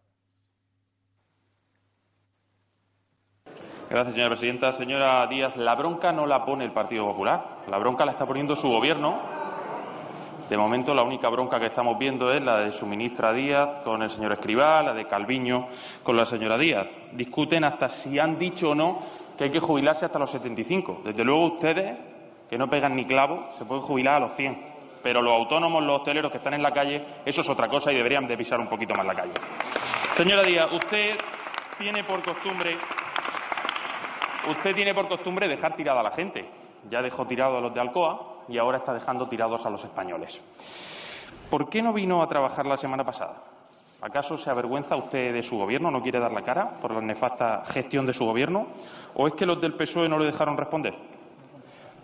Gracias, 3.91 4.15
señora 4.15 4.29
presidenta. 4.29 4.71
Señora 4.71 5.27
Díaz, 5.27 5.57
la 5.57 5.75
bronca 5.75 6.13
no 6.13 6.25
la 6.25 6.45
pone 6.45 6.63
el 6.63 6.71
Partido 6.71 7.05
Popular, 7.07 7.57
la 7.67 7.77
bronca 7.77 8.05
la 8.05 8.13
está 8.13 8.25
poniendo 8.25 8.55
su 8.55 8.69
gobierno. 8.69 9.19
De 10.49 10.55
momento, 10.55 10.95
la 10.95 11.03
única 11.03 11.27
bronca 11.27 11.59
que 11.59 11.65
estamos 11.65 11.99
viendo 11.99 12.31
es 12.31 12.41
la 12.41 12.59
de 12.59 12.71
su 12.71 12.85
ministra 12.85 13.33
Díaz 13.33 13.83
con 13.83 14.01
el 14.01 14.09
señor 14.11 14.31
Escribá, 14.31 14.81
la 14.81 14.93
de 14.93 15.07
Calviño 15.07 15.67
con 16.03 16.15
la 16.15 16.25
señora 16.25 16.57
Díaz. 16.57 16.87
Discuten 17.11 17.65
hasta 17.65 17.89
si 17.89 18.17
han 18.17 18.39
dicho 18.39 18.69
o 18.69 18.75
no 18.75 18.99
que 19.37 19.43
hay 19.43 19.51
que 19.51 19.59
jubilarse 19.59 20.05
hasta 20.05 20.19
los 20.19 20.31
75. 20.31 21.01
Desde 21.03 21.25
luego, 21.25 21.55
ustedes, 21.55 21.99
que 22.49 22.57
no 22.57 22.69
pegan 22.69 22.95
ni 22.95 23.03
clavo, 23.03 23.49
se 23.57 23.65
pueden 23.65 23.83
jubilar 23.83 24.15
a 24.15 24.19
los 24.21 24.37
100. 24.37 24.71
Pero 25.03 25.21
los 25.21 25.33
autónomos, 25.33 25.83
los 25.83 25.99
hosteleros 25.99 26.31
que 26.31 26.37
están 26.37 26.53
en 26.53 26.63
la 26.63 26.71
calle, 26.71 27.03
eso 27.25 27.41
es 27.41 27.49
otra 27.49 27.67
cosa 27.67 27.91
y 27.91 27.97
deberían 27.97 28.25
de 28.25 28.37
pisar 28.37 28.57
un 28.57 28.69
poquito 28.69 28.95
más 28.95 29.05
la 29.05 29.15
calle. 29.15 29.33
Señora 30.15 30.43
Díaz, 30.43 30.71
usted 30.71 31.17
tiene 31.77 32.05
por 32.05 32.23
costumbre 32.23 32.77
Usted 34.49 34.73
tiene 34.75 34.93
por 34.93 35.07
costumbre 35.07 35.47
dejar 35.47 35.75
tirada 35.75 35.99
a 35.99 36.03
la 36.03 36.11
gente. 36.11 36.49
Ya 36.89 37.01
dejó 37.01 37.25
tirado 37.27 37.57
a 37.57 37.61
los 37.61 37.73
de 37.73 37.79
Alcoa 37.79 38.43
y 38.47 38.57
ahora 38.57 38.79
está 38.79 38.93
dejando 38.93 39.27
tirados 39.27 39.63
a 39.65 39.69
los 39.69 39.83
españoles. 39.83 40.41
¿Por 41.49 41.69
qué 41.69 41.81
no 41.81 41.93
vino 41.93 42.23
a 42.23 42.27
trabajar 42.27 42.65
la 42.65 42.77
semana 42.77 43.03
pasada? 43.03 43.43
¿Acaso 44.01 44.37
se 44.37 44.49
avergüenza 44.49 44.95
usted 44.95 45.31
de 45.31 45.43
su 45.43 45.57
gobierno? 45.57 45.91
¿No 45.91 46.01
quiere 46.01 46.19
dar 46.19 46.31
la 46.31 46.41
cara 46.41 46.79
por 46.81 46.91
la 46.91 47.01
nefasta 47.01 47.63
gestión 47.65 48.07
de 48.07 48.13
su 48.13 48.25
gobierno? 48.25 48.67
¿O 49.13 49.27
es 49.27 49.33
que 49.35 49.45
los 49.45 49.61
del 49.61 49.75
PSOE 49.75 50.09
no 50.09 50.17
le 50.17 50.25
dejaron 50.25 50.57
responder? 50.57 50.95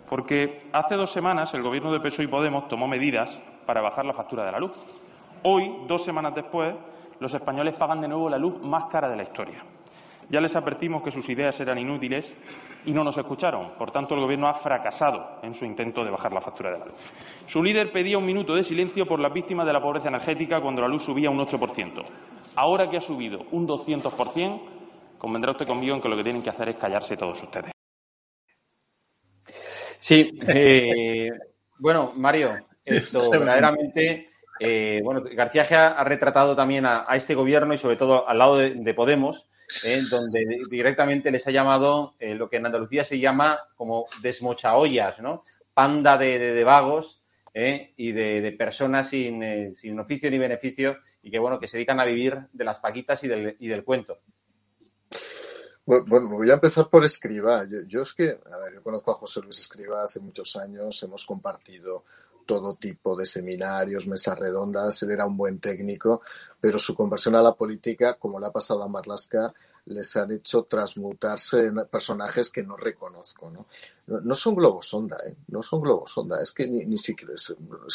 Porque 0.08 0.68
hace 0.72 0.94
dos 0.94 1.12
semanas 1.12 1.52
el 1.54 1.62
gobierno 1.62 1.92
de 1.92 2.00
PSOE 2.00 2.26
y 2.26 2.28
Podemos 2.28 2.68
tomó 2.68 2.86
medidas 2.86 3.28
para 3.66 3.80
bajar 3.80 4.04
la 4.04 4.14
factura 4.14 4.44
de 4.44 4.52
la 4.52 4.60
luz. 4.60 4.72
Hoy, 5.42 5.86
dos 5.88 6.04
semanas 6.04 6.36
después, 6.36 6.74
los 7.18 7.34
españoles 7.34 7.74
pagan 7.74 8.00
de 8.00 8.08
nuevo 8.08 8.30
la 8.30 8.38
luz 8.38 8.62
más 8.62 8.84
cara 8.86 9.08
de 9.08 9.16
la 9.16 9.24
historia. 9.24 9.64
Ya 10.30 10.40
les 10.42 10.54
advertimos 10.54 11.02
que 11.02 11.10
sus 11.10 11.26
ideas 11.30 11.58
eran 11.58 11.78
inútiles 11.78 12.30
y 12.84 12.92
no 12.92 13.02
nos 13.02 13.16
escucharon. 13.16 13.72
Por 13.78 13.90
tanto, 13.90 14.14
el 14.14 14.20
Gobierno 14.20 14.48
ha 14.48 14.58
fracasado 14.58 15.40
en 15.42 15.54
su 15.54 15.64
intento 15.64 16.04
de 16.04 16.10
bajar 16.10 16.32
la 16.32 16.42
factura 16.42 16.70
de 16.70 16.78
la 16.78 16.84
luz. 16.86 17.00
Su 17.46 17.62
líder 17.62 17.92
pedía 17.92 18.18
un 18.18 18.26
minuto 18.26 18.54
de 18.54 18.62
silencio 18.62 19.06
por 19.06 19.20
las 19.20 19.32
víctimas 19.32 19.66
de 19.66 19.72
la 19.72 19.80
pobreza 19.80 20.08
energética 20.08 20.60
cuando 20.60 20.82
la 20.82 20.88
luz 20.88 21.02
subía 21.04 21.30
un 21.30 21.38
8%. 21.38 22.04
Ahora 22.56 22.90
que 22.90 22.98
ha 22.98 23.00
subido 23.00 23.46
un 23.52 23.66
200%, 23.66 24.60
convendrá 25.16 25.52
usted 25.52 25.66
conmigo 25.66 25.96
en 25.96 26.02
que 26.02 26.08
lo 26.08 26.16
que 26.16 26.24
tienen 26.24 26.42
que 26.42 26.50
hacer 26.50 26.68
es 26.68 26.76
callarse 26.76 27.16
todos 27.16 27.42
ustedes. 27.42 27.72
Sí, 30.00 30.38
eh, 30.46 31.30
bueno, 31.78 32.12
Mario, 32.16 32.50
esto 32.84 33.18
verdaderamente, 33.30 34.28
eh, 34.60 35.00
bueno, 35.02 35.22
García 35.32 35.88
ha 35.88 36.04
retratado 36.04 36.54
también 36.54 36.84
a, 36.84 37.06
este 37.14 37.34
gobierno 37.34 37.72
y 37.72 37.78
sobre 37.78 37.96
todo 37.96 38.28
al 38.28 38.38
lado 38.38 38.58
de 38.58 38.94
Podemos 38.94 39.48
¿eh? 39.84 40.02
donde 40.10 40.60
directamente 40.70 41.30
les 41.30 41.46
ha 41.46 41.50
llamado 41.50 42.14
eh, 42.18 42.34
lo 42.34 42.48
que 42.48 42.56
en 42.56 42.66
Andalucía 42.66 43.04
se 43.04 43.18
llama 43.18 43.58
como 43.76 44.06
desmochaollas, 44.22 45.20
¿no? 45.20 45.44
Panda 45.74 46.18
de, 46.18 46.64
vagos 46.64 47.22
¿eh? 47.54 47.92
y 47.96 48.12
de, 48.12 48.52
personas 48.52 49.10
sin, 49.10 49.76
sin, 49.76 49.98
oficio 49.98 50.30
ni 50.30 50.38
beneficio 50.38 50.98
y 51.22 51.30
que, 51.30 51.38
bueno, 51.38 51.60
que 51.60 51.68
se 51.68 51.76
dedican 51.76 52.00
a 52.00 52.04
vivir 52.04 52.36
de 52.52 52.64
las 52.64 52.80
paquitas 52.80 53.22
y 53.22 53.28
del, 53.28 53.56
y 53.58 53.68
del 53.68 53.84
cuento. 53.84 54.18
Bueno, 55.86 56.28
voy 56.28 56.50
a 56.50 56.54
empezar 56.54 56.88
por 56.90 57.04
Escriba. 57.04 57.64
Yo, 57.64 57.78
yo, 57.86 58.02
es 58.02 58.12
que, 58.12 58.38
a 58.52 58.56
ver, 58.58 58.74
yo 58.74 58.82
conozco 58.82 59.10
a 59.10 59.14
José 59.14 59.40
Luis 59.40 59.58
Escriba 59.58 60.02
hace 60.02 60.20
muchos 60.20 60.54
años, 60.56 61.02
hemos 61.02 61.24
compartido 61.24 62.04
todo 62.48 62.76
tipo 62.76 63.14
de 63.14 63.26
seminarios, 63.26 64.06
mesas 64.06 64.38
redondas, 64.38 65.02
él 65.02 65.10
era 65.10 65.26
un 65.26 65.36
buen 65.36 65.60
técnico, 65.60 66.22
pero 66.58 66.78
su 66.78 66.94
conversión 66.94 67.34
a 67.34 67.42
la 67.42 67.52
política, 67.52 68.14
como 68.14 68.40
le 68.40 68.46
ha 68.46 68.50
pasado 68.50 68.82
a 68.82 68.88
Marlaska, 68.88 69.52
les 69.84 70.16
han 70.16 70.32
hecho 70.32 70.62
transmutarse 70.64 71.66
en 71.66 71.86
personajes 71.90 72.48
que 72.48 72.62
no 72.62 72.74
reconozco, 72.74 73.50
¿no? 73.50 73.66
No, 74.06 74.34
son 74.34 74.54
globos 74.54 74.88
sonda, 74.88 75.18
¿eh? 75.26 75.36
No 75.48 75.62
son 75.62 75.82
globos 75.82 76.10
sonda, 76.10 76.42
es 76.42 76.52
que 76.52 76.66
ni, 76.66 76.86
ni 76.86 76.96
siquiera... 76.96 77.34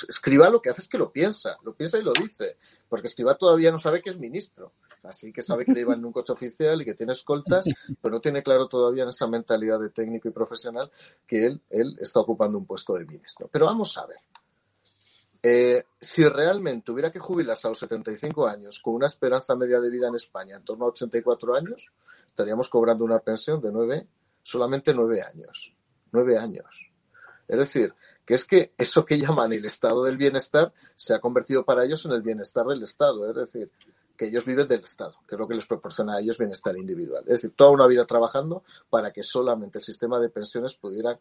Escriba 0.07 0.51
lo 0.51 0.61
que 0.61 0.69
hace 0.69 0.83
es 0.83 0.87
que 0.87 0.99
lo 0.99 1.11
piensa, 1.11 1.57
lo 1.63 1.73
piensa 1.73 1.97
y 1.97 2.03
lo 2.03 2.13
dice, 2.13 2.57
porque 2.87 3.07
Escriba 3.07 3.33
todavía 3.33 3.71
no 3.71 3.79
sabe 3.79 4.03
que 4.03 4.11
es 4.11 4.19
ministro, 4.19 4.73
así 5.01 5.33
que 5.33 5.41
sabe 5.41 5.65
que 5.65 5.73
le 5.73 5.81
iba 5.81 5.95
en 5.95 6.05
un 6.05 6.11
coche 6.11 6.31
oficial 6.31 6.79
y 6.79 6.85
que 6.85 6.93
tiene 6.93 7.13
escoltas, 7.13 7.65
pero 7.99 8.13
no 8.13 8.21
tiene 8.21 8.43
claro 8.43 8.67
todavía 8.67 9.01
en 9.01 9.09
esa 9.09 9.25
mentalidad 9.25 9.79
de 9.79 9.89
técnico 9.89 10.27
y 10.27 10.31
profesional 10.31 10.91
que 11.25 11.43
él, 11.47 11.61
él 11.71 11.97
está 11.99 12.19
ocupando 12.19 12.59
un 12.59 12.67
puesto 12.67 12.93
de 12.93 13.05
ministro. 13.05 13.49
Pero 13.51 13.65
vamos 13.65 13.97
a 13.97 14.05
ver. 14.05 14.19
Eh, 15.45 15.83
si 15.99 16.23
realmente 16.23 16.93
hubiera 16.93 17.11
que 17.11 17.19
jubilarse 17.19 17.67
a 17.67 17.71
los 17.71 17.79
75 17.79 18.47
años 18.47 18.79
con 18.81 18.95
una 18.95 19.07
esperanza 19.07 19.57
media 19.57 19.81
de 19.81 19.89
vida 19.89 20.07
en 20.07 20.15
España 20.15 20.55
en 20.55 20.63
torno 20.63 20.85
a 20.85 20.89
84 20.89 21.55
años, 21.57 21.91
estaríamos 22.25 22.69
cobrando 22.69 23.03
una 23.03 23.19
pensión 23.19 23.61
de 23.61 23.69
nueve, 23.69 24.07
solamente 24.41 24.93
nueve 24.93 25.21
años. 25.21 25.73
Nueve 26.13 26.37
años. 26.37 26.89
Es 27.45 27.57
decir, 27.57 27.93
que 28.25 28.35
es 28.35 28.45
que 28.45 28.71
eso 28.77 29.05
que 29.05 29.19
llaman 29.19 29.51
el 29.51 29.65
estado 29.65 30.03
del 30.03 30.15
bienestar 30.15 30.73
se 30.95 31.13
ha 31.13 31.19
convertido 31.19 31.65
para 31.65 31.83
ellos 31.83 32.05
en 32.05 32.13
el 32.13 32.21
bienestar 32.21 32.65
del 32.65 32.81
Estado. 32.83 33.29
Es 33.29 33.35
decir, 33.35 33.69
que 34.15 34.25
ellos 34.25 34.45
viven 34.45 34.67
del 34.67 34.83
Estado, 34.83 35.13
que 35.27 35.35
es 35.35 35.39
lo 35.39 35.47
que 35.47 35.55
les 35.55 35.65
proporciona 35.65 36.15
a 36.15 36.19
ellos 36.21 36.37
bienestar 36.37 36.77
individual. 36.77 37.23
Es 37.23 37.41
decir, 37.41 37.53
toda 37.53 37.71
una 37.71 37.87
vida 37.87 38.05
trabajando 38.05 38.63
para 38.89 39.11
que 39.11 39.23
solamente 39.23 39.79
el 39.79 39.83
sistema 39.83 40.19
de 40.19 40.29
pensiones 40.29 40.75
pudiera 40.75 41.19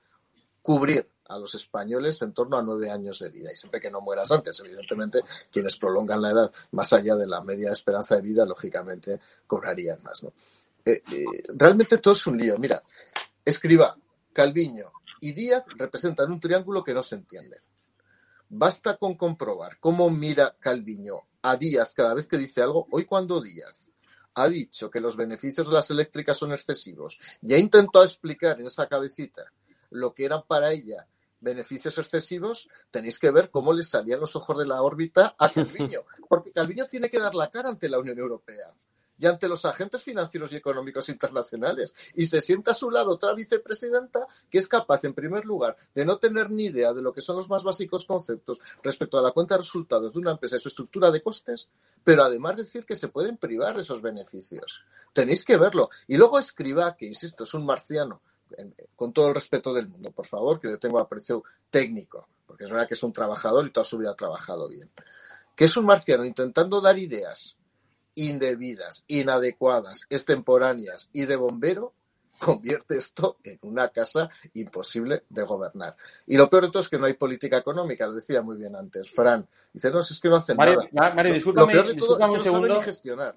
cubrir 0.63 1.09
a 1.29 1.39
los 1.39 1.55
españoles 1.55 2.21
en 2.23 2.33
torno 2.33 2.57
a 2.57 2.63
nueve 2.63 2.91
años 2.91 3.19
de 3.19 3.31
vida. 3.31 3.51
Y 3.53 3.57
siempre 3.57 3.81
que 3.81 3.91
no 3.91 4.01
mueras 4.01 4.31
antes, 4.31 4.59
evidentemente, 4.61 5.21
quienes 5.51 5.77
prolongan 5.77 6.23
la 6.23 6.31
edad 6.31 6.53
más 6.73 6.93
allá 6.93 7.17
de 7.17 7.27
la 7.27 7.43
media 7.43 7.73
esperanza 7.73 8.17
de 8.17 8.23
vida, 8.23 8.47
lógicamente, 8.47 9.21
cobrarían 9.47 10.03
más. 10.03 10.23
¿no? 10.23 10.33
Eh, 10.85 11.03
eh, 11.11 11.25
realmente 11.49 11.99
todo 11.99 12.15
es 12.15 12.27
un 12.27 12.39
lío. 12.39 12.59
Mira, 12.59 12.83
escriba, 13.45 13.97
Calviño 14.33 14.93
y 15.21 15.33
Díaz 15.33 15.65
representan 15.77 16.31
un 16.31 16.41
triángulo 16.41 16.83
que 16.83 16.95
no 16.95 17.03
se 17.03 17.17
entiende. 17.17 17.61
Basta 18.49 18.97
con 18.97 19.17
comprobar 19.17 19.79
cómo 19.81 20.11
mira 20.11 20.57
Calviño 20.59 21.21
a 21.43 21.57
Díaz 21.57 21.95
cada 21.95 22.15
vez 22.15 22.29
que 22.29 22.37
dice 22.37 22.63
algo. 22.63 22.87
Hoy 22.91 23.05
cuando 23.05 23.41
Díaz 23.41 23.91
ha 24.35 24.49
dicho 24.49 24.91
que 24.91 25.01
los 25.01 25.17
beneficios 25.17 25.67
de 25.67 25.73
las 25.73 25.91
eléctricas 25.91 26.37
son 26.37 26.53
excesivos, 26.53 27.19
ya 27.41 27.57
intentó 27.59 28.03
explicar 28.03 28.61
en 28.61 28.67
esa 28.67 28.89
cabecita 28.89 29.45
lo 29.93 30.15
que 30.15 30.25
eran 30.25 30.43
para 30.47 30.73
ella 30.73 31.07
beneficios 31.43 31.99
excesivos, 31.99 32.69
tenéis 32.91 33.19
que 33.19 33.31
ver 33.31 33.51
cómo 33.51 33.75
le 33.75 33.83
salían 33.83 34.21
los 34.21 34.35
ojos 34.37 34.57
de 34.59 34.67
la 34.67 34.81
órbita 34.81 35.35
a 35.39 35.51
Calviño, 35.51 36.05
porque 36.29 36.53
Calviño 36.53 36.87
tiene 36.87 37.11
que 37.11 37.19
dar 37.19 37.35
la 37.35 37.51
cara 37.51 37.69
ante 37.69 37.91
la 37.91 37.99
Unión 37.99 38.19
Europea. 38.19 38.73
y 39.19 39.27
ante 39.27 39.49
los 39.49 39.65
agentes 39.65 40.03
financieros 40.03 40.51
y 40.51 40.57
económicos 40.57 41.09
internacionales. 41.09 41.95
Y 42.15 42.27
se 42.27 42.41
sienta 42.41 42.73
a 42.73 42.75
su 42.75 42.91
lado 42.91 43.13
otra 43.13 43.35
vicepresidenta 43.35 44.27
que 44.51 44.59
es 44.59 44.67
capaz, 44.67 45.05
en 45.05 45.15
primer 45.15 45.45
lugar, 45.45 45.77
de 45.95 46.05
no 46.05 46.17
tener 46.17 46.51
ni 46.51 46.65
idea 46.65 46.93
de 46.93 47.03
lo 47.03 47.13
que 47.13 47.21
son 47.21 47.37
los 47.37 47.49
más 47.49 47.63
básicos 47.63 48.05
conceptos 48.05 48.59
respecto 48.83 49.19
a 49.19 49.23
la 49.23 49.31
cuenta 49.31 49.55
de 49.55 49.63
resultados 49.63 50.13
de 50.13 50.19
una 50.19 50.33
empresa 50.33 50.57
y 50.57 50.61
su 50.61 50.69
estructura 50.69 51.11
de 51.13 51.23
costes, 51.23 51.69
pero 52.03 52.25
además 52.25 52.57
decir 52.57 52.85
que 52.85 52.97
se 52.97 53.09
pueden 53.09 53.37
privar 53.37 53.77
de 53.77 53.83
esos 53.83 54.03
beneficios. 54.03 54.81
Tenéis 55.13 55.45
que 55.45 55.57
verlo. 55.57 55.89
Y 56.09 56.17
luego 56.17 56.41
escriba, 56.41 56.97
que 56.97 57.07
insisto, 57.07 57.45
es 57.45 57.55
un 57.55 57.65
marciano, 57.65 58.23
con 58.95 59.13
todo 59.13 59.29
el 59.29 59.35
respeto 59.35 59.73
del 59.73 59.89
mundo, 59.89 60.11
por 60.11 60.27
favor, 60.27 60.61
que 60.61 60.69
le 60.69 60.79
tengo 60.79 60.99
aprecio 60.99 61.45
técnico, 61.71 62.29
porque 62.47 62.65
es 62.65 62.71
verdad 62.71 62.89
que 62.89 62.95
es 62.95 63.03
un 63.03 63.13
trabajador 63.13 63.67
y 63.67 63.71
toda 63.71 63.85
su 63.85 63.99
vida 63.99 64.11
ha 64.11 64.17
trabajado 64.17 64.69
bien. 64.69 64.91
Que 65.55 65.67
es 65.67 65.77
un 65.77 65.87
marciano 65.87 66.25
intentando 66.25 66.81
dar 66.81 66.99
ideas 66.99 67.57
indebidas, 68.15 69.05
inadecuadas, 69.07 70.07
extemporáneas 70.11 71.09
y 71.13 71.25
de 71.25 71.37
bombero, 71.37 71.95
convierte 72.39 72.97
esto 72.97 73.39
en 73.45 73.59
una 73.63 73.89
casa 73.89 74.29
imposible 74.55 75.23
de 75.29 75.43
gobernar. 75.45 75.97
Y 76.27 76.37
lo 76.37 76.51
peor 76.51 76.65
de 76.65 76.71
todo 76.71 76.83
es 76.83 76.89
que 76.89 76.99
no 76.99 77.07
hay 77.07 77.15
política 77.15 77.59
económica, 77.59 78.07
lo 78.07 78.15
decía 78.15 78.43
muy 78.43 78.57
bien 78.57 78.75
antes 78.75 79.11
Fran. 79.11 79.47
Dice, 79.73 79.91
no, 79.91 80.01
es 80.01 80.21
que 80.21 80.29
no 80.29 80.37
hacen 80.37 80.57
Mario, 80.57 80.81
nada. 80.91 81.15
Mario, 81.15 81.35
discúlpame, 81.35 81.73
lo 81.75 81.83
peor 81.83 81.95
de 81.95 81.95
todo 81.95 82.19
es 82.19 82.43
que 82.43 82.51
un 82.51 82.63
no 82.63 82.69
saben 82.69 82.83
gestionar. 82.83 83.35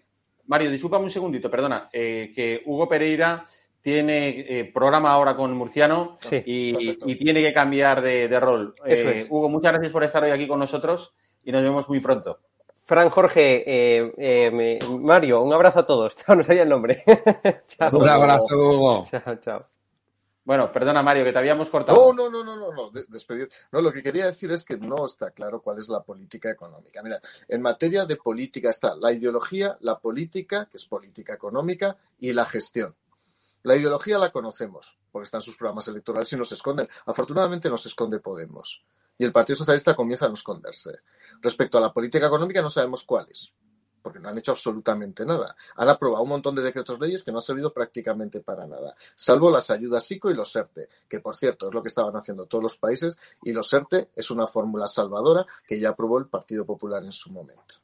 Mario, 0.48 0.72
discúlpame 0.72 1.06
un 1.06 1.10
segundito, 1.10 1.50
perdona, 1.50 1.90
eh, 1.92 2.32
que 2.36 2.62
Hugo 2.66 2.88
Pereira 2.88 3.48
tiene 3.86 4.30
eh, 4.30 4.72
programa 4.74 5.12
ahora 5.12 5.36
con 5.36 5.54
Murciano 5.54 6.18
Sí, 6.28 6.42
y, 6.44 7.16
tiene 7.18 7.40
que 7.44 7.54
cambiar 7.54 8.02
de, 8.02 8.28
de 8.28 8.40
rol. 8.40 8.74
Eh, 8.84 9.14
es. 9.18 9.28
Hugo, 9.30 9.48
muchas 9.48 9.74
gracias 9.74 9.92
por 9.92 10.04
estar 10.04 10.24
hoy 10.24 10.32
aquí 10.32 10.48
con 10.48 10.58
nosotros 10.58 11.14
y 11.44 11.52
nos 11.52 11.62
vemos 11.62 11.88
muy 11.88 12.00
pronto. 12.00 12.40
Fran, 12.84 13.12
Jorge, 13.12 13.64
eh, 13.68 14.12
eh, 14.18 14.80
Mario, 14.90 15.44
un 15.44 15.54
abrazo 15.54 15.82
a 15.82 15.86
todos. 15.86 16.16
Chao, 16.26 16.36
no 16.36 16.44
sabía 16.44 16.64
el 16.64 16.70
nombre. 16.70 17.04
chao, 17.68 18.00
Un 18.00 18.10
abrazo, 18.10 18.58
Hugo. 18.58 19.08
chao, 19.12 19.36
chao. 19.36 19.68
Bueno, 20.44 20.72
perdona 20.72 21.04
Mario, 21.04 21.24
que 21.24 21.32
te 21.32 21.38
habíamos 21.38 21.70
cortado. 21.70 22.12
No, 22.12 22.28
no, 22.28 22.44
no, 22.44 22.44
no, 22.44 22.56
no, 22.56 22.72
no, 22.72 22.90
de- 22.90 23.06
despedir. 23.08 23.50
No, 23.72 23.82
lo 23.82 23.94
que 23.94 24.02
quería 24.02 24.26
decir 24.26 24.52
es 24.52 24.66
que 24.66 24.78
no 24.78 25.06
está 25.06 25.30
claro 25.30 25.62
cuál 25.62 25.78
es 25.78 25.90
la 25.90 26.02
política 26.02 26.50
económica. 26.50 27.04
Mira, 27.04 27.20
en 27.48 27.62
materia 27.62 28.06
de 28.06 28.16
política 28.16 28.72
está 28.72 28.96
la 28.96 29.14
ideología, 29.14 29.78
la 29.82 30.00
política, 30.00 30.68
que 30.72 30.78
es 30.78 30.88
política 30.88 31.34
económica, 31.36 31.98
y 32.18 32.34
la 32.34 32.46
gestión. 32.46 32.96
La 33.66 33.76
ideología 33.76 34.20
la 34.20 34.32
conocemos, 34.32 35.00
porque 35.12 35.24
están 35.24 35.42
sus 35.42 35.58
programas 35.58 35.88
electorales 35.88 36.32
y 36.32 36.36
nos 36.36 36.52
esconden. 36.52 36.88
Afortunadamente 37.08 37.68
nos 37.68 37.84
esconde 37.88 38.20
Podemos. 38.20 38.86
Y 39.18 39.26
el 39.26 39.32
Partido 39.32 39.58
Socialista 39.58 39.96
comienza 39.96 40.26
a 40.26 40.28
no 40.28 40.36
esconderse. 40.36 41.00
Respecto 41.42 41.80
a 41.80 41.82
la 41.82 41.92
política 41.92 42.28
económica 42.28 42.62
no 42.62 42.70
sabemos 42.70 43.04
cuál 43.04 43.26
es, 43.32 43.52
porque 44.04 44.20
no 44.20 44.30
han 44.30 44.38
hecho 44.38 44.52
absolutamente 44.52 45.26
nada. 45.26 45.56
Han 45.78 45.90
aprobado 45.90 46.22
un 46.22 46.30
montón 46.30 46.54
de 46.54 46.62
decretos 46.62 47.00
leyes 47.00 47.24
que 47.24 47.32
no 47.32 47.40
han 47.40 47.42
servido 47.42 47.74
prácticamente 47.74 48.40
para 48.42 48.68
nada, 48.68 48.96
salvo 49.16 49.50
las 49.50 49.72
ayudas 49.72 50.12
ICO 50.12 50.30
y 50.30 50.36
los 50.36 50.56
ERTE, 50.56 50.88
que 51.10 51.20
por 51.20 51.36
cierto 51.36 51.70
es 51.70 51.74
lo 51.74 51.82
que 51.82 51.88
estaban 51.88 52.16
haciendo 52.16 52.46
todos 52.46 52.64
los 52.64 52.78
países, 52.78 53.18
y 53.42 53.52
los 53.52 53.74
ERTE 53.74 54.12
es 54.16 54.30
una 54.30 54.46
fórmula 54.46 54.88
salvadora 54.88 55.44
que 55.68 55.80
ya 55.80 55.90
aprobó 55.90 56.20
el 56.20 56.28
Partido 56.28 56.68
Popular 56.68 57.04
en 57.04 57.12
su 57.12 57.32
momento. 57.32 57.78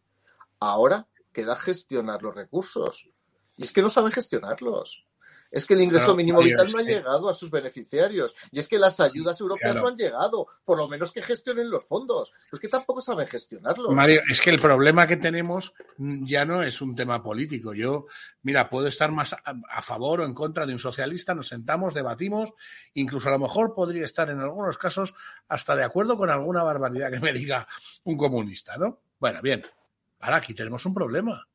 Ahora 0.59 1.07
queda 1.34 1.55
gestionar 1.55 2.21
los 2.21 2.36
recursos. 2.36 3.09
Y 3.57 3.63
es 3.63 3.71
que 3.71 3.82
no 3.82 3.89
saben 3.89 4.11
gestionarlos. 4.11 5.07
Es 5.52 5.66
que 5.66 5.74
el 5.74 5.82
ingreso 5.82 6.06
Claro, 6.06 6.18
mínimo 6.18 6.41
vital 6.41 6.68
no 6.72 6.80
ha 6.80 6.84
llegado 6.84 7.30
a 7.30 7.36
sus 7.36 7.52
beneficiarios. 7.52 8.34
Y 8.52 8.60
es 8.60 8.68
que 8.68 8.80
las 8.80 8.99
ayudas 9.02 9.39
europeas 9.41 9.74
claro. 9.74 9.82
no 9.82 9.88
han 9.89 9.97
llegado. 9.97 10.47
Por 10.64 10.78
lo 10.78 10.88
menos 10.88 11.12
que 11.12 11.22
gestionen 11.22 11.70
los 11.70 11.84
fondos. 11.84 12.32
Pues 12.49 12.62
que 12.62 12.70
tampoco 12.70 13.02
saben 13.02 13.28
gestionarlos. 13.28 13.93
Mario, 13.93 14.22
es 14.30 14.39
que 14.39 14.49
el 14.49 14.60
problema 14.60 15.06
que 15.06 15.18
tenemos 15.18 15.74
ya 15.97 16.45
no 16.45 16.64
es 16.64 16.82
un 16.82 16.95
tema 16.95 17.22
político. 17.22 17.74
Yo, 17.74 18.06
mira, 18.43 18.70
puedo 18.70 18.88
estar 18.88 19.12
más 19.12 19.34
a, 19.34 19.41
a 19.70 19.82
favor 19.82 20.22
o 20.22 20.26
en 20.26 20.34
contra 20.34 20.66
de 20.66 20.74
un 20.74 20.80
socialista, 20.80 21.36
nos 21.36 21.49
sentamos, 21.49 21.93
debatimos, 21.93 22.54
incluso 22.93 23.28
a 23.28 23.34
lo 23.34 23.39
mejor 23.39 23.74
podría 23.74 24.06
estar 24.06 24.30
en 24.30 24.39
algunos 24.39 24.78
casos 24.78 25.14
hasta 25.47 25.76
de 25.76 25.84
acuerdo 25.84 26.18
con 26.18 26.30
alguna 26.30 26.64
barbaridad 26.64 27.12
que 27.12 27.20
me 27.20 27.34
diga 27.34 27.68
un 28.04 28.18
comunista, 28.18 28.78
¿no? 28.78 29.02
Bueno, 29.20 29.41
bien, 29.41 29.64
ahora 30.20 30.38
aquí 30.38 30.54
tenemos 30.54 30.86
un 30.86 30.93
problema. 30.93 31.47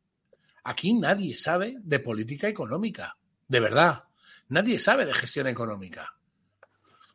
Aquí 0.65 0.95
nadie 0.95 1.35
sabe 1.35 1.77
de 1.81 2.01
política 2.01 2.49
económica, 2.49 3.17
de 3.49 3.61
verdad. 3.61 4.05
Nadie 4.49 4.79
sabe 4.79 5.07
de 5.07 5.15
gestión 5.15 5.47
económica. 5.47 6.15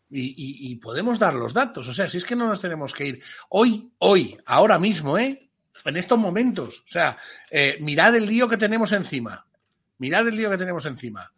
Y, 0.09 0.69
y- 0.71 0.75
podemos 0.75 1.19
dar 1.19 1.33
los 1.33 1.53
datos. 1.53 1.87
O 1.87 1.93
sea, 1.93 2.09
si 2.09 2.17
es 2.17 2.25
que 2.25 2.35
no 2.35 2.47
nos 2.47 2.59
tenemos 2.59 2.93
que 2.93 3.07
ir. 3.07 3.23
Hoy, 3.49 3.93
hoy, 3.99 4.37
ahora 4.45 4.77
mismo, 4.77 5.17
¿eh? 5.17 5.49
En 5.85 5.95
estos 5.95 6.19
momentos. 6.19 6.79
O 6.79 6.87
sea, 6.87 7.17
eh, 7.49 7.77
mirad 7.79 8.15
el 8.17 8.25
lío 8.25 8.49
que 8.49 8.57
tenemos 8.57 8.91
encima. 8.91 9.47
Mirad 9.99 10.27
el 10.27 10.35
lío 10.35 10.49
que 10.49 10.57
tenemos 10.57 10.85
encima. 10.85 11.31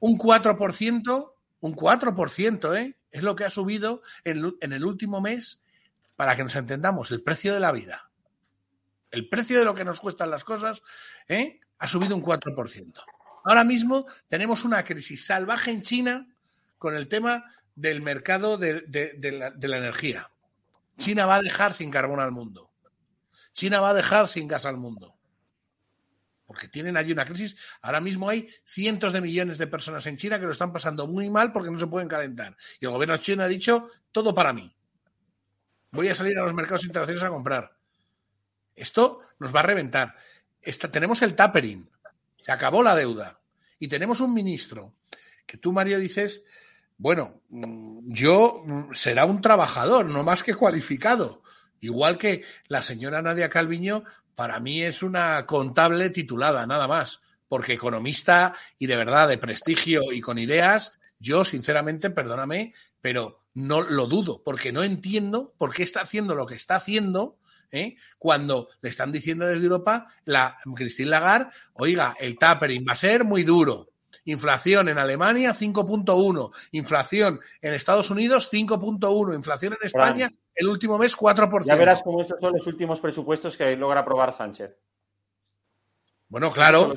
Un 0.00 0.18
4%, 0.18 1.32
un 1.60 1.74
4%, 1.74 2.76
¿eh? 2.78 2.96
Es 3.10 3.22
lo 3.22 3.34
que 3.34 3.44
ha 3.44 3.50
subido 3.50 4.02
en, 4.24 4.54
en 4.60 4.72
el 4.74 4.84
último 4.84 5.20
mes, 5.22 5.60
para 6.16 6.36
que 6.36 6.44
nos 6.44 6.54
entendamos, 6.56 7.10
el 7.12 7.22
precio 7.22 7.54
de 7.54 7.60
la 7.60 7.72
vida. 7.72 8.10
El 9.10 9.28
precio 9.30 9.58
de 9.58 9.64
lo 9.64 9.74
que 9.74 9.84
nos 9.86 9.98
cuestan 9.98 10.30
las 10.30 10.44
cosas, 10.44 10.82
¿eh? 11.26 11.58
Ha 11.78 11.88
subido 11.88 12.14
un 12.14 12.22
4%. 12.22 13.02
Ahora 13.44 13.64
mismo 13.64 14.06
tenemos 14.28 14.64
una 14.64 14.84
crisis 14.84 15.24
salvaje 15.24 15.70
en 15.70 15.82
China 15.82 16.26
con 16.78 16.94
el 16.94 17.08
tema 17.08 17.44
del 17.74 18.02
mercado 18.02 18.58
de, 18.58 18.84
la, 19.58 19.76
energía. 19.76 20.30
China 20.98 21.26
va 21.26 21.36
a 21.36 21.42
dejar 21.42 21.74
sin 21.74 21.90
carbón 21.90 22.20
al 22.20 22.32
mundo. 22.32 22.70
China 23.52 23.80
va 23.80 23.90
a 23.90 23.94
dejar 23.94 24.28
sin 24.28 24.48
gas 24.48 24.66
al 24.66 24.76
mundo. 24.76 25.16
Porque 26.46 26.68
tienen 26.68 26.96
allí 26.96 27.12
una 27.12 27.24
crisis. 27.24 27.56
Ahora 27.80 28.00
mismo 28.00 28.28
hay 28.28 28.48
cientos 28.64 29.12
de 29.12 29.20
millones 29.20 29.56
de 29.58 29.66
personas 29.66 30.06
en 30.06 30.16
China 30.16 30.38
que 30.38 30.46
lo 30.46 30.52
están 30.52 30.72
pasando 30.72 31.06
muy 31.06 31.30
mal 31.30 31.52
porque 31.52 31.70
no 31.70 31.78
se 31.78 31.86
pueden 31.86 32.08
calentar. 32.08 32.56
Y 32.80 32.86
el 32.86 32.90
gobierno 32.90 33.16
chino 33.18 33.42
ha 33.42 33.48
dicho, 33.48 33.88
todo 34.12 34.34
para 34.34 34.52
mí. 34.52 34.74
Voy 35.92 36.08
a 36.08 36.14
salir 36.14 36.38
a 36.38 36.42
los 36.42 36.54
mercados 36.54 36.84
internacionales 36.84 37.24
a 37.24 37.34
comprar. 37.34 37.76
Esto 38.74 39.20
nos 39.38 39.54
va 39.54 39.60
a 39.60 39.64
reventar. 39.64 40.16
Tenemos 40.90 41.22
el 41.22 41.34
tapering. 41.34 41.88
Se 42.44 42.52
acabó 42.52 42.82
la 42.82 42.96
deuda. 42.96 43.40
Y 43.78 43.88
tenemos 43.88 44.20
un 44.20 44.34
ministro 44.34 44.94
que 45.46 45.56
tú, 45.56 45.72
Mario, 45.72 45.98
dices, 45.98 46.44
bueno, 46.96 47.40
mm, 47.48 48.12
yo 48.12 48.62
mm, 48.64 48.92
será 48.92 49.24
un 49.24 49.40
trabajador, 49.40 50.06
no 50.06 50.22
más 50.22 50.42
que 50.42 50.54
cualificado. 50.54 51.42
Igual 51.80 52.18
que 52.18 52.44
la 52.68 52.82
señora 52.82 53.22
Nadia 53.22 53.48
Calviño, 53.48 54.04
para 54.34 54.60
mí 54.60 54.82
es 54.82 55.02
una 55.02 55.46
contable 55.46 56.10
titulada, 56.10 56.66
nada 56.66 56.86
más. 56.86 57.22
Porque 57.48 57.72
economista 57.72 58.54
y 58.78 58.86
de 58.86 58.96
verdad 58.96 59.28
de 59.28 59.38
prestigio 59.38 60.12
y 60.12 60.20
con 60.20 60.38
ideas, 60.38 61.00
yo 61.18 61.44
sinceramente, 61.44 62.10
perdóname, 62.10 62.74
pero 63.00 63.40
no 63.54 63.82
lo 63.82 64.06
dudo, 64.06 64.42
porque 64.44 64.72
no 64.72 64.82
entiendo 64.82 65.54
por 65.58 65.74
qué 65.74 65.82
está 65.82 66.02
haciendo 66.02 66.34
lo 66.34 66.46
que 66.46 66.54
está 66.54 66.76
haciendo. 66.76 67.38
¿Eh? 67.70 67.96
Cuando 68.18 68.68
le 68.80 68.90
están 68.90 69.12
diciendo 69.12 69.46
desde 69.46 69.64
Europa, 69.64 70.06
la 70.24 70.56
Christine 70.74 71.10
Lagarde, 71.10 71.50
oiga, 71.74 72.16
el 72.20 72.38
tapering 72.38 72.84
va 72.88 72.92
a 72.92 72.96
ser 72.96 73.24
muy 73.24 73.42
duro. 73.42 73.88
Inflación 74.24 74.88
en 74.88 74.98
Alemania 74.98 75.52
5.1, 75.52 76.50
inflación 76.72 77.40
en 77.62 77.74
Estados 77.74 78.10
Unidos 78.10 78.50
5.1, 78.52 79.34
inflación 79.34 79.72
en 79.80 79.86
España 79.86 80.30
el 80.54 80.68
último 80.68 80.98
mes 80.98 81.16
4%. 81.16 81.64
Ya 81.64 81.76
verás 81.76 82.02
cómo 82.02 82.20
estos 82.20 82.38
son 82.40 82.52
los 82.52 82.66
últimos 82.66 83.00
presupuestos 83.00 83.56
que 83.56 83.76
logra 83.76 84.00
aprobar 84.00 84.32
Sánchez. 84.32 84.76
Bueno, 86.28 86.52
claro, 86.52 86.92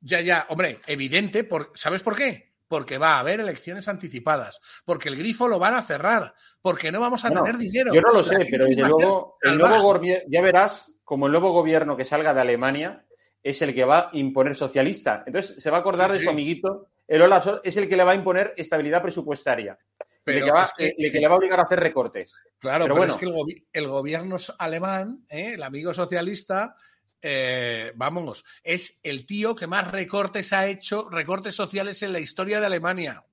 ya, 0.00 0.20
ya, 0.20 0.46
hombre, 0.50 0.80
evidente, 0.86 1.44
por, 1.44 1.70
¿sabes 1.74 2.02
por 2.02 2.16
qué? 2.16 2.51
Porque 2.72 2.96
va 2.96 3.16
a 3.16 3.18
haber 3.20 3.38
elecciones 3.40 3.86
anticipadas, 3.86 4.58
porque 4.86 5.10
el 5.10 5.16
grifo 5.16 5.46
lo 5.46 5.58
van 5.58 5.74
a 5.74 5.82
cerrar, 5.82 6.32
porque 6.62 6.90
no 6.90 7.00
vamos 7.00 7.22
a 7.22 7.28
Bueno, 7.28 7.42
tener 7.44 7.58
dinero. 7.58 7.92
Yo 7.92 8.00
no 8.00 8.14
lo 8.14 8.22
sé, 8.22 8.46
pero 8.50 8.64
desde 8.64 8.80
luego, 8.80 9.36
el 9.42 9.58
nuevo 9.58 9.82
gobierno, 9.82 10.24
ya 10.30 10.40
verás 10.40 10.90
como 11.04 11.26
el 11.26 11.32
nuevo 11.32 11.52
gobierno 11.52 11.98
que 11.98 12.06
salga 12.06 12.32
de 12.32 12.40
Alemania 12.40 13.04
es 13.42 13.60
el 13.60 13.74
que 13.74 13.84
va 13.84 13.98
a 13.98 14.10
imponer 14.14 14.54
socialista. 14.56 15.22
Entonces 15.26 15.62
se 15.62 15.70
va 15.70 15.76
a 15.76 15.80
acordar 15.80 16.06
Sí, 16.08 16.12
de 16.14 16.18
sí. 16.20 16.24
su 16.24 16.30
amiguito, 16.30 16.88
el 17.06 17.20
Olaf 17.20 17.46
es 17.62 17.76
el 17.76 17.90
que 17.90 17.96
le 17.98 18.04
va 18.04 18.12
a 18.12 18.14
imponer 18.14 18.54
estabilidad 18.56 19.02
presupuestaria. 19.02 19.78
Pero 20.24 20.38
el, 20.38 20.44
que 20.46 20.50
va, 20.50 20.62
es 20.64 20.72
que- 20.72 20.94
el 20.96 21.12
que 21.12 21.20
le 21.20 21.28
va 21.28 21.34
a 21.34 21.36
obligar 21.36 21.60
a 21.60 21.64
hacer 21.64 21.78
recortes. 21.78 22.32
Claro, 22.58 22.84
Pero 22.84 22.94
pero, 22.94 22.96
bueno. 22.96 23.12
es 23.12 23.18
que 23.18 23.26
el, 23.26 23.32
gobi- 23.32 23.66
el 23.70 23.88
gobierno 23.88 24.36
alemán, 24.58 25.26
¿eh? 25.28 25.52
el 25.56 25.62
amigo 25.62 25.92
socialista, 25.92 26.74
eh, 27.22 27.92
vamos, 27.94 28.44
es 28.62 29.00
el 29.02 29.24
tío 29.26 29.54
que 29.54 29.66
más 29.66 29.90
recortes 29.90 30.52
ha 30.52 30.66
hecho, 30.66 31.08
recortes 31.08 31.54
sociales 31.54 32.02
en 32.02 32.12
la 32.12 32.20
historia 32.20 32.60
de 32.60 32.66
Alemania. 32.66 33.24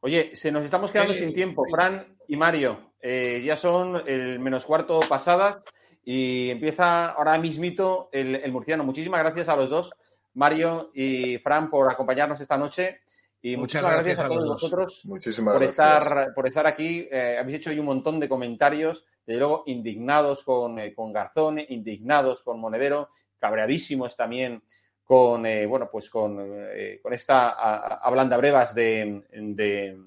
Oye, 0.00 0.36
se 0.36 0.50
nos 0.50 0.64
estamos 0.64 0.90
quedando 0.90 1.14
Eh, 1.14 1.18
sin 1.18 1.32
tiempo. 1.32 1.64
Fran 1.70 2.16
y 2.28 2.36
Mario, 2.36 2.92
eh, 3.00 3.42
ya 3.44 3.56
son 3.56 4.02
el 4.06 4.38
menos 4.38 4.64
cuarto 4.66 5.00
pasada 5.08 5.62
y 6.04 6.50
empieza 6.50 7.10
ahora 7.10 7.38
mismito 7.38 8.10
el, 8.12 8.34
el 8.34 8.52
murciano. 8.52 8.84
Muchísimas 8.84 9.20
gracias 9.20 9.48
a 9.48 9.56
los 9.56 9.70
dos, 9.70 9.94
Mario 10.34 10.90
y 10.94 11.38
Fran, 11.38 11.70
por 11.70 11.90
acompañarnos 11.90 12.40
esta 12.40 12.58
noche. 12.58 13.00
Y 13.44 13.58
Muchas 13.58 13.82
muchísimas 13.82 13.92
gracias, 13.92 14.16
gracias 14.16 14.20
a 14.20 14.24
a 14.24 14.28
todos 14.28 14.48
vosotros 14.48 15.04
Muchísimas 15.04 15.52
por 15.52 15.62
gracias. 15.62 16.02
estar, 16.02 16.34
por 16.34 16.46
estar 16.46 16.66
aquí. 16.66 17.06
Eh, 17.10 17.36
habéis 17.38 17.58
hecho 17.58 17.68
hoy 17.68 17.78
un 17.78 17.84
montón 17.84 18.18
de 18.18 18.26
comentarios, 18.26 19.04
desde 19.26 19.38
luego 19.38 19.64
indignados 19.66 20.42
con, 20.44 20.78
eh, 20.78 20.94
con 20.94 21.12
Garzón, 21.12 21.58
indignados 21.68 22.42
con 22.42 22.58
Monedero, 22.58 23.10
cabreadísimos 23.38 24.16
también 24.16 24.62
con, 25.04 25.44
eh, 25.44 25.66
bueno, 25.66 25.90
pues 25.92 26.08
con, 26.08 26.38
eh, 26.40 26.98
con 27.02 27.12
esta 27.12 27.50
hablanda 27.98 28.38
brevas 28.38 28.74
de, 28.74 29.24
de, 29.30 29.98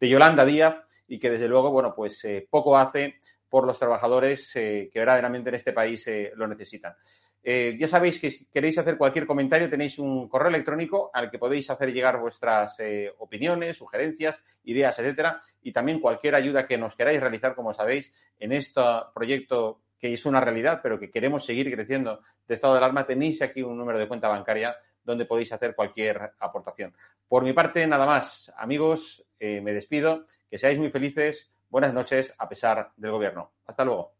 de, 0.00 0.08
Yolanda 0.08 0.46
Díaz 0.46 0.82
y 1.06 1.18
que 1.18 1.30
desde 1.30 1.48
luego, 1.48 1.70
bueno, 1.70 1.94
pues 1.94 2.24
eh, 2.24 2.46
poco 2.48 2.78
hace 2.78 3.20
por 3.46 3.66
los 3.66 3.78
trabajadores 3.78 4.50
que 4.54 4.90
verdaderamente 4.94 5.50
en 5.50 5.56
este 5.56 5.72
país 5.72 6.08
lo 6.36 6.46
necesitan. 6.46 6.94
Eh, 7.42 7.76
ya 7.78 7.88
sabéis 7.88 8.20
que 8.20 8.30
si 8.30 8.44
queréis 8.46 8.76
hacer 8.76 8.98
cualquier 8.98 9.26
comentario 9.26 9.70
tenéis 9.70 9.98
un 9.98 10.28
correo 10.28 10.48
electrónico 10.48 11.10
al 11.12 11.30
que 11.30 11.38
podéis 11.38 11.70
hacer 11.70 11.92
llegar 11.92 12.20
vuestras 12.20 12.78
eh, 12.80 13.10
opiniones, 13.18 13.78
sugerencias, 13.78 14.42
ideas, 14.64 14.98
etcétera, 14.98 15.40
y 15.62 15.72
también 15.72 16.00
cualquier 16.00 16.34
ayuda 16.34 16.66
que 16.66 16.76
nos 16.76 16.96
queráis 16.96 17.20
realizar, 17.20 17.54
como 17.54 17.72
sabéis, 17.72 18.12
en 18.38 18.52
este 18.52 18.82
proyecto 19.14 19.80
que 19.98 20.12
es 20.12 20.26
una 20.26 20.40
realidad, 20.40 20.80
pero 20.82 20.98
que 20.98 21.10
queremos 21.10 21.44
seguir 21.44 21.70
creciendo 21.72 22.20
de 22.46 22.54
estado 22.54 22.74
de 22.74 22.78
alarma, 22.78 23.06
tenéis 23.06 23.42
aquí 23.42 23.62
un 23.62 23.76
número 23.76 23.98
de 23.98 24.08
cuenta 24.08 24.28
bancaria 24.28 24.76
donde 25.04 25.24
podéis 25.24 25.52
hacer 25.52 25.74
cualquier 25.74 26.32
aportación. 26.38 26.94
Por 27.28 27.44
mi 27.44 27.52
parte, 27.52 27.86
nada 27.86 28.06
más, 28.06 28.52
amigos, 28.56 29.24
eh, 29.38 29.60
me 29.60 29.72
despido, 29.72 30.26
que 30.50 30.58
seáis 30.58 30.78
muy 30.78 30.90
felices, 30.90 31.52
buenas 31.68 31.94
noches 31.94 32.34
a 32.38 32.48
pesar 32.48 32.92
del 32.96 33.12
gobierno. 33.12 33.52
Hasta 33.66 33.84
luego. 33.84 34.14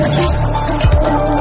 Thank 0.00 1.28
you. 1.30 1.37